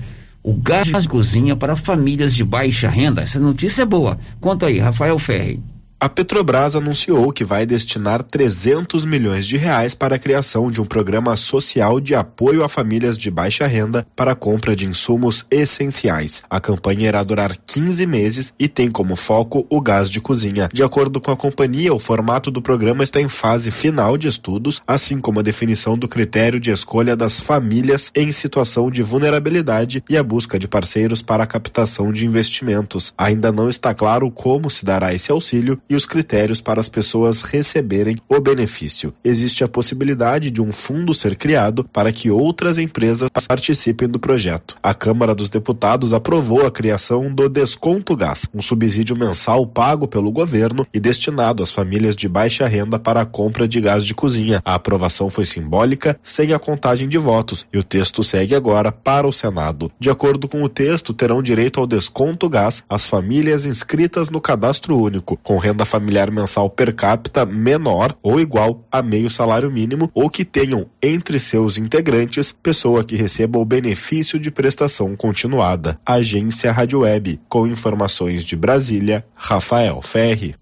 o 0.44 0.54
gás 0.54 0.86
de 0.86 1.08
cozinha 1.08 1.56
para 1.56 1.74
famílias 1.74 2.32
de 2.34 2.44
baixa 2.44 2.88
renda. 2.88 3.22
Essa 3.22 3.40
notícia 3.40 3.82
é 3.82 3.86
boa. 3.86 4.18
Conta 4.40 4.66
aí, 4.66 4.78
Rafael 4.78 5.18
Ferri. 5.18 5.60
A 6.02 6.08
Petrobras 6.08 6.74
anunciou 6.74 7.30
que 7.30 7.44
vai 7.44 7.64
destinar 7.64 8.24
300 8.24 9.04
milhões 9.04 9.46
de 9.46 9.56
reais 9.56 9.94
para 9.94 10.16
a 10.16 10.18
criação 10.18 10.68
de 10.68 10.80
um 10.80 10.84
programa 10.84 11.36
social 11.36 12.00
de 12.00 12.12
apoio 12.12 12.64
a 12.64 12.68
famílias 12.68 13.16
de 13.16 13.30
baixa 13.30 13.68
renda 13.68 14.04
para 14.16 14.32
a 14.32 14.34
compra 14.34 14.74
de 14.74 14.84
insumos 14.84 15.46
essenciais. 15.48 16.42
A 16.50 16.60
campanha 16.60 17.06
irá 17.06 17.22
durar 17.22 17.56
15 17.56 18.04
meses 18.04 18.52
e 18.58 18.66
tem 18.66 18.90
como 18.90 19.14
foco 19.14 19.64
o 19.70 19.80
gás 19.80 20.10
de 20.10 20.20
cozinha. 20.20 20.68
De 20.72 20.82
acordo 20.82 21.20
com 21.20 21.30
a 21.30 21.36
companhia, 21.36 21.94
o 21.94 22.00
formato 22.00 22.50
do 22.50 22.60
programa 22.60 23.04
está 23.04 23.20
em 23.20 23.28
fase 23.28 23.70
final 23.70 24.18
de 24.18 24.26
estudos, 24.26 24.82
assim 24.84 25.20
como 25.20 25.38
a 25.38 25.44
definição 25.44 25.96
do 25.96 26.08
critério 26.08 26.58
de 26.58 26.72
escolha 26.72 27.14
das 27.14 27.38
famílias 27.38 28.10
em 28.16 28.32
situação 28.32 28.90
de 28.90 29.04
vulnerabilidade 29.04 30.02
e 30.10 30.16
a 30.16 30.22
busca 30.24 30.58
de 30.58 30.66
parceiros 30.66 31.22
para 31.22 31.44
a 31.44 31.46
captação 31.46 32.12
de 32.12 32.26
investimentos. 32.26 33.14
Ainda 33.16 33.52
não 33.52 33.68
está 33.68 33.94
claro 33.94 34.28
como 34.32 34.68
se 34.68 34.84
dará 34.84 35.14
esse 35.14 35.30
auxílio 35.30 35.80
e 35.92 35.94
os 35.94 36.06
critérios 36.06 36.60
para 36.60 36.80
as 36.80 36.88
pessoas 36.88 37.42
receberem 37.42 38.16
o 38.28 38.40
benefício. 38.40 39.12
Existe 39.22 39.62
a 39.62 39.68
possibilidade 39.68 40.50
de 40.50 40.62
um 40.62 40.72
fundo 40.72 41.12
ser 41.12 41.36
criado 41.36 41.84
para 41.84 42.10
que 42.10 42.30
outras 42.30 42.78
empresas 42.78 43.28
participem 43.46 44.08
do 44.08 44.18
projeto. 44.18 44.76
A 44.82 44.94
Câmara 44.94 45.34
dos 45.34 45.50
Deputados 45.50 46.14
aprovou 46.14 46.66
a 46.66 46.70
criação 46.70 47.32
do 47.32 47.48
Desconto 47.48 48.16
Gás, 48.16 48.48
um 48.54 48.62
subsídio 48.62 49.14
mensal 49.14 49.66
pago 49.66 50.08
pelo 50.08 50.32
governo 50.32 50.86
e 50.94 50.98
destinado 50.98 51.62
às 51.62 51.72
famílias 51.72 52.16
de 52.16 52.28
baixa 52.28 52.66
renda 52.66 52.98
para 52.98 53.20
a 53.20 53.26
compra 53.26 53.68
de 53.68 53.80
gás 53.80 54.06
de 54.06 54.14
cozinha. 54.14 54.62
A 54.64 54.74
aprovação 54.74 55.28
foi 55.28 55.44
simbólica, 55.44 56.18
sem 56.22 56.54
a 56.54 56.58
contagem 56.58 57.08
de 57.08 57.18
votos, 57.18 57.66
e 57.72 57.78
o 57.78 57.84
texto 57.84 58.24
segue 58.24 58.54
agora 58.54 58.90
para 58.90 59.28
o 59.28 59.32
Senado. 59.32 59.92
De 60.00 60.08
acordo 60.08 60.48
com 60.48 60.62
o 60.62 60.68
texto, 60.68 61.12
terão 61.12 61.42
direito 61.42 61.80
ao 61.80 61.86
desconto 61.86 62.48
gás 62.48 62.82
as 62.88 63.06
famílias 63.06 63.66
inscritas 63.66 64.30
no 64.30 64.40
cadastro 64.40 64.96
único, 64.96 65.36
com 65.36 65.58
renda 65.58 65.81
renda 65.82 65.84
familiar 65.84 66.30
mensal 66.30 66.70
per 66.70 66.94
capita 66.94 67.44
menor 67.44 68.16
ou 68.22 68.40
igual 68.40 68.86
a 68.90 69.02
meio 69.02 69.28
salário 69.28 69.70
mínimo 69.70 70.10
ou 70.14 70.30
que 70.30 70.44
tenham 70.44 70.86
entre 71.02 71.38
seus 71.38 71.76
integrantes 71.76 72.52
pessoa 72.52 73.04
que 73.04 73.16
receba 73.16 73.58
o 73.58 73.64
benefício 73.64 74.38
de 74.38 74.50
prestação 74.50 75.16
continuada. 75.16 75.98
Agência 76.06 76.72
Rádio 76.72 77.00
Web, 77.00 77.40
com 77.48 77.66
informações 77.66 78.44
de 78.44 78.56
Brasília, 78.56 79.24
Rafael 79.34 80.00
Ferri. 80.00 80.54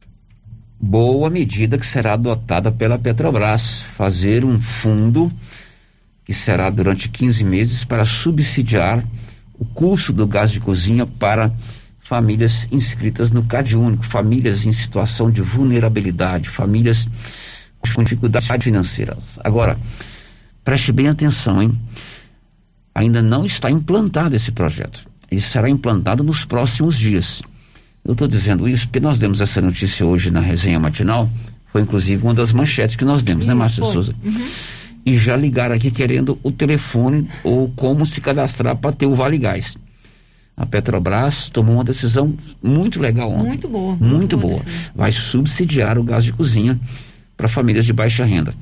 Boa 0.81 1.29
medida 1.29 1.77
que 1.77 1.87
será 1.87 2.15
adotada 2.15 2.73
pela 2.73 2.99
Petrobras, 2.99 3.83
fazer 3.97 4.45
um 4.45 4.61
fundo 4.61 5.31
que 6.25 6.33
será 6.33 6.71
durante 6.71 7.09
15 7.09 7.45
meses 7.45 7.85
para 7.85 8.05
subsidiar 8.05 9.05
o 9.59 9.65
custo 9.67 10.13
do 10.13 10.27
gás 10.27 10.51
de 10.51 10.59
cozinha 10.59 11.07
para 11.07 11.53
famílias 12.11 12.67
inscritas 12.73 13.31
no 13.31 13.45
CAD 13.45 13.77
único, 13.77 14.05
famílias 14.05 14.67
em 14.67 14.73
situação 14.73 15.31
de 15.31 15.41
vulnerabilidade, 15.41 16.49
famílias 16.49 17.07
com 17.95 18.03
dificuldade 18.03 18.65
financeira. 18.65 19.17
Agora, 19.45 19.79
preste 20.65 20.91
bem 20.91 21.07
atenção, 21.07 21.63
hein? 21.63 21.81
Ainda 22.93 23.23
não 23.23 23.47
está 23.47 23.71
implantado 23.71 24.35
esse 24.35 24.51
projeto. 24.51 25.07
Ele 25.31 25.41
será 25.41 25.71
implantado 25.71 26.25
nos 26.25 26.45
próximos 26.45 26.99
dias. 26.99 27.43
Eu 28.05 28.15
estou 28.15 28.27
dizendo 28.27 28.69
isso 28.69 28.89
porque 28.89 28.99
nós 28.99 29.21
demos 29.21 29.41
essa 29.41 29.61
notícia 29.61 30.05
hoje 30.05 30.33
na 30.33 30.41
resenha 30.41 30.81
matinal. 30.81 31.31
Foi 31.71 31.81
inclusive 31.81 32.21
uma 32.25 32.35
das 32.35 32.51
manchetes 32.51 32.97
que 32.97 33.05
nós 33.05 33.23
demos, 33.23 33.47
né, 33.47 33.55
Márcia 33.55 33.85
Souza? 33.85 34.17
Uhum. 34.25 34.49
E 35.07 35.17
já 35.17 35.37
ligaram 35.37 35.77
aqui 35.77 35.93
querendo 35.93 36.41
o 36.43 36.51
telefone 36.51 37.31
ou 37.45 37.69
como 37.69 38.05
se 38.05 38.21
cadastrar 38.21 38.77
para 38.77 38.91
ter 38.91 39.07
o 39.07 39.15
Vale 39.15 39.39
Gás 39.39 39.77
a 40.57 40.67
Petrobras 40.67 41.49
tomou 41.49 41.77
uma 41.77 41.85
decisão 41.85 42.37
muito 42.63 43.01
legal 43.01 43.31
ontem. 43.31 43.49
Muito 43.49 43.69
boa. 43.69 43.97
Muito, 43.97 44.05
muito 44.05 44.37
boa. 44.37 44.61
Vai 44.95 45.11
subsidiar 45.11 45.99
o 45.99 46.05
gás 46.05 46.23
de 46.23 46.33
cozinha 46.33 46.79
para 47.37 47.49
famílias 47.49 47.87
de 47.87 47.93
baixa 47.93 48.25
renda. 48.25 48.55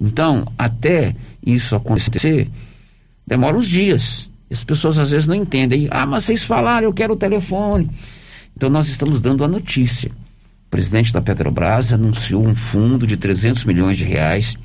Então, 0.00 0.50
até 0.56 1.14
isso 1.44 1.76
acontecer, 1.76 2.50
demora 3.26 3.56
uns 3.56 3.68
dias. 3.68 4.28
As 4.50 4.64
pessoas 4.64 4.98
às 4.98 5.10
vezes 5.10 5.28
não 5.28 5.34
entendem. 5.34 5.88
Ah, 5.90 6.06
mas 6.06 6.24
vocês 6.24 6.42
falaram, 6.42 6.86
eu 6.86 6.92
quero 6.92 7.12
o 7.12 7.16
telefone. 7.16 7.90
Então, 8.56 8.70
nós 8.70 8.88
estamos 8.88 9.20
dando 9.20 9.44
a 9.44 9.48
notícia. 9.48 10.10
O 10.66 10.70
presidente 10.70 11.12
da 11.12 11.20
Petrobras 11.20 11.92
anunciou 11.92 12.46
um 12.46 12.54
fundo 12.54 13.06
de 13.06 13.16
300 13.16 13.64
milhões 13.64 13.96
de 13.96 14.04
reais 14.04 14.56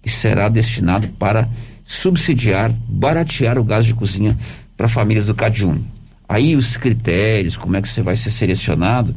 que 0.00 0.10
será 0.10 0.48
destinado 0.48 1.08
para 1.18 1.48
subsidiar, 1.84 2.72
baratear 2.88 3.58
o 3.58 3.64
gás 3.64 3.84
de 3.84 3.92
cozinha 3.92 4.36
para 4.76 4.88
famílias 4.88 5.26
do 5.26 5.34
Cadiune. 5.34 5.84
Aí 6.28 6.56
os 6.56 6.76
critérios, 6.76 7.56
como 7.56 7.76
é 7.76 7.82
que 7.82 7.88
você 7.88 8.02
vai 8.02 8.16
ser 8.16 8.30
selecionado, 8.30 9.14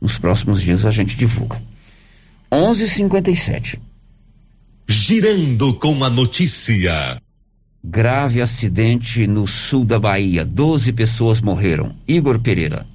nos 0.00 0.18
próximos 0.18 0.60
dias 0.60 0.84
a 0.84 0.90
gente 0.90 1.16
divulga. 1.16 1.60
11:57. 2.50 3.78
Girando 4.88 5.74
com 5.74 6.04
a 6.04 6.10
notícia. 6.10 7.20
Grave 7.82 8.40
acidente 8.40 9.26
no 9.26 9.46
sul 9.46 9.84
da 9.84 9.98
Bahia. 9.98 10.44
12 10.44 10.92
pessoas 10.92 11.40
morreram. 11.40 11.94
Igor 12.06 12.38
Pereira. 12.38 12.86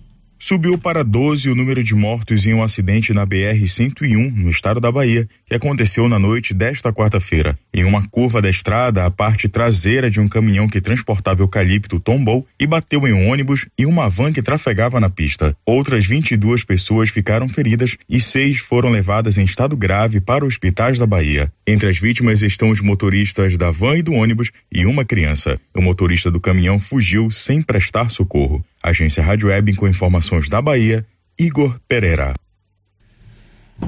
Subiu 0.41 0.77
para 0.77 1.03
12 1.03 1.49
o 1.49 1.55
número 1.55 1.83
de 1.83 1.93
mortos 1.93 2.47
em 2.47 2.53
um 2.53 2.63
acidente 2.63 3.13
na 3.13 3.27
BR-101, 3.27 4.33
no 4.33 4.49
estado 4.49 4.79
da 4.79 4.89
Bahia, 4.89 5.27
que 5.45 5.53
aconteceu 5.53 6.07
na 6.07 6.17
noite 6.17 6.53
desta 6.53 6.93
quarta-feira. 6.93 7.59
Em 7.73 7.83
uma 7.83 8.07
curva 8.07 8.41
da 8.41 8.49
estrada, 8.49 9.05
a 9.05 9.11
parte 9.11 9.49
traseira 9.49 10.09
de 10.09 10.17
um 10.17 10.29
caminhão 10.29 10.69
que 10.69 10.79
transportava 10.79 11.41
eucalipto 11.41 11.99
tombou 11.99 12.47
e 12.57 12.65
bateu 12.65 13.05
em 13.05 13.11
um 13.11 13.29
ônibus 13.29 13.67
e 13.77 13.85
uma 13.85 14.07
van 14.07 14.31
que 14.31 14.41
trafegava 14.41 14.97
na 14.97 15.09
pista. 15.09 15.53
Outras 15.65 16.05
22 16.05 16.63
pessoas 16.63 17.09
ficaram 17.09 17.49
feridas 17.49 17.97
e 18.09 18.21
seis 18.21 18.59
foram 18.59 18.91
levadas 18.91 19.37
em 19.37 19.43
estado 19.43 19.75
grave 19.75 20.21
para 20.21 20.45
hospitais 20.45 20.97
da 20.97 21.05
Bahia. 21.05 21.51
Entre 21.67 21.89
as 21.89 21.97
vítimas 21.97 22.43
estão 22.43 22.69
os 22.69 22.79
motoristas 22.79 23.57
da 23.57 23.71
van 23.71 23.97
e 23.97 24.01
do 24.01 24.13
ônibus 24.13 24.51
e 24.73 24.85
uma 24.85 25.03
criança. 25.03 25.59
O 25.75 25.81
motorista 25.81 26.31
do 26.31 26.39
caminhão 26.39 26.79
fugiu 26.79 27.29
sem 27.29 27.61
prestar 27.61 28.09
socorro. 28.09 28.63
Agência 28.81 29.23
Rádio 29.23 29.49
Web 29.49 29.75
com 29.75 29.87
informações 29.87 30.47
da 30.49 30.61
Bahia, 30.61 31.05
Igor 31.37 31.79
Pereira. 31.87 32.33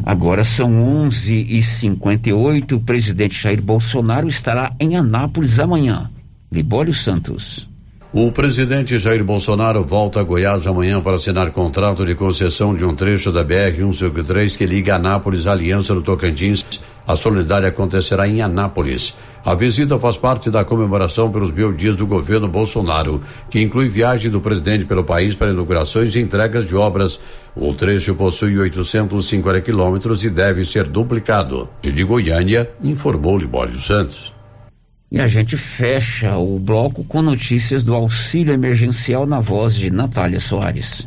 Agora 0.06 0.44
são 0.44 0.72
11h58. 1.10 2.74
O 2.74 2.80
presidente 2.80 3.42
Jair 3.42 3.62
Bolsonaro 3.62 4.28
estará 4.28 4.74
em 4.80 4.96
Anápolis 4.96 5.60
amanhã. 5.60 6.10
Libório 6.52 6.94
Santos. 6.94 7.70
O 8.14 8.30
presidente 8.30 9.00
Jair 9.00 9.24
Bolsonaro 9.24 9.86
volta 9.86 10.20
a 10.20 10.24
Goiás 10.24 10.68
amanhã 10.68 11.00
para 11.00 11.16
assinar 11.16 11.52
contrato 11.52 12.06
de 12.06 12.14
concessão 12.14 12.76
de 12.76 12.84
um 12.84 12.94
trecho 12.94 13.32
da 13.32 13.42
BR-153 13.44 14.58
que 14.58 14.66
liga 14.66 14.96
Anápolis 14.96 15.48
à 15.48 15.54
Aliança 15.54 15.94
do 15.94 16.02
Tocantins. 16.02 16.66
A 17.08 17.16
solenidade 17.16 17.66
acontecerá 17.66 18.28
em 18.28 18.42
Anápolis. 18.42 19.16
A 19.44 19.56
visita 19.56 20.00
faz 20.00 20.18
parte 20.18 20.52
da 20.52 20.64
comemoração 20.64 21.32
pelos 21.32 21.52
mil 21.52 21.74
dias 21.74 21.96
do 21.96 22.06
governo 22.06 22.48
Bolsonaro, 22.48 23.22
que 23.50 23.60
inclui 23.60 23.90
viagem 23.90 24.30
do 24.30 24.40
presidente 24.40 24.86
pelo 24.86 25.04
país 25.04 25.36
para 25.36 25.52
inaugurações 25.52 26.16
e 26.16 26.20
entregas 26.20 26.68
de 26.68 26.76
obras. 26.76 27.20
O 27.56 27.74
trecho 27.74 28.14
possui 28.14 28.58
850 28.58 29.62
quilômetros 29.62 30.24
e 30.24 30.30
deve 30.30 30.64
ser 30.64 30.86
duplicado. 30.86 31.68
De 31.82 32.04
Goiânia, 32.04 32.70
informou 32.84 33.38
Libório 33.38 33.82
Santos. 33.82 34.34
E 35.12 35.20
a 35.20 35.28
gente 35.28 35.58
fecha 35.58 36.38
o 36.38 36.58
bloco 36.58 37.04
com 37.04 37.22
notícias 37.22 37.84
do 37.84 37.94
auxílio 37.94 38.54
emergencial 38.54 39.26
na 39.26 39.42
voz 39.42 39.76
de 39.76 39.92
Natália 39.92 40.40
Soares. 40.40 41.06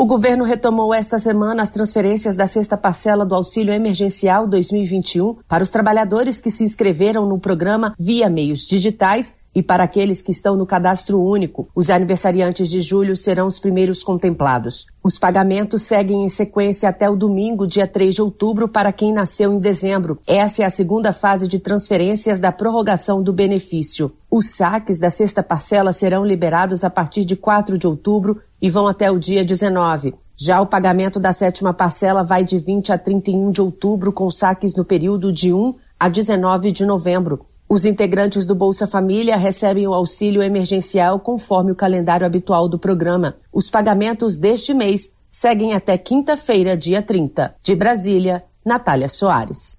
O 0.00 0.06
governo 0.06 0.44
retomou 0.44 0.94
esta 0.94 1.18
semana 1.18 1.62
as 1.62 1.68
transferências 1.68 2.34
da 2.34 2.46
sexta 2.46 2.74
parcela 2.74 3.26
do 3.26 3.34
Auxílio 3.34 3.74
Emergencial 3.74 4.46
2021 4.46 5.40
para 5.46 5.62
os 5.62 5.68
trabalhadores 5.68 6.40
que 6.40 6.50
se 6.50 6.64
inscreveram 6.64 7.28
no 7.28 7.38
programa 7.38 7.94
via 7.98 8.30
meios 8.30 8.60
digitais 8.60 9.34
e 9.54 9.62
para 9.62 9.84
aqueles 9.84 10.22
que 10.22 10.30
estão 10.30 10.56
no 10.56 10.66
cadastro 10.66 11.20
único. 11.20 11.68
Os 11.74 11.90
aniversariantes 11.90 12.68
de 12.68 12.80
julho 12.80 13.16
serão 13.16 13.46
os 13.46 13.58
primeiros 13.58 14.02
contemplados. 14.02 14.86
Os 15.02 15.18
pagamentos 15.18 15.82
seguem 15.82 16.24
em 16.24 16.28
sequência 16.28 16.88
até 16.88 17.08
o 17.08 17.16
domingo, 17.16 17.66
dia 17.66 17.86
3 17.86 18.14
de 18.14 18.22
outubro, 18.22 18.68
para 18.68 18.92
quem 18.92 19.12
nasceu 19.12 19.52
em 19.52 19.58
dezembro. 19.58 20.18
Essa 20.26 20.62
é 20.62 20.66
a 20.66 20.70
segunda 20.70 21.12
fase 21.12 21.48
de 21.48 21.58
transferências 21.58 22.38
da 22.38 22.52
prorrogação 22.52 23.22
do 23.22 23.32
benefício. 23.32 24.12
Os 24.30 24.50
saques 24.50 24.98
da 24.98 25.10
sexta 25.10 25.42
parcela 25.42 25.92
serão 25.92 26.24
liberados 26.24 26.84
a 26.84 26.90
partir 26.90 27.24
de 27.24 27.34
4 27.36 27.76
de 27.76 27.86
outubro 27.86 28.40
e 28.62 28.68
vão 28.68 28.86
até 28.86 29.10
o 29.10 29.18
dia 29.18 29.44
19. 29.44 30.14
Já 30.36 30.60
o 30.60 30.66
pagamento 30.66 31.18
da 31.18 31.32
sétima 31.32 31.72
parcela 31.72 32.22
vai 32.22 32.44
de 32.44 32.58
20 32.58 32.92
a 32.92 32.98
31 32.98 33.50
de 33.50 33.60
outubro, 33.60 34.12
com 34.12 34.30
saques 34.30 34.74
no 34.76 34.84
período 34.84 35.32
de 35.32 35.52
1 35.52 35.74
a 35.98 36.08
19 36.08 36.70
de 36.72 36.86
novembro. 36.86 37.44
Os 37.72 37.84
integrantes 37.84 38.44
do 38.46 38.52
Bolsa 38.56 38.84
Família 38.84 39.36
recebem 39.36 39.86
o 39.86 39.94
auxílio 39.94 40.42
emergencial 40.42 41.20
conforme 41.20 41.70
o 41.70 41.76
calendário 41.76 42.26
habitual 42.26 42.68
do 42.68 42.80
programa. 42.80 43.36
Os 43.52 43.70
pagamentos 43.70 44.36
deste 44.36 44.74
mês 44.74 45.08
seguem 45.28 45.72
até 45.72 45.96
quinta-feira, 45.96 46.76
dia 46.76 47.00
30. 47.00 47.54
De 47.62 47.76
Brasília, 47.76 48.42
Natália 48.66 49.08
Soares. 49.08 49.78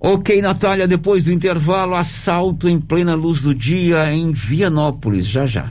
Ok, 0.00 0.42
Natália, 0.42 0.88
depois 0.88 1.26
do 1.26 1.32
intervalo, 1.32 1.94
assalto 1.94 2.68
em 2.68 2.80
plena 2.80 3.14
luz 3.14 3.42
do 3.42 3.54
dia 3.54 4.12
em 4.12 4.32
Vianópolis, 4.32 5.26
já 5.26 5.46
já. 5.46 5.70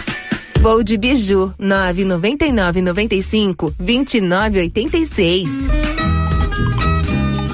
Vou 0.61 0.83
de 0.83 0.95
Biju, 0.95 1.55
999 1.57 2.81
95 2.81 3.73
2986. 3.79 5.49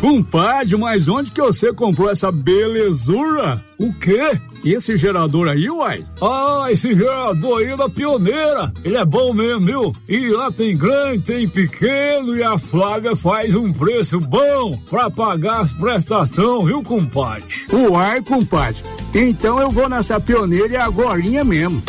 Compadre, 0.01 0.75
mas 0.75 1.07
onde 1.07 1.31
que 1.31 1.39
você 1.41 1.71
comprou 1.71 2.09
essa 2.09 2.29
belezura? 2.33 3.63
O 3.77 3.93
quê? 3.93 4.37
Esse 4.65 4.97
gerador 4.97 5.47
aí, 5.47 5.69
uai? 5.69 6.03
Ah, 6.21 6.65
esse 6.69 6.93
gerador 6.93 7.59
aí 7.59 7.67
é 7.67 7.77
da 7.77 7.87
Pioneira. 7.87 8.73
Ele 8.83 8.97
é 8.97 9.05
bom 9.05 9.31
mesmo, 9.31 9.65
viu? 9.65 9.95
E 10.09 10.27
lá 10.27 10.51
tem 10.51 10.75
grande, 10.75 11.23
tem 11.23 11.47
pequeno 11.47 12.35
e 12.35 12.43
a 12.43 12.59
Flávia 12.59 13.15
faz 13.15 13.55
um 13.55 13.71
preço 13.71 14.19
bom 14.19 14.77
pra 14.89 15.09
pagar 15.09 15.61
as 15.61 15.73
prestações, 15.73 16.65
viu, 16.65 16.83
compadre? 16.83 17.45
Uai, 17.71 18.21
compadre. 18.21 18.83
Então 19.15 19.61
eu 19.61 19.69
vou 19.69 19.87
nessa 19.87 20.19
Pioneira 20.19 20.73
e 20.73 20.75
agorinha 20.75 21.45
mesmo. 21.45 21.81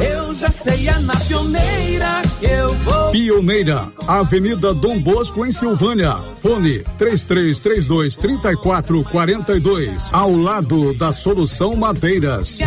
Eu 0.00 0.34
já 0.34 0.50
sei, 0.50 0.88
é 0.88 0.98
na 0.98 1.14
pioneira 1.16 2.22
que 2.40 2.46
eu 2.46 2.74
vou. 2.74 3.10
Pioneira, 3.10 3.92
Avenida 4.06 4.74
Dom 4.74 4.98
Bosco, 4.98 5.46
em 5.46 5.52
Silvânia. 5.52 6.16
Fone 6.42 6.82
3332 6.98 8.16
3442. 8.16 10.10
Ao 10.12 10.34
lado 10.34 10.94
da 10.94 11.12
Solução 11.12 11.76
Madeiras. 11.76 12.58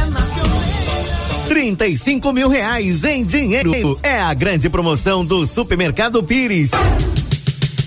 35 1.47 2.33
mil 2.33 2.49
reais 2.49 3.03
em 3.03 3.23
dinheiro. 3.25 3.99
É 4.03 4.19
a 4.19 4.33
grande 4.33 4.69
promoção 4.69 5.25
do 5.25 5.45
Supermercado 5.45 6.21
Pires. 6.23 6.71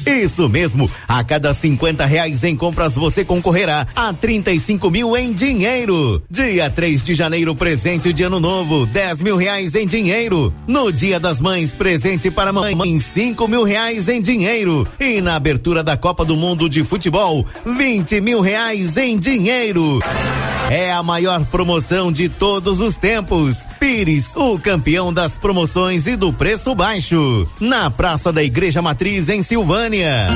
Isso 0.07 0.48
mesmo, 0.48 0.90
a 1.07 1.22
cada 1.22 1.53
50 1.53 2.05
reais 2.05 2.42
em 2.44 2.57
compras 2.57 2.94
você 2.94 3.24
concorrerá 3.24 3.86
a 3.94 4.12
35 4.12 4.90
mil 4.90 5.16
em 5.16 5.32
dinheiro. 5.32 6.22
Dia 6.30 6.70
3 6.70 7.03
de 7.03 7.14
janeiro, 7.14 7.55
presente 7.55 8.12
de 8.12 8.22
ano 8.22 8.40
novo, 8.40 8.86
10 8.86 9.20
mil 9.20 9.36
reais 9.36 9.74
em 9.74 9.86
dinheiro. 9.86 10.53
No 10.66 10.92
dia 10.92 11.20
das 11.20 11.40
mães, 11.40 11.74
presente 11.74 12.30
para 12.30 12.53
mãe, 12.53 12.98
5 12.98 13.48
mil 13.48 13.62
reais 13.62 14.09
em 14.09 14.20
dinheiro. 14.20 14.86
E 14.98 15.20
na 15.20 15.36
abertura 15.36 15.82
da 15.82 15.96
Copa 15.96 16.24
do 16.24 16.36
Mundo 16.36 16.68
de 16.68 16.82
Futebol, 16.82 17.46
20 17.64 18.20
mil 18.20 18.40
reais 18.40 18.96
em 18.96 19.18
dinheiro. 19.18 20.01
É 20.71 20.93
a 20.93 21.03
maior 21.03 21.45
promoção 21.47 22.12
de 22.12 22.29
todos 22.29 22.81
os 22.81 22.97
tempos. 22.97 23.66
Pires, 23.81 24.31
o 24.37 24.57
campeão 24.57 25.12
das 25.12 25.37
promoções 25.37 26.07
e 26.07 26.14
do 26.14 26.33
preço 26.33 26.77
baixo. 26.77 27.45
Na 27.59 27.91
Praça 27.91 28.33
da 28.33 28.41
Igreja 28.41 28.81
Matriz, 28.81 29.29
em 29.29 29.43
Silvânia. 29.43 30.29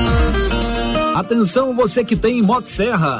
Atenção 1.15 1.73
você 1.73 2.03
que 2.03 2.17
tem 2.17 2.41
Motosserra. 2.41 3.19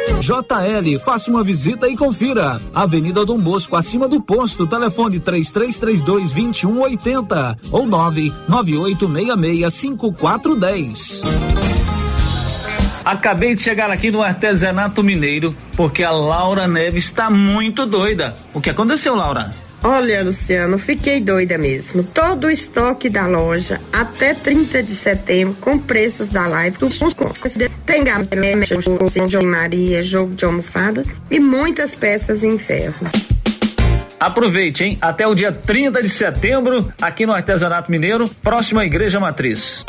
JL, 0.19 0.99
faça 0.99 1.29
uma 1.31 1.43
visita 1.43 1.87
e 1.87 1.95
confira. 1.95 2.59
Avenida 2.73 3.25
Dom 3.25 3.37
Bosco, 3.37 3.75
acima 3.75 4.07
do 4.07 4.21
posto, 4.21 4.67
telefone 4.67 5.19
3332 5.19 6.31
2180 6.31 7.57
ou 7.71 7.85
99866 7.85 9.73
5410. 9.73 11.21
Acabei 13.03 13.55
de 13.55 13.61
chegar 13.63 13.89
aqui 13.89 14.11
no 14.11 14.21
artesanato 14.21 15.01
mineiro 15.01 15.55
porque 15.75 16.03
a 16.03 16.11
Laura 16.11 16.67
Neves 16.67 17.05
está 17.05 17.29
muito 17.29 17.85
doida. 17.85 18.35
O 18.53 18.61
que 18.61 18.69
aconteceu, 18.69 19.15
Laura? 19.15 19.51
Olha, 19.83 20.23
Luciano, 20.23 20.77
fiquei 20.77 21.19
doida 21.19 21.57
mesmo. 21.57 22.03
Todo 22.03 22.45
o 22.45 22.51
estoque 22.51 23.09
da 23.09 23.25
loja 23.25 23.81
até 23.91 24.33
30 24.33 24.83
de 24.83 24.91
setembro 24.91 25.55
com 25.59 25.79
preços 25.79 26.27
da 26.27 26.47
live. 26.47 26.77
Tem 27.85 28.03
gamela, 28.03 28.63
jogo 28.63 29.09
de 29.09 29.45
Maria, 29.45 30.03
jogo 30.03 30.35
de 30.35 30.45
almofada 30.45 31.03
e 31.29 31.39
muitas 31.39 31.95
peças 31.95 32.43
em 32.43 32.57
ferro. 32.59 33.07
Aproveite, 34.19 34.83
hein? 34.83 34.97
Até 35.01 35.25
o 35.25 35.33
dia 35.33 35.51
30 35.51 35.99
de 36.03 36.09
setembro, 36.09 36.93
aqui 37.01 37.25
no 37.25 37.33
Artesanato 37.33 37.89
Mineiro, 37.89 38.29
próxima 38.43 38.81
à 38.81 38.85
Igreja 38.85 39.19
Matriz. 39.19 39.83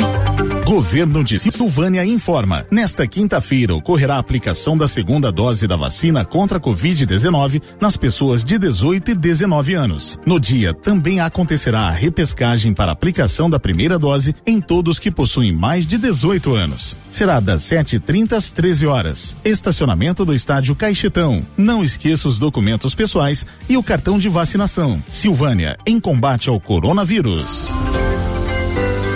Governo 0.72 1.22
de 1.22 1.38
Silvânia 1.38 2.02
informa. 2.02 2.64
Nesta 2.70 3.06
quinta-feira 3.06 3.74
ocorrerá 3.74 4.14
a 4.14 4.18
aplicação 4.18 4.74
da 4.74 4.88
segunda 4.88 5.30
dose 5.30 5.66
da 5.66 5.76
vacina 5.76 6.24
contra 6.24 6.56
a 6.56 6.60
Covid-19 6.62 7.60
nas 7.78 7.94
pessoas 7.94 8.42
de 8.42 8.58
18 8.58 9.10
e 9.10 9.14
19 9.14 9.74
anos. 9.74 10.18
No 10.24 10.40
dia 10.40 10.72
também 10.72 11.20
acontecerá 11.20 11.80
a 11.80 11.90
repescagem 11.90 12.72
para 12.72 12.90
aplicação 12.90 13.50
da 13.50 13.60
primeira 13.60 13.98
dose 13.98 14.34
em 14.46 14.62
todos 14.62 14.98
que 14.98 15.10
possuem 15.10 15.54
mais 15.54 15.86
de 15.86 15.98
18 15.98 16.54
anos. 16.54 16.96
Será 17.10 17.38
das 17.38 17.60
7h30 17.64 18.32
às 18.32 18.50
13 18.50 18.86
horas. 18.86 19.36
Estacionamento 19.44 20.24
do 20.24 20.32
estádio 20.32 20.74
Caixetão. 20.74 21.46
Não 21.54 21.84
esqueça 21.84 22.26
os 22.26 22.38
documentos 22.38 22.94
pessoais 22.94 23.44
e 23.68 23.76
o 23.76 23.82
cartão 23.82 24.18
de 24.18 24.30
vacinação. 24.30 25.04
Silvânia, 25.10 25.76
em 25.86 26.00
combate 26.00 26.48
ao 26.48 26.58
coronavírus. 26.58 27.70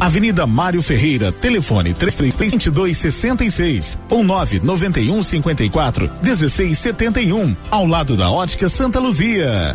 Avenida 0.00 0.46
Mário 0.46 0.80
Ferreira, 0.80 1.32
telefone 1.32 1.92
332266 1.92 3.98
ou 4.08 4.22
991 4.22 5.22
54 5.22 6.10
1671, 6.22 7.56
ao 7.68 7.84
lado 7.84 8.16
da 8.16 8.30
Ótica 8.30 8.68
Santa 8.68 9.00
Luzia. 9.00 9.74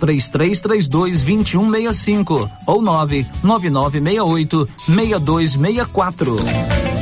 3332 0.00 0.88
2165 1.22 2.50
ou 2.66 2.82
99968 2.82 4.66
6264. 4.88 6.79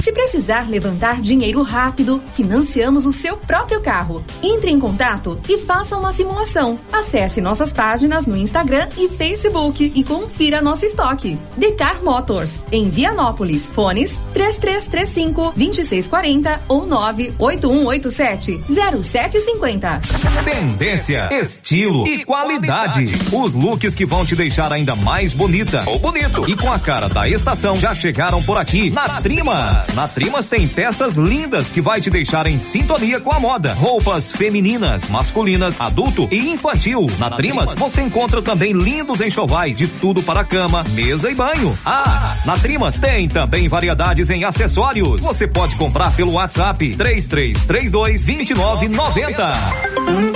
Se 0.00 0.12
precisar 0.12 0.68
levantar 0.68 1.20
dinheiro 1.20 1.62
rápido, 1.62 2.22
financiamos 2.34 3.06
o 3.06 3.12
seu 3.12 3.36
próprio 3.36 3.80
carro. 3.80 4.24
Entre 4.42 4.70
em 4.70 4.78
contato 4.78 5.40
e 5.48 5.58
faça 5.58 5.96
uma 5.96 6.12
simulação. 6.12 6.78
Acesse 6.92 7.40
nossas 7.40 7.72
páginas 7.72 8.26
no 8.26 8.36
Instagram 8.36 8.88
e 8.96 9.08
Facebook 9.08 9.92
e 9.94 10.04
confira 10.04 10.60
nosso 10.60 10.84
estoque. 10.84 11.38
Decar 11.56 12.02
Motors, 12.02 12.64
em 12.70 12.90
Vianópolis. 12.90 13.70
Fones 13.70 14.20
3335 14.32 15.52
2640 15.56 16.60
ou 16.68 16.86
98187 16.86 18.60
0750. 19.02 20.00
Tendência, 20.44 21.28
estilo 21.32 22.06
e 22.06 22.24
qualidade. 22.24 23.04
Os 23.32 23.54
looks 23.54 23.94
que 23.94 24.06
vão 24.06 24.24
te 24.24 24.36
deixar 24.36 24.72
ainda 24.72 24.94
mais 24.94 25.32
bonita 25.32 25.84
ou 25.86 25.98
bonito 25.98 26.48
e 26.48 26.54
com 26.54 26.70
a 26.70 26.78
cara 26.78 27.08
da 27.08 27.28
estação 27.28 27.76
já 27.76 27.94
chegaram 27.94 28.42
por 28.42 28.58
aqui 28.58 28.90
na 28.90 29.20
Trimas. 29.20 29.85
Na 29.94 30.08
Trimas 30.08 30.46
tem 30.46 30.66
peças 30.66 31.16
lindas 31.16 31.70
que 31.70 31.80
vai 31.80 32.00
te 32.00 32.10
deixar 32.10 32.46
em 32.46 32.58
sintonia 32.58 33.20
com 33.20 33.32
a 33.32 33.40
moda. 33.40 33.74
Roupas 33.74 34.30
femininas, 34.30 35.10
masculinas, 35.10 35.80
adulto 35.80 36.28
e 36.30 36.50
infantil. 36.50 37.06
Na 37.18 37.30
Trimas 37.30 37.74
você 37.74 38.02
encontra 38.02 38.42
também 38.42 38.72
lindos 38.72 39.20
enxovais 39.20 39.78
de 39.78 39.86
tudo 39.86 40.22
para 40.22 40.44
cama, 40.44 40.84
mesa 40.90 41.30
e 41.30 41.34
banho. 41.34 41.76
Ah, 41.84 42.36
na 42.44 42.58
Trimas 42.58 42.98
tem 42.98 43.28
também 43.28 43.68
variedades 43.68 44.30
em 44.30 44.44
acessórios. 44.44 45.24
Você 45.24 45.46
pode 45.46 45.76
comprar 45.76 46.14
pelo 46.14 46.32
WhatsApp 46.32 46.96
3332 46.96 48.26
2990. 48.26 50.35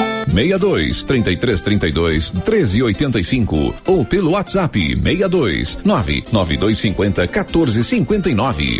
62 0.27 1.03
33 1.03 1.61
32 1.61 2.29
13 2.29 2.83
85 2.83 3.75
ou 3.85 4.05
pelo 4.05 4.31
WhatsApp 4.31 4.79
62 4.79 5.79
99250 5.83 7.27
14 7.27 7.83
59. 7.83 8.79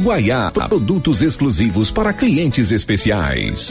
Guaiá, 0.00 0.50
produtos 0.50 1.22
exclusivos 1.22 1.90
para 1.90 2.12
clientes 2.12 2.72
especiais. 2.72 3.70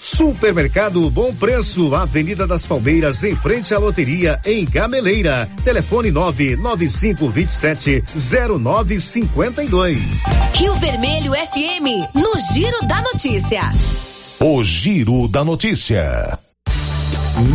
Supermercado 0.00 1.10
Bom 1.10 1.34
Preço, 1.34 1.94
Avenida 1.94 2.46
das 2.46 2.64
Palmeiras, 2.66 3.22
em 3.24 3.34
frente 3.36 3.74
à 3.74 3.78
loteria, 3.78 4.40
em 4.46 4.64
Gameleira. 4.64 5.48
Telefone 5.62 6.10
99527 6.10 8.04
0952. 8.58 10.22
Rio 10.54 10.74
Vermelho 10.76 11.32
FM, 11.32 12.14
no 12.14 12.32
Giro 12.54 12.86
da 12.86 13.02
Notícia. 13.02 13.72
O 14.40 14.62
Giro 14.62 15.28
da 15.28 15.44
Notícia. 15.44 16.38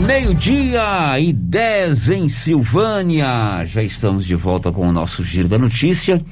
Meio-dia 0.05 1.19
e 1.19 1.33
10 1.33 2.09
em 2.09 2.29
Silvânia. 2.29 3.65
Já 3.65 3.81
estamos 3.81 4.25
de 4.25 4.35
volta 4.35 4.71
com 4.71 4.87
o 4.87 4.91
nosso 4.91 5.23
Giro 5.23 5.47
da 5.47 5.57
Notícia. 5.57 6.23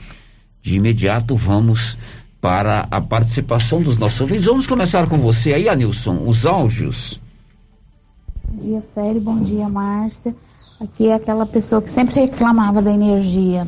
De 0.62 0.76
imediato 0.76 1.36
vamos 1.36 1.98
para 2.42 2.88
a 2.90 3.02
participação 3.02 3.82
dos 3.82 3.98
nossos 3.98 4.22
ouvintes. 4.22 4.46
Vamos 4.46 4.66
começar 4.66 5.08
com 5.08 5.18
você 5.18 5.54
aí, 5.54 5.68
Anilson, 5.68 6.24
os 6.26 6.46
áudios. 6.46 7.20
Bom 8.48 8.62
dia, 8.62 8.82
Sério. 8.82 9.22
Bom 9.22 9.42
dia, 9.42 9.68
Márcia. 9.68 10.36
Aqui 10.80 11.10
é 11.10 11.14
aquela 11.14 11.46
pessoa 11.46 11.82
que 11.82 11.90
sempre 11.90 12.22
reclamava 12.22 12.82
da 12.82 12.92
energia. 12.92 13.68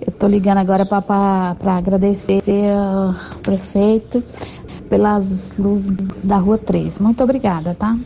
Eu 0.00 0.08
Estou 0.08 0.28
ligando 0.28 0.58
agora 0.58 0.84
para 0.84 1.56
agradecer 1.76 2.42
ao 2.70 3.14
prefeito 3.40 4.22
pelas 4.90 5.56
luzes 5.56 5.90
da 6.22 6.36
Rua 6.36 6.58
3. 6.58 6.98
Muito 6.98 7.24
obrigada, 7.24 7.74
tá? 7.74 7.96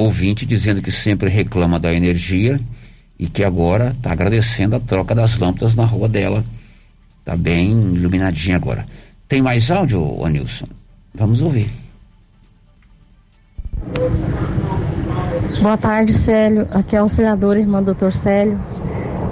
Ouvinte 0.00 0.46
dizendo 0.46 0.80
que 0.80 0.90
sempre 0.90 1.28
reclama 1.28 1.78
da 1.78 1.92
energia 1.92 2.60
e 3.18 3.28
que 3.28 3.44
agora 3.44 3.94
está 3.96 4.12
agradecendo 4.12 4.74
a 4.76 4.80
troca 4.80 5.14
das 5.14 5.36
lâmpadas 5.38 5.74
na 5.74 5.84
rua 5.84 6.08
dela. 6.08 6.42
Está 7.18 7.36
bem 7.36 7.70
iluminadinha 7.94 8.56
agora. 8.56 8.86
Tem 9.28 9.42
mais 9.42 9.70
áudio, 9.70 10.24
Anilson? 10.24 10.66
Vamos 11.14 11.42
ouvir. 11.42 11.68
Boa 15.60 15.76
tarde, 15.76 16.14
Célio. 16.14 16.66
Aqui 16.70 16.96
é 16.96 16.98
a 16.98 17.02
auxiliadora 17.02 17.60
irmã 17.60 17.82
do 17.82 17.92
Dr. 17.92 18.10
Célio. 18.10 18.58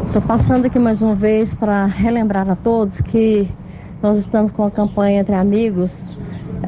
Estou 0.07 0.21
passando 0.21 0.67
aqui 0.67 0.79
mais 0.79 1.01
uma 1.01 1.15
vez 1.15 1.55
para 1.55 1.87
relembrar 1.87 2.49
a 2.51 2.55
todos 2.55 3.01
que 3.01 3.49
nós 4.03 4.19
estamos 4.19 4.53
com 4.53 4.65
a 4.65 4.71
campanha 4.71 5.21
entre 5.21 5.35
amigos 5.35 6.15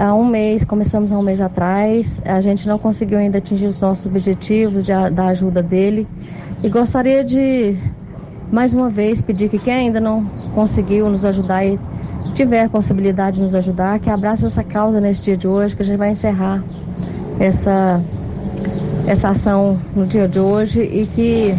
há 0.01 0.15
um 0.15 0.25
mês, 0.25 0.65
começamos 0.65 1.13
há 1.13 1.19
um 1.19 1.23
mês 1.23 1.41
atrás. 1.41 2.23
A 2.25 2.41
gente 2.41 2.67
não 2.67 2.79
conseguiu 2.79 3.19
ainda 3.19 3.37
atingir 3.39 3.67
os 3.67 3.79
nossos 3.81 4.07
objetivos 4.07 4.87
de, 4.87 4.93
da 5.11 5.27
ajuda 5.27 5.63
dele. 5.63 6.09
E 6.63 6.71
gostaria 6.71 7.23
de, 7.23 7.77
mais 8.51 8.73
uma 8.73 8.89
vez, 8.89 9.21
pedir 9.21 9.51
que 9.51 9.59
quem 9.59 9.75
ainda 9.75 10.01
não 10.01 10.25
conseguiu 10.55 11.09
nos 11.11 11.25
ajudar 11.25 11.67
e 11.67 11.79
tiver 12.35 12.69
possibilidade 12.71 13.37
de 13.37 13.43
nos 13.43 13.55
ajudar, 13.55 13.99
que 13.99 14.09
abrace 14.09 14.47
essa 14.47 14.65
causa 14.65 15.01
nesse 15.01 15.21
dia 15.23 15.37
de 15.37 15.47
hoje, 15.47 15.77
que 15.77 15.83
a 15.83 15.85
gente 15.85 15.99
vai 15.99 16.11
encerrar 16.11 16.65
essa, 17.39 18.01
essa 19.07 19.29
ação 19.29 19.79
no 19.95 20.07
dia 20.07 20.27
de 20.27 20.41
hoje 20.41 20.81
e 20.81 21.07
que 21.07 21.55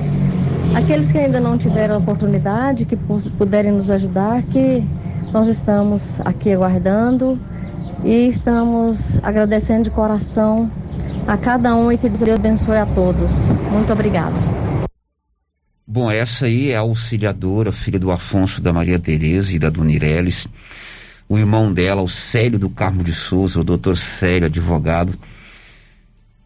aqueles 0.75 1.11
que 1.11 1.17
ainda 1.19 1.39
não 1.39 1.57
tiveram 1.57 1.97
oportunidade, 1.97 2.85
que 2.85 2.95
puderem 3.37 3.71
nos 3.71 3.91
ajudar, 3.91 4.41
que 4.43 4.83
nós 5.31 5.47
estamos 5.47 6.19
aqui 6.21 6.51
aguardando 6.51 7.39
e 8.03 8.27
estamos 8.27 9.19
agradecendo 9.21 9.83
de 9.83 9.89
coração 9.91 10.71
a 11.27 11.37
cada 11.37 11.75
um 11.75 11.91
e 11.91 11.97
que 11.97 12.09
Deus 12.09 12.23
abençoe 12.23 12.77
a 12.77 12.85
todos. 12.85 13.51
Muito 13.71 13.93
obrigada. 13.93 14.35
Bom, 15.85 16.09
essa 16.09 16.45
aí 16.45 16.71
é 16.71 16.77
a 16.77 16.79
auxiliadora, 16.79 17.71
filha 17.71 17.99
do 17.99 18.11
Afonso, 18.11 18.61
da 18.61 18.71
Maria 18.71 18.97
Tereza 18.97 19.53
e 19.53 19.59
da 19.59 19.69
Dona 19.69 19.91
Ireles. 19.91 20.47
O 21.27 21.37
irmão 21.37 21.73
dela, 21.73 22.01
o 22.01 22.09
Célio 22.09 22.57
do 22.57 22.69
Carmo 22.69 23.03
de 23.03 23.13
Souza, 23.13 23.59
o 23.59 23.63
doutor 23.63 23.97
Célio, 23.97 24.47
advogado. 24.47 25.13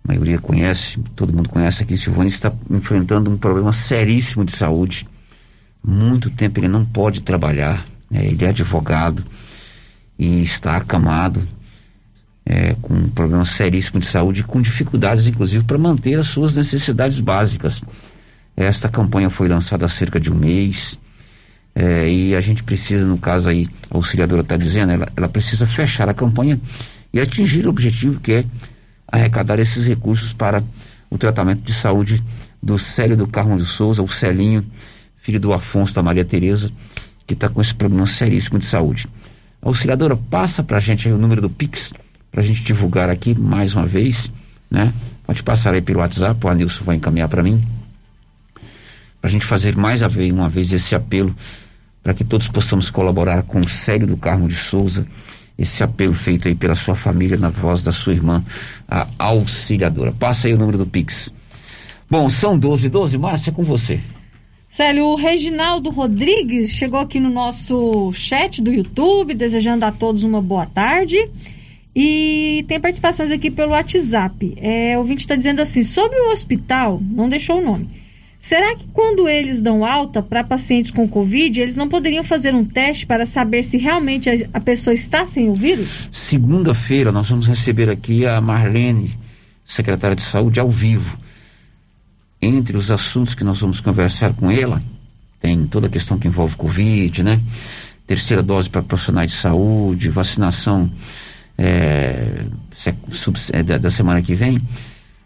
A 0.03 0.07
maioria 0.07 0.39
conhece, 0.39 0.99
todo 1.15 1.33
mundo 1.33 1.49
conhece 1.49 1.83
aqui. 1.83 1.97
Silvani 1.97 2.29
está 2.29 2.51
enfrentando 2.69 3.29
um 3.29 3.37
problema 3.37 3.71
seríssimo 3.71 4.43
de 4.43 4.51
saúde. 4.51 5.07
Muito 5.83 6.29
tempo 6.29 6.59
ele 6.59 6.67
não 6.67 6.85
pode 6.85 7.21
trabalhar. 7.21 7.85
Né? 8.09 8.25
Ele 8.25 8.45
é 8.45 8.49
advogado 8.49 9.23
e 10.17 10.41
está 10.41 10.77
acamado 10.77 11.45
é, 12.45 12.75
com 12.81 12.93
um 12.93 13.09
problema 13.09 13.43
seríssimo 13.43 13.99
de 13.99 14.05
saúde, 14.05 14.43
com 14.43 14.61
dificuldades, 14.61 15.27
inclusive, 15.27 15.63
para 15.63 15.77
manter 15.77 16.19
as 16.19 16.27
suas 16.27 16.55
necessidades 16.55 17.19
básicas. 17.19 17.81
Esta 18.55 18.87
campanha 18.87 19.29
foi 19.29 19.47
lançada 19.47 19.85
há 19.85 19.89
cerca 19.89 20.19
de 20.19 20.31
um 20.31 20.35
mês. 20.35 20.97
É, 21.73 22.09
e 22.09 22.35
a 22.35 22.39
gente 22.39 22.63
precisa, 22.63 23.05
no 23.05 23.17
caso 23.17 23.49
aí, 23.49 23.67
a 23.89 23.97
auxiliadora 23.97 24.41
está 24.41 24.55
dizendo, 24.55 24.93
ela, 24.93 25.09
ela 25.15 25.27
precisa 25.27 25.67
fechar 25.67 26.07
a 26.07 26.13
campanha 26.13 26.57
e 27.13 27.19
atingir 27.19 27.65
o 27.65 27.69
objetivo 27.69 28.19
que 28.19 28.31
é 28.31 28.45
arrecadar 29.07 29.59
esses 29.59 29.87
recursos 29.87 30.31
para 30.31 30.63
o 31.09 31.17
tratamento 31.17 31.63
de 31.63 31.73
saúde 31.73 32.23
do 32.63 32.79
Célio 32.79 33.17
do 33.17 33.27
Carmo 33.27 33.57
de 33.57 33.65
Souza, 33.65 34.01
o 34.01 34.07
Celinho, 34.07 34.65
filho 35.17 35.39
do 35.39 35.53
Afonso 35.53 35.93
da 35.93 36.01
Maria 36.01 36.23
Tereza, 36.23 36.71
que 37.27 37.33
está 37.33 37.49
com 37.49 37.59
esse 37.59 37.75
problema 37.75 38.05
seríssimo 38.05 38.57
de 38.57 38.65
saúde. 38.65 39.07
Auxiliadora, 39.65 40.15
passa 40.15 40.63
para 40.63 40.77
a 40.77 40.79
gente 40.79 41.09
o 41.09 41.17
número 41.17 41.41
do 41.41 41.49
Pix, 41.49 41.91
para 42.31 42.41
a 42.41 42.43
gente 42.45 42.63
divulgar 42.63 43.09
aqui 43.09 43.37
mais 43.37 43.75
uma 43.75 43.85
vez, 43.85 44.31
né? 44.71 44.93
Pode 45.25 45.43
passar 45.43 45.73
aí 45.73 45.81
pelo 45.81 45.99
WhatsApp, 45.99 46.39
o 46.45 46.49
Anilson 46.49 46.85
vai 46.85 46.95
encaminhar 46.95 47.27
para 47.27 47.43
mim 47.43 47.61
para 49.25 49.29
a 49.29 49.31
gente 49.31 49.45
fazer 49.47 49.75
mais 49.75 50.03
uma 50.03 50.47
vez 50.47 50.71
esse 50.71 50.93
apelo 50.93 51.35
para 52.03 52.13
que 52.13 52.23
todos 52.23 52.47
possamos 52.47 52.91
colaborar 52.91 53.41
com 53.41 53.59
o 53.59 53.67
Célio 53.67 54.05
do 54.05 54.15
Carmo 54.15 54.47
de 54.47 54.53
Souza, 54.53 55.07
esse 55.57 55.81
apelo 55.83 56.13
feito 56.13 56.47
aí 56.47 56.53
pela 56.53 56.75
sua 56.75 56.95
família 56.95 57.35
na 57.35 57.49
voz 57.49 57.81
da 57.81 57.91
sua 57.91 58.13
irmã, 58.13 58.45
a 58.87 59.07
auxiliadora. 59.17 60.11
Passa 60.11 60.45
aí 60.45 60.53
o 60.53 60.59
número 60.59 60.77
do 60.77 60.85
Pix. 60.85 61.33
Bom, 62.07 62.29
são 62.29 62.55
12 62.55 62.87
12, 62.87 63.17
Márcia, 63.17 63.49
é 63.49 63.53
com 63.53 63.63
você. 63.63 63.99
Célio, 64.75 65.05
o 65.05 65.15
Reginaldo 65.15 65.89
Rodrigues 65.89 66.71
chegou 66.71 66.99
aqui 66.99 67.17
no 67.17 67.29
nosso 67.29 68.11
chat 68.11 68.61
do 68.61 68.73
YouTube, 68.73 69.33
desejando 69.33 69.85
a 69.85 69.91
todos 69.91 70.23
uma 70.23 70.41
boa 70.41 70.65
tarde. 70.65 71.29
E 71.95 72.65
tem 72.67 72.77
participações 72.77 73.31
aqui 73.31 73.49
pelo 73.49 73.71
WhatsApp. 73.71 74.53
É, 74.57 74.97
o 74.97 74.99
ouvinte 74.99 75.21
está 75.21 75.33
dizendo 75.37 75.61
assim: 75.61 75.81
sobre 75.81 76.19
o 76.19 76.29
hospital, 76.29 76.99
não 77.01 77.29
deixou 77.29 77.59
o 77.59 77.63
nome. 77.63 77.89
Será 78.37 78.75
que 78.75 78.85
quando 78.91 79.29
eles 79.29 79.61
dão 79.61 79.85
alta 79.85 80.21
para 80.21 80.43
pacientes 80.43 80.91
com 80.91 81.07
Covid, 81.07 81.57
eles 81.57 81.77
não 81.77 81.87
poderiam 81.87 82.21
fazer 82.25 82.53
um 82.53 82.65
teste 82.65 83.05
para 83.05 83.25
saber 83.25 83.63
se 83.63 83.77
realmente 83.77 84.29
a, 84.51 84.59
pessoa 84.59 84.93
está 84.93 85.25
sem 85.25 85.47
o 85.47 85.53
vírus? 85.53 86.09
Segunda-feira 86.11 87.13
nós 87.13 87.29
vamos 87.29 87.47
receber 87.47 87.89
aqui 87.89 88.25
a 88.25 88.41
Marlene, 88.41 89.17
secretária 89.63 90.17
de 90.17 90.21
Saúde, 90.21 90.59
ao 90.59 90.69
vivo. 90.69 91.17
Entre 92.45 92.77
os 92.77 92.91
assuntos 92.91 93.33
que 93.33 93.43
nós 93.43 93.59
vamos 93.59 93.79
conversar 93.79 94.33
com 94.33 94.51
ela, 94.51 94.81
tem 95.39 95.65
toda 95.65 95.87
a 95.87 95.89
questão 95.89 96.17
que 96.17 96.27
envolve 96.27 96.55
Covid, 96.55 97.23
né? 97.23 97.39
Terceira 98.05 98.43
dose 98.43 98.69
para 98.69 98.83
profissionais 98.83 99.31
de 99.31 99.37
saúde, 99.37 100.09
vacinação 100.09 100.91
é, 101.57 102.45
da 103.79 103.89
semana 103.89 104.21
que 104.21 104.35
vem 104.35 104.61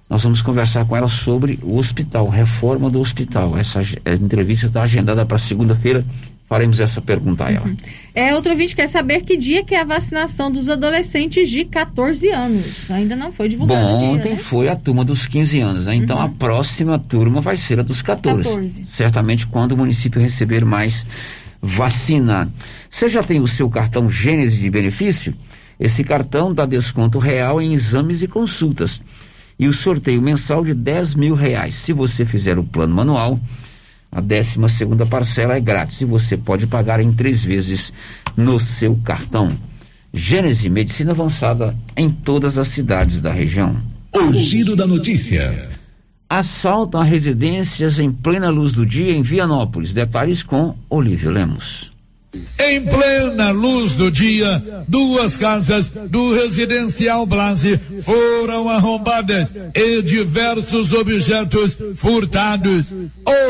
nós 0.10 0.24
vamos 0.24 0.42
conversar 0.42 0.86
com 0.86 0.98
ela 0.98 1.08
sobre 1.08 1.60
o 1.62 1.78
hospital, 1.78 2.28
reforma 2.28 2.90
do 2.90 3.00
hospital. 3.00 3.56
Essa 3.56 3.82
entrevista 4.20 4.66
está 4.66 4.82
agendada 4.82 5.24
para 5.24 5.38
segunda-feira. 5.38 6.04
Faremos 6.50 6.80
essa 6.80 7.00
pergunta 7.00 7.46
a 7.46 7.52
ela. 7.52 7.68
Uhum. 7.68 7.78
É, 8.16 8.34
outro 8.34 8.56
vídeo 8.56 8.76
quer 8.76 8.88
saber 8.88 9.22
que 9.22 9.38
dia 9.38 9.64
que 9.64 9.76
é 9.76 9.82
a 9.82 9.84
vacinação 9.84 10.52
dos 10.52 10.68
adolescentes 10.68 11.48
de 11.48 11.64
14 11.64 12.28
anos. 12.32 12.90
Ainda 12.90 13.16
não 13.16 13.32
foi 13.32 13.48
divulgado. 13.48 13.80
Bom, 13.80 14.00
dia, 14.00 14.08
ontem 14.10 14.32
né? 14.32 14.38
foi 14.38 14.68
a 14.68 14.76
turma 14.76 15.06
dos 15.06 15.28
15 15.28 15.60
anos, 15.60 15.86
né? 15.86 15.94
Então 15.94 16.18
uhum. 16.18 16.24
a 16.24 16.30
próxima 16.30 16.98
turma 16.98 17.40
vai 17.40 17.56
ser 17.56 17.80
a 17.80 17.84
dos 17.84 18.02
14. 18.02 18.44
14. 18.44 18.86
Certamente 18.86 19.46
quando 19.46 19.74
o 19.74 19.78
município 19.78 20.20
receber 20.20 20.66
mais 20.66 21.06
vacina. 21.62 22.52
Você 22.90 23.08
já 23.08 23.22
tem 23.22 23.40
o 23.40 23.48
seu 23.48 23.70
cartão 23.70 24.10
Gênese 24.10 24.60
de 24.60 24.72
benefício? 24.72 25.36
Esse 25.80 26.04
cartão 26.04 26.52
dá 26.52 26.66
desconto 26.66 27.20
real 27.20 27.62
em 27.62 27.74
exames 27.74 28.24
e 28.24 28.28
consultas 28.28 29.02
e 29.60 29.68
o 29.68 29.74
sorteio 29.74 30.22
mensal 30.22 30.64
de 30.64 30.74
10 30.74 31.16
mil 31.16 31.36
reais. 31.36 31.76
Se 31.76 31.94
você 31.94 32.26
fizer 32.26 32.58
o 32.58 32.64
plano 32.64 32.96
manual, 32.96 33.40
a 34.12 34.22
12 34.22 34.58
segunda 34.70 35.06
parcela 35.06 35.56
é 35.56 35.60
grátis 35.60 36.02
e 36.02 36.06
você 36.06 36.36
pode 36.36 36.68
pagar 36.68 37.00
em 37.00 37.12
três 37.14 37.44
vezes 37.44 37.94
no 38.36 38.60
seu 38.60 38.96
cartão. 39.04 39.56
Gênese 40.14 40.70
Medicina 40.70 41.12
Avançada 41.12 41.76
em 41.96 42.10
todas 42.10 42.58
as 42.58 42.68
cidades 42.70 43.22
da 43.22 43.32
região. 43.32 43.78
O 44.14 44.34
giro 44.34 44.76
da 44.76 44.88
notícia. 44.88 45.70
Assaltam 46.28 47.02
a 47.02 47.04
residências 47.04 48.00
em 48.00 48.12
plena 48.12 48.50
luz 48.50 48.74
do 48.74 48.86
dia 48.86 49.14
em 49.14 49.22
Vianópolis. 49.22 49.94
Detalhes 49.94 50.42
com 50.42 50.76
Olívio 50.90 51.30
Lemos. 51.30 51.92
Em 52.60 52.86
plena 52.86 53.50
luz 53.50 53.94
do 53.94 54.12
dia, 54.12 54.84
duas 54.88 55.34
casas 55.36 55.90
do 55.90 56.34
residencial 56.34 57.26
Blase 57.26 57.80
foram 58.04 58.70
arrombadas 58.70 59.52
e 59.74 60.02
diversos 60.04 60.94
objetos 60.94 61.76
furtados. 61.96 62.94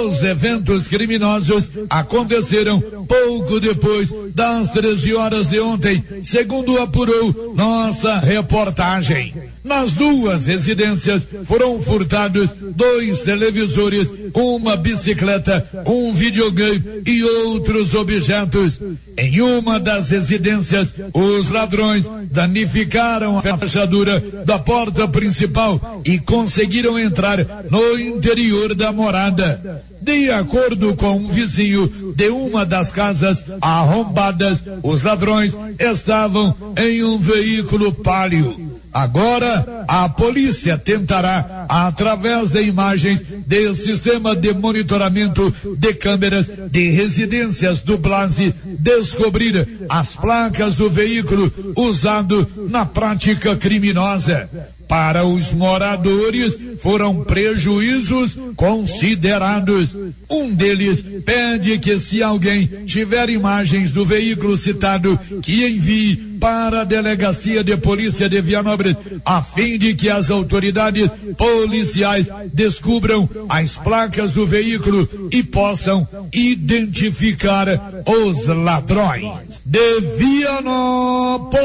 Os 0.02 0.24
eventos 0.24 0.88
criminosos 0.88 1.70
aconteceram 1.90 2.80
pouco 3.06 3.60
depois 3.60 4.14
das 4.34 4.72
13 4.72 5.14
horas 5.14 5.48
de 5.48 5.60
ontem, 5.60 6.02
segundo 6.22 6.80
apurou 6.80 7.54
nossa 7.56 8.20
reportagem. 8.20 9.34
Nas 9.64 9.92
duas 9.92 10.48
residências 10.48 11.28
foram 11.44 11.82
furtados 11.82 12.50
dois 12.76 13.22
televisores, 13.22 14.12
uma 14.34 14.76
bicicleta, 14.76 15.68
um 15.86 16.14
videogame 16.14 17.02
e 17.06 17.24
outros 17.24 17.94
objetos. 17.94 18.80
Em 19.18 19.42
uma 19.42 19.80
das 19.80 20.12
residências, 20.12 20.94
os 21.14 21.50
ladrões 21.50 22.10
danificaram 22.32 23.38
a 23.38 23.58
fechadura 23.58 24.20
da 24.46 24.58
porta 24.58 25.08
principal 25.08 26.02
e 26.06 26.18
conseguiram 26.20 26.98
entrar 26.98 27.46
no 27.70 28.00
interior 28.00 28.74
da 28.74 28.94
morada. 28.94 29.84
De 30.02 30.32
acordo 30.32 30.96
com 30.96 31.18
um 31.18 31.28
vizinho 31.28 32.14
de 32.16 32.30
uma 32.30 32.66
das 32.66 32.90
casas 32.90 33.44
arrombadas, 33.60 34.64
os 34.82 35.04
ladrões 35.04 35.58
estavam 35.78 36.56
em 36.78 37.04
um 37.04 37.18
veículo 37.18 37.92
palio. 37.92 38.80
Agora, 38.94 39.86
a 39.88 40.10
polícia 40.10 40.78
tentará, 40.78 41.66
através 41.70 42.50
de 42.50 42.62
imagens 42.64 43.24
do 43.24 43.76
sistema 43.76 44.36
de 44.36 44.52
monitoramento 44.54 45.54
de 45.78 45.94
câmeras 45.94 46.50
de 46.72 46.90
residências 46.90 47.82
do 47.82 47.98
Blase, 47.98 48.54
descobrir 48.80 49.86
as 49.88 50.16
placas 50.16 50.76
do 50.76 50.90
veículo 50.90 51.54
usado 51.76 52.50
na 52.70 52.86
prática 52.86 53.56
criminosa. 53.56 54.50
Para 54.88 55.24
os 55.24 55.54
moradores 55.54 56.58
foram 56.82 57.24
prejuízos 57.24 58.36
considerados. 58.56 59.96
Um 60.28 60.52
deles 60.52 61.06
pede 61.24 61.78
que 61.78 62.00
se 62.00 62.24
alguém 62.24 62.66
tiver 62.88 63.30
imagens 63.30 63.92
do 63.92 64.04
veículo 64.04 64.58
citado, 64.58 65.20
que 65.44 65.64
envie 65.64 66.29
para 66.40 66.82
a 66.82 66.84
delegacia 66.84 67.64
de 67.64 67.76
polícia 67.78 68.30
de 68.30 68.42
Vianópolis, 68.42 68.96
a 69.26 69.42
fim 69.42 69.78
de 69.78 69.94
que 69.94 70.10
as 70.10 70.32
autoridades 70.32 71.12
policiais 71.38 72.30
descubram 72.54 73.30
as 73.50 73.76
placas 73.76 74.32
do 74.32 74.48
veículo 74.48 75.30
e 75.32 75.44
possam 75.44 76.08
identificar 76.34 77.68
os 78.06 78.48
ladrões. 78.48 79.62
De 79.66 80.00
Vianópolis, 80.18 81.60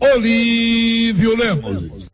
Olívio 0.00 1.36
Lemos. 1.36 2.08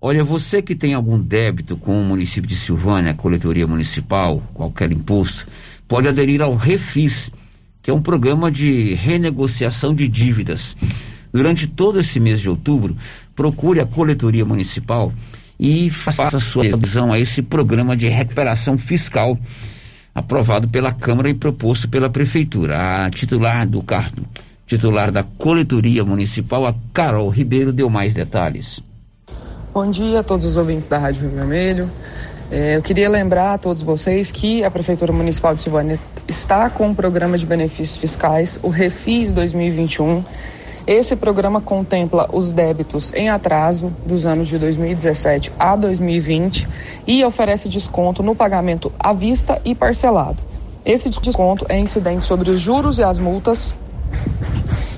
Olha, 0.00 0.22
você 0.22 0.62
que 0.62 0.76
tem 0.76 0.94
algum 0.94 1.18
débito 1.18 1.76
com 1.76 2.00
o 2.00 2.04
município 2.04 2.48
de 2.48 2.54
Silvânia, 2.54 3.14
coletoria 3.14 3.66
municipal, 3.66 4.40
qualquer 4.54 4.92
imposto, 4.92 5.48
pode 5.88 6.06
aderir 6.06 6.40
ao 6.40 6.54
Refis, 6.54 7.32
que 7.88 7.90
é 7.90 7.94
um 7.94 8.02
programa 8.02 8.52
de 8.52 8.92
renegociação 8.92 9.94
de 9.94 10.06
dívidas. 10.06 10.76
Durante 11.32 11.66
todo 11.66 11.98
esse 11.98 12.20
mês 12.20 12.38
de 12.38 12.50
outubro, 12.50 12.94
procure 13.34 13.80
a 13.80 13.86
coletoria 13.86 14.44
municipal 14.44 15.10
e 15.58 15.88
faça 15.88 16.38
sua 16.38 16.66
adesão 16.66 17.10
a 17.10 17.18
esse 17.18 17.40
programa 17.40 17.96
de 17.96 18.06
recuperação 18.06 18.76
fiscal 18.76 19.38
aprovado 20.14 20.68
pela 20.68 20.92
Câmara 20.92 21.30
e 21.30 21.34
proposto 21.34 21.88
pela 21.88 22.10
Prefeitura. 22.10 23.06
A 23.06 23.08
titular 23.08 23.66
do 23.66 23.82
cargo, 23.82 24.20
titular 24.66 25.10
da 25.10 25.22
coletoria 25.22 26.04
municipal, 26.04 26.66
a 26.66 26.74
Carol 26.92 27.30
Ribeiro, 27.30 27.72
deu 27.72 27.88
mais 27.88 28.12
detalhes. 28.12 28.82
Bom 29.72 29.90
dia 29.90 30.20
a 30.20 30.22
todos 30.22 30.44
os 30.44 30.58
ouvintes 30.58 30.86
da 30.86 30.98
Rádio 30.98 31.22
Rio 31.22 31.30
Vermelho. 31.30 31.90
É, 32.50 32.76
eu 32.76 32.82
queria 32.82 33.10
lembrar 33.10 33.54
a 33.54 33.58
todos 33.58 33.82
vocês 33.82 34.30
que 34.30 34.64
a 34.64 34.70
Prefeitura 34.70 35.12
Municipal 35.12 35.54
de 35.54 35.60
Silvânia 35.60 36.00
está 36.26 36.70
com 36.70 36.86
um 36.86 36.94
programa 36.94 37.36
de 37.36 37.44
benefícios 37.44 37.98
fiscais, 37.98 38.58
o 38.62 38.70
Refis 38.70 39.34
2021. 39.34 40.24
Esse 40.86 41.14
programa 41.14 41.60
contempla 41.60 42.26
os 42.32 42.50
débitos 42.50 43.12
em 43.12 43.28
atraso 43.28 43.92
dos 44.06 44.24
anos 44.24 44.48
de 44.48 44.58
2017 44.58 45.52
a 45.58 45.76
2020 45.76 46.66
e 47.06 47.22
oferece 47.22 47.68
desconto 47.68 48.22
no 48.22 48.34
pagamento 48.34 48.90
à 48.98 49.12
vista 49.12 49.60
e 49.62 49.74
parcelado. 49.74 50.38
Esse 50.86 51.10
desconto 51.10 51.66
é 51.68 51.78
incidente 51.78 52.24
sobre 52.24 52.48
os 52.50 52.62
juros 52.62 52.98
e 52.98 53.02
as 53.02 53.18
multas 53.18 53.74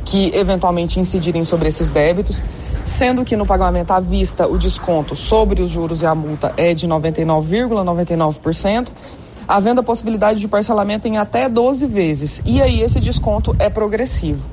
que 0.04 0.32
eventualmente 0.34 0.98
incidirem 0.98 1.44
sobre 1.44 1.68
esses 1.68 1.90
débitos, 1.90 2.42
sendo 2.84 3.24
que 3.24 3.36
no 3.36 3.46
pagamento 3.46 3.92
à 3.92 4.00
vista 4.00 4.46
o 4.46 4.58
desconto 4.58 5.14
sobre 5.14 5.62
os 5.62 5.70
juros 5.70 6.02
e 6.02 6.06
a 6.06 6.14
multa 6.14 6.52
é 6.56 6.74
de 6.74 6.88
99,99%, 6.88 8.88
havendo 9.46 9.80
a 9.80 9.84
possibilidade 9.84 10.40
de 10.40 10.48
parcelamento 10.48 11.08
em 11.08 11.18
até 11.18 11.48
12 11.48 11.86
vezes. 11.86 12.40
E 12.44 12.62
aí 12.62 12.82
esse 12.82 13.00
desconto 13.00 13.54
é 13.58 13.68
progressivo. 13.68 14.44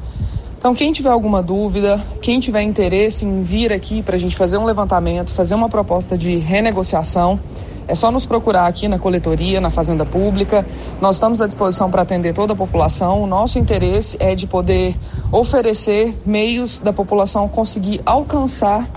Então, 0.58 0.74
quem 0.74 0.92
tiver 0.92 1.12
alguma 1.12 1.44
dúvida, 1.44 2.04
quem 2.20 2.40
tiver 2.40 2.64
interesse 2.64 3.24
em 3.24 3.44
vir 3.44 3.72
aqui 3.72 4.02
para 4.02 4.16
a 4.16 4.20
gente 4.20 4.36
fazer 4.36 4.58
um 4.58 4.66
levantamento, 4.66 5.30
fazer 5.30 5.54
uma 5.54 5.70
proposta 5.70 6.18
de 6.18 6.36
renegociação, 6.38 7.40
é 7.88 7.96
só 7.96 8.12
nos 8.12 8.26
procurar 8.26 8.68
aqui 8.68 8.88
na 8.88 9.00
coletoria, 9.00 9.62
na 9.62 9.70
Fazenda 9.70 10.06
Pública. 10.06 10.66
Nós 11.00 11.16
estamos 11.16 11.42
à 11.42 11.48
disposição 11.48 11.90
para 11.90 12.02
atender 12.02 12.34
toda 12.34 12.54
a 12.54 12.56
população. 12.56 13.24
O 13.24 13.28
nosso 13.28 13.58
interesse 13.58 14.18
é 14.20 14.36
de 14.36 14.46
poder 14.46 14.96
oferecer 15.32 16.16
meios 16.26 16.80
da 16.80 16.92
população 16.92 17.48
conseguir 17.48 18.02
alcançar 18.06 18.90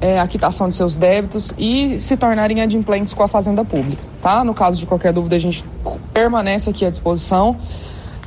é, 0.00 0.18
a 0.18 0.26
quitação 0.26 0.68
de 0.68 0.74
seus 0.74 0.96
débitos 0.96 1.52
e 1.58 1.98
se 1.98 2.16
tornarem 2.16 2.60
adimplentes 2.60 3.12
com 3.12 3.22
a 3.22 3.28
Fazenda 3.28 3.64
Pública, 3.64 4.02
tá? 4.22 4.42
No 4.42 4.54
caso 4.54 4.78
de 4.78 4.86
qualquer 4.86 5.12
dúvida, 5.12 5.36
a 5.36 5.38
gente 5.38 5.64
permanece 6.12 6.70
aqui 6.70 6.84
à 6.84 6.90
disposição. 6.90 7.56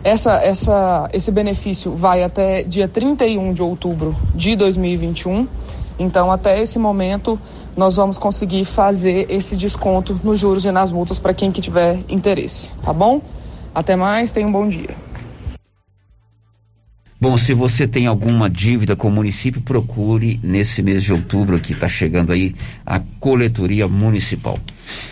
Essa, 0.03 0.33
essa, 0.43 1.09
esse 1.13 1.31
benefício 1.31 1.95
vai 1.95 2.23
até 2.23 2.61
dia 2.61 2.87
31 2.87 3.53
de 3.53 3.63
outubro 3.63 4.15
de 4.35 4.55
2021. 4.55 5.47
Então, 5.97 6.31
até 6.31 6.59
esse 6.59 6.77
momento, 6.77 7.39
nós 7.75 7.95
vamos 7.95 8.17
conseguir 8.17 8.65
fazer 8.65 9.25
esse 9.29 9.55
desconto 9.55 10.19
nos 10.23 10.39
juros 10.39 10.65
e 10.65 10.71
nas 10.71 10.91
multas 10.91 11.19
para 11.19 11.33
quem 11.33 11.51
que 11.51 11.61
tiver 11.61 12.03
interesse, 12.09 12.71
tá 12.83 12.93
bom? 12.93 13.21
Até 13.73 13.95
mais, 13.95 14.31
tenha 14.31 14.47
um 14.47 14.51
bom 14.51 14.67
dia. 14.67 14.95
Bom, 17.23 17.37
se 17.37 17.53
você 17.53 17.87
tem 17.87 18.05
alguma 18.05 18.49
dívida 18.49 18.97
com 18.97 19.07
o 19.07 19.11
município, 19.11 19.61
procure 19.61 20.41
nesse 20.43 20.81
mês 20.81 21.01
de 21.01 21.13
outubro 21.13 21.57
que 21.57 21.71
está 21.71 21.87
chegando 21.87 22.33
aí 22.33 22.53
a 22.85 22.99
coletoria 22.99 23.87
municipal. 23.87 24.59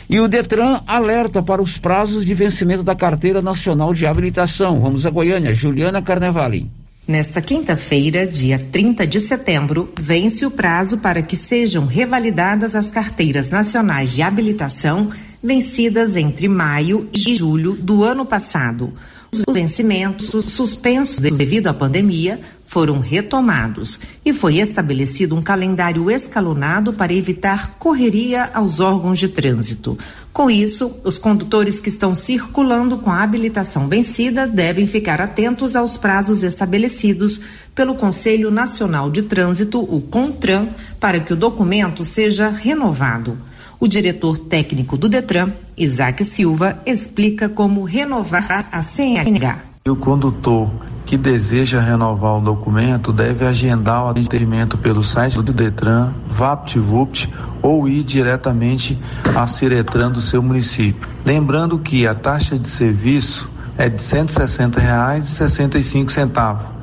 E 0.09 0.19
o 0.19 0.27
Detran 0.27 0.81
alerta 0.85 1.41
para 1.41 1.61
os 1.61 1.77
prazos 1.77 2.25
de 2.25 2.33
vencimento 2.33 2.83
da 2.83 2.93
carteira 2.93 3.41
nacional 3.41 3.93
de 3.93 4.05
habilitação. 4.05 4.81
Vamos 4.81 5.05
a 5.05 5.09
Goiânia, 5.09 5.53
Juliana 5.53 6.01
Carnevali. 6.01 6.69
Nesta 7.11 7.41
quinta-feira, 7.41 8.25
dia 8.25 8.57
30 8.57 9.05
de 9.05 9.19
setembro, 9.19 9.91
vence 9.99 10.45
o 10.45 10.49
prazo 10.49 10.97
para 10.97 11.21
que 11.21 11.35
sejam 11.35 11.85
revalidadas 11.85 12.73
as 12.73 12.89
carteiras 12.89 13.49
nacionais 13.49 14.13
de 14.13 14.21
habilitação 14.21 15.11
vencidas 15.43 16.15
entre 16.15 16.47
maio 16.47 17.09
e 17.13 17.35
julho 17.35 17.73
do 17.73 18.03
ano 18.03 18.25
passado. 18.25 18.93
Os 19.33 19.41
vencimentos 19.53 20.29
suspensos 20.51 21.17
devido 21.17 21.67
à 21.67 21.73
pandemia 21.73 22.41
foram 22.65 22.99
retomados 22.99 23.97
e 24.25 24.33
foi 24.33 24.57
estabelecido 24.57 25.35
um 25.35 25.41
calendário 25.41 26.11
escalonado 26.11 26.91
para 26.91 27.13
evitar 27.13 27.77
correria 27.79 28.51
aos 28.53 28.81
órgãos 28.81 29.17
de 29.19 29.29
trânsito. 29.29 29.97
Com 30.33 30.51
isso, 30.51 30.95
os 31.05 31.17
condutores 31.17 31.79
que 31.79 31.87
estão 31.87 32.13
circulando 32.13 32.97
com 32.97 33.09
a 33.09 33.23
habilitação 33.23 33.87
vencida 33.87 34.45
devem 34.45 34.85
ficar 34.85 35.21
atentos 35.21 35.77
aos 35.77 35.97
prazos 35.97 36.43
estabelecidos 36.43 37.39
pelo 37.73 37.95
Conselho 37.95 38.51
Nacional 38.51 39.09
de 39.09 39.23
Trânsito, 39.23 39.79
o 39.79 40.01
CONTRAN, 40.01 40.69
para 40.99 41.19
que 41.19 41.33
o 41.33 41.35
documento 41.35 42.03
seja 42.03 42.49
renovado. 42.49 43.37
O 43.79 43.87
diretor 43.87 44.37
técnico 44.37 44.95
do 44.95 45.09
Detran, 45.09 45.53
Isaac 45.75 46.23
Silva, 46.23 46.79
explica 46.85 47.49
como 47.49 47.83
renovar 47.83 48.69
a 48.71 48.81
CNH. 48.81 49.63
O 49.87 49.95
condutor 49.95 50.69
que 51.05 51.17
deseja 51.17 51.81
renovar 51.81 52.37
o 52.37 52.41
documento 52.41 53.11
deve 53.11 53.43
agendar 53.45 54.05
o 54.05 54.09
atendimento 54.09 54.77
pelo 54.77 55.03
site 55.03 55.41
do 55.41 55.51
Detran, 55.51 56.13
VaptVupt 56.29 57.27
ou 57.63 57.89
ir 57.89 58.03
diretamente 58.03 58.95
à 59.35 59.47
Ciretran 59.47 60.11
do 60.11 60.21
seu 60.21 60.43
município. 60.43 61.09
Lembrando 61.25 61.79
que 61.79 62.05
a 62.05 62.13
taxa 62.13 62.59
de 62.59 62.69
serviço 62.69 63.49
é 63.77 63.89
de 63.89 63.95
R$ 63.95 64.23
160,65 64.23 66.80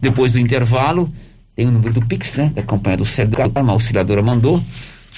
Depois 0.00 0.32
do 0.32 0.38
intervalo, 0.38 1.12
tem 1.56 1.66
o 1.66 1.70
número 1.70 1.94
do 1.94 2.02
Pix, 2.02 2.36
né? 2.36 2.52
Da 2.54 2.62
campanha 2.62 2.98
do 2.98 3.06
Sérgio 3.06 3.34
a 3.42 3.72
auxiliadora 3.72 4.22
mandou. 4.22 4.62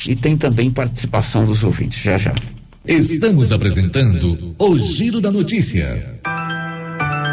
E 0.06 0.14
tem 0.14 0.36
também 0.36 0.70
participação 0.70 1.44
dos 1.44 1.64
ouvintes. 1.64 2.00
Já 2.00 2.16
já. 2.16 2.32
Estamos 2.86 3.50
apresentando 3.50 4.54
o 4.56 4.78
Giro 4.78 5.20
da 5.20 5.32
Notícia. 5.32 6.20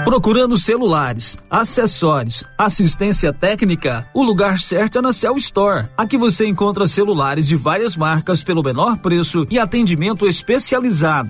Procurando 0.04 0.58
celulares, 0.58 1.38
acessórios, 1.50 2.44
assistência 2.58 3.32
técnica, 3.32 4.10
o 4.14 4.24
lugar 4.24 4.60
certo 4.60 4.98
é 4.98 5.02
na 5.02 5.14
Cell 5.14 5.38
Store. 5.38 5.88
Aqui 5.96 6.18
você 6.18 6.48
encontra 6.48 6.88
celulares 6.88 7.48
de 7.48 7.56
várias 7.56 7.96
marcas 7.96 8.44
pelo 8.44 8.64
menor 8.64 8.98
preço 8.98 9.46
e 9.50 9.60
atendimento 9.60 10.28
especializado. 10.28 11.30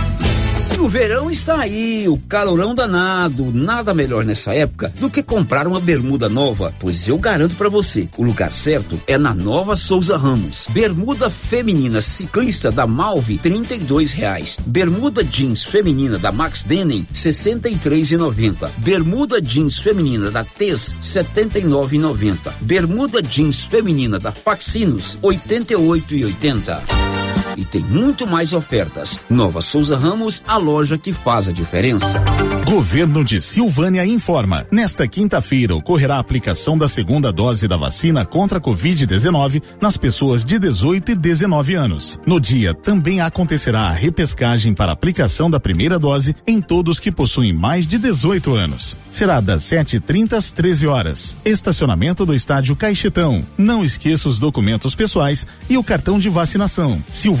O 0.79 0.87
verão 0.87 1.29
está 1.29 1.59
aí, 1.59 2.07
o 2.07 2.17
calorão 2.17 2.73
danado. 2.73 3.51
Nada 3.53 3.93
melhor 3.93 4.25
nessa 4.25 4.53
época 4.53 4.91
do 4.99 5.09
que 5.09 5.21
comprar 5.21 5.67
uma 5.67 5.79
bermuda 5.79 6.27
nova, 6.27 6.73
pois 6.79 7.07
eu 7.07 7.17
garanto 7.17 7.55
para 7.55 7.69
você, 7.69 8.09
o 8.17 8.23
lugar 8.23 8.51
certo 8.51 8.99
é 9.05 9.17
na 9.17 9.33
Nova 9.33 9.75
Souza 9.75 10.17
Ramos. 10.17 10.65
Bermuda 10.69 11.29
feminina 11.29 12.01
ciclista 12.01 12.71
da 12.71 12.87
Malve, 12.87 13.37
trinta 13.37 13.75
e 13.75 14.05
reais. 14.11 14.57
Bermuda 14.65 15.23
jeans 15.23 15.63
feminina 15.63 16.17
da 16.17 16.31
Max 16.31 16.63
Denim, 16.63 17.05
sessenta 17.13 17.69
e 17.69 17.73
e. 17.73 18.71
Bermuda 18.77 19.41
jeans 19.41 19.77
feminina 19.77 20.31
da 20.31 20.43
Tez, 20.43 20.95
setenta 21.01 21.59
e 21.59 21.63
e. 21.63 22.33
Bermuda 22.61 23.21
jeans 23.21 23.61
feminina 23.61 24.19
da 24.19 24.31
Faxinos, 24.31 25.17
oitenta 25.21 25.73
e 25.73 25.75
e 27.57 27.65
tem 27.65 27.81
muito 27.81 28.25
mais 28.25 28.53
ofertas. 28.53 29.19
Nova 29.29 29.61
Souza 29.61 29.97
Ramos, 29.97 30.41
a 30.47 30.57
loja 30.57 30.97
que 30.97 31.13
faz 31.13 31.47
a 31.47 31.51
diferença. 31.51 32.21
Governo 32.65 33.23
de 33.23 33.41
Silvânia 33.41 34.05
informa. 34.05 34.65
Nesta 34.71 35.07
quinta-feira 35.07 35.75
ocorrerá 35.75 36.15
a 36.15 36.19
aplicação 36.19 36.77
da 36.77 36.87
segunda 36.87 37.31
dose 37.31 37.67
da 37.67 37.75
vacina 37.75 38.25
contra 38.25 38.59
a 38.59 38.61
Covid-19 38.61 39.61
nas 39.81 39.97
pessoas 39.97 40.45
de 40.45 40.57
18 40.57 41.11
e 41.11 41.15
19 41.15 41.75
anos. 41.75 42.19
No 42.25 42.39
dia 42.39 42.73
também 42.73 43.19
acontecerá 43.19 43.81
a 43.81 43.91
repescagem 43.91 44.73
para 44.73 44.91
aplicação 44.91 45.49
da 45.49 45.59
primeira 45.59 45.99
dose 45.99 46.35
em 46.47 46.61
todos 46.61 46.99
que 46.99 47.11
possuem 47.11 47.51
mais 47.51 47.85
de 47.85 47.97
18 47.97 48.55
anos. 48.55 48.97
Será 49.09 49.41
das 49.41 49.63
7h30 49.63 50.33
às 50.33 50.51
13 50.51 50.87
horas. 50.87 51.37
Estacionamento 51.43 52.25
do 52.25 52.33
estádio 52.33 52.75
Caixetão. 52.75 53.45
Não 53.57 53.83
esqueça 53.83 54.29
os 54.29 54.39
documentos 54.39 54.95
pessoais 54.95 55.45
e 55.69 55.77
o 55.77 55.83
cartão 55.83 56.17
de 56.17 56.29
vacinação. 56.29 57.03
Silvânia, 57.09 57.40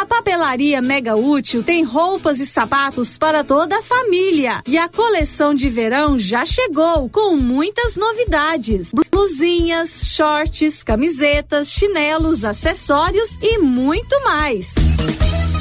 A 0.00 0.06
papelaria 0.06 0.80
Mega 0.80 1.16
Útil 1.16 1.64
tem 1.64 1.82
roupas 1.82 2.38
e 2.38 2.46
sapatos 2.46 3.18
para 3.18 3.42
toda 3.42 3.78
a 3.78 3.82
família. 3.82 4.62
E 4.68 4.78
a 4.78 4.88
coleção 4.88 5.54
de 5.54 5.68
verão 5.68 6.16
já 6.16 6.46
chegou 6.46 7.08
com 7.08 7.36
muitas 7.36 7.96
novidades: 7.96 8.92
blusinhas, 9.10 10.02
shorts, 10.04 10.84
camisetas, 10.84 11.68
chinelos, 11.68 12.44
acessórios 12.44 13.36
e 13.42 13.58
muito 13.58 14.22
mais. 14.22 14.72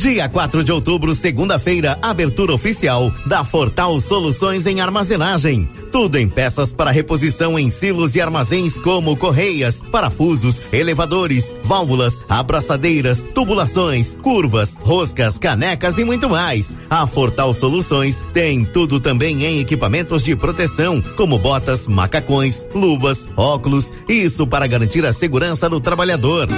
Dia 0.00 0.30
4 0.30 0.64
de 0.64 0.72
outubro, 0.72 1.14
segunda-feira, 1.14 1.98
abertura 2.00 2.54
oficial 2.54 3.12
da 3.26 3.44
Fortal 3.44 4.00
Soluções 4.00 4.66
em 4.66 4.80
Armazenagem. 4.80 5.68
Tudo 5.92 6.16
em 6.16 6.26
peças 6.26 6.72
para 6.72 6.90
reposição 6.90 7.58
em 7.58 7.68
silos 7.68 8.14
e 8.14 8.20
armazéns 8.20 8.78
como 8.78 9.14
correias, 9.14 9.82
parafusos, 9.92 10.62
elevadores, 10.72 11.54
válvulas, 11.64 12.22
abraçadeiras, 12.30 13.28
tubulações, 13.34 14.16
curvas, 14.22 14.74
roscas, 14.80 15.36
canecas 15.36 15.98
e 15.98 16.04
muito 16.04 16.30
mais. 16.30 16.74
A 16.88 17.06
Fortal 17.06 17.52
Soluções 17.52 18.22
tem 18.32 18.64
tudo 18.64 19.00
também 19.00 19.44
em 19.44 19.60
equipamentos 19.60 20.22
de 20.22 20.34
proteção, 20.34 21.02
como 21.14 21.38
botas, 21.38 21.86
macacões, 21.86 22.64
luvas, 22.74 23.26
óculos, 23.36 23.92
isso 24.08 24.46
para 24.46 24.66
garantir 24.66 25.04
a 25.04 25.12
segurança 25.12 25.68
do 25.68 25.78
trabalhador. 25.78 26.48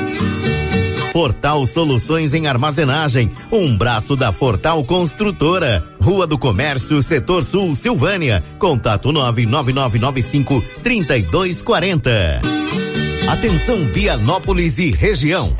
Fortal 1.12 1.66
Soluções 1.66 2.32
em 2.32 2.46
Armazenagem, 2.46 3.30
um 3.52 3.76
braço 3.76 4.16
da 4.16 4.32
Fortal 4.32 4.82
Construtora. 4.82 5.84
Rua 6.00 6.26
do 6.26 6.38
Comércio, 6.38 7.02
Setor 7.02 7.44
Sul, 7.44 7.74
Silvânia. 7.74 8.42
Contato 8.58 9.12
99995 9.12 10.64
3240. 10.82 12.40
Atenção 13.28 13.86
Vianópolis 13.86 14.78
e 14.78 14.90
região. 14.90 15.54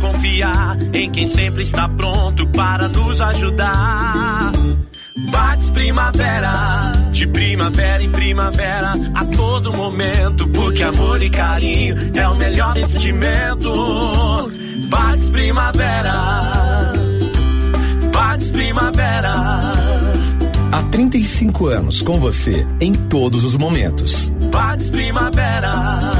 confiar 0.00 0.78
em 0.94 1.10
quem 1.10 1.26
sempre 1.26 1.62
está 1.62 1.88
pronto 1.88 2.46
para 2.48 2.88
nos 2.88 3.20
ajudar. 3.20 4.52
Bate 5.30 5.70
primavera, 5.72 6.92
de 7.10 7.26
primavera 7.26 8.02
em 8.02 8.10
primavera, 8.10 8.92
a 9.14 9.24
todo 9.26 9.72
momento, 9.76 10.48
porque 10.48 10.82
amor 10.82 11.22
e 11.22 11.30
carinho 11.30 11.96
é 12.14 12.28
o 12.28 12.36
melhor 12.36 12.74
sentimento. 12.74 14.50
Bate 14.88 15.30
primavera, 15.30 16.92
bate 18.12 18.50
primavera. 18.50 19.32
Há 20.72 20.82
35 20.90 21.66
anos 21.66 22.02
com 22.02 22.18
você 22.20 22.66
em 22.80 22.94
todos 22.94 23.44
os 23.44 23.56
momentos. 23.56 24.30
Bate 24.50 24.90
primavera. 24.90 26.19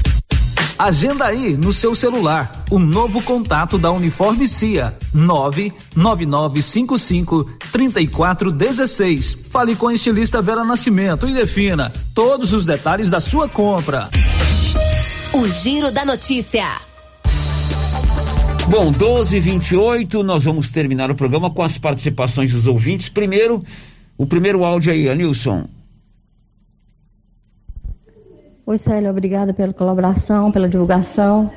Agenda 0.81 1.25
aí 1.25 1.55
no 1.55 1.71
seu 1.71 1.93
celular 1.93 2.65
o 2.71 2.79
novo 2.79 3.21
contato 3.21 3.77
da 3.77 3.91
Uniforme 3.91 4.47
CIA 4.47 4.97
99955 5.13 7.47
3416. 7.71 9.45
Fale 9.51 9.75
com 9.75 9.89
a 9.89 9.93
estilista 9.93 10.41
Vera 10.41 10.63
Nascimento 10.63 11.29
e 11.29 11.35
defina 11.35 11.93
todos 12.15 12.51
os 12.51 12.65
detalhes 12.65 13.11
da 13.11 13.21
sua 13.21 13.47
compra. 13.47 14.09
O 15.31 15.47
Giro 15.47 15.91
da 15.91 16.03
Notícia. 16.03 16.81
Bom, 18.67 18.91
12 18.91 19.37
h 19.37 19.51
28 19.51 20.23
nós 20.23 20.45
vamos 20.45 20.71
terminar 20.71 21.11
o 21.11 21.15
programa 21.15 21.51
com 21.51 21.61
as 21.61 21.77
participações 21.77 22.51
dos 22.51 22.65
ouvintes. 22.65 23.07
Primeiro, 23.07 23.63
o 24.17 24.25
primeiro 24.25 24.65
áudio 24.65 24.91
aí, 24.91 25.07
Anilson. 25.07 25.69
Oi, 28.71 28.77
Célio, 28.77 29.09
obrigada 29.09 29.53
pela 29.53 29.73
colaboração, 29.73 30.49
pela 30.49 30.69
divulgação. 30.69 31.51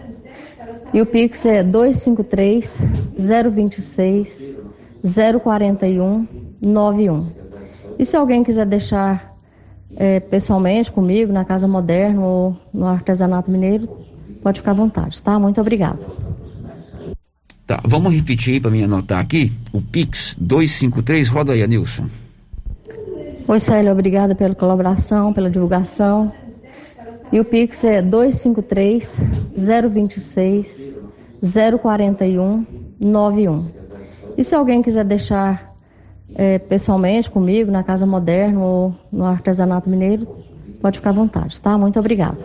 E 0.93 1.01
o 1.01 1.07
Pix 1.07 1.47
é 1.47 1.63
253 1.63 2.83
026 3.53 4.57
041 5.41 6.27
91. 6.61 7.29
E 8.01 8.05
se 8.05 8.17
alguém 8.17 8.43
quiser 8.43 8.67
deixar 8.67 9.33
é, 9.95 10.19
pessoalmente 10.19 10.91
comigo, 10.91 11.33
na 11.33 11.45
Casa 11.45 11.69
Moderna 11.69 12.21
ou 12.21 12.57
no 12.73 12.85
Artesanato 12.85 13.49
Mineiro, 13.49 13.89
pode 14.43 14.59
ficar 14.59 14.73
à 14.73 14.75
vontade, 14.75 15.23
tá? 15.23 15.39
Muito 15.39 15.61
obrigada. 15.61 16.01
Tá, 17.65 17.81
vamos 17.85 18.13
repetir 18.13 18.55
aí 18.55 18.61
para 18.61 18.73
mim 18.73 18.83
anotar 18.83 19.21
aqui. 19.21 19.53
O 19.73 19.81
Pix 19.81 20.37
253, 20.37 21.29
roda 21.29 21.53
aí, 21.53 21.63
Anilson. 21.63 22.09
Oi, 23.47 23.61
Célio, 23.61 23.93
obrigada 23.93 24.35
pela 24.35 24.55
colaboração, 24.57 25.33
pela 25.33 25.49
divulgação. 25.49 26.33
E 27.35 27.41
o 27.41 27.45
Pix 27.45 27.83
é 27.83 28.01
253 28.01 29.21
026 29.91 30.95
041 31.83 32.65
91. 33.01 33.69
E 34.39 34.45
se 34.45 34.55
alguém 34.55 34.81
quiser 34.81 35.05
deixar 35.05 35.75
é, 36.33 36.61
pessoalmente 36.61 37.29
comigo, 37.29 37.73
na 37.73 37.83
Casa 37.83 38.07
Moderna 38.07 38.61
ou 38.61 38.95
no 39.11 39.25
Artesanato 39.25 39.91
Mineiro, 39.91 40.29
pode 40.81 40.99
ficar 40.99 41.11
à 41.11 41.13
vontade, 41.13 41.61
tá? 41.61 41.77
Muito 41.77 41.99
obrigada. 41.99 42.39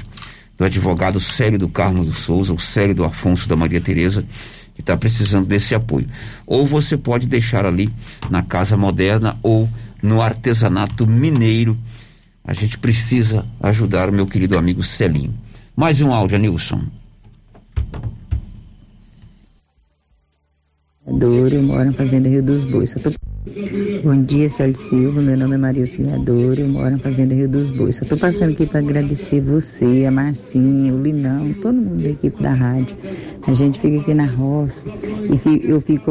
do 0.58 0.66
advogado 0.66 1.18
Célio 1.18 1.58
do 1.58 1.70
Carmo 1.70 2.04
do 2.04 2.12
Souza, 2.12 2.52
o 2.52 2.58
Célio 2.58 2.94
do 2.94 3.04
Afonso 3.04 3.48
da 3.48 3.56
Maria 3.56 3.80
Tereza, 3.80 4.26
que 4.74 4.80
está 4.80 4.96
precisando 4.96 5.46
desse 5.46 5.74
apoio. 5.74 6.08
Ou 6.46 6.66
você 6.66 6.96
pode 6.96 7.26
deixar 7.26 7.66
ali 7.66 7.90
na 8.30 8.42
Casa 8.42 8.76
Moderna 8.76 9.36
ou 9.42 9.68
no 10.02 10.20
Artesanato 10.20 11.06
Mineiro. 11.06 11.78
A 12.44 12.52
gente 12.52 12.78
precisa 12.78 13.46
ajudar 13.60 14.08
o 14.08 14.12
meu 14.12 14.26
querido 14.26 14.58
amigo 14.58 14.82
Celinho. 14.82 15.34
Mais 15.76 16.00
um 16.00 16.12
áudio, 16.12 16.38
Nilson. 16.38 17.01
Eu 21.20 21.62
moro 21.62 21.84
na 21.84 21.92
Fazenda 21.92 22.26
Rio 22.26 22.42
dos 22.42 22.64
Bois. 22.64 22.94
Tô... 22.94 23.12
Bom 24.02 24.22
dia, 24.22 24.48
Célio 24.48 24.74
Silva. 24.74 25.20
Meu 25.20 25.36
nome 25.36 25.56
é 25.56 25.58
Maria 25.58 25.82
Auxiliadora, 25.82 26.60
eu 26.60 26.68
moro 26.68 26.92
na 26.92 26.98
Fazenda 26.98 27.34
Rio 27.34 27.48
dos 27.48 27.70
Bois. 27.70 27.96
Só 27.96 28.06
tô 28.06 28.16
passando 28.16 28.52
aqui 28.52 28.64
para 28.64 28.80
agradecer 28.80 29.42
você, 29.42 30.06
a 30.06 30.10
Marcinha, 30.10 30.92
o 30.92 31.02
Linão, 31.02 31.52
todo 31.60 31.74
mundo 31.74 32.02
da 32.02 32.08
equipe 32.08 32.42
da 32.42 32.54
rádio. 32.54 32.96
A 33.46 33.52
gente 33.52 33.78
fica 33.78 34.00
aqui 34.00 34.14
na 34.14 34.24
roça 34.24 34.84
e 34.88 35.68
eu 35.68 35.82
fico 35.82 36.00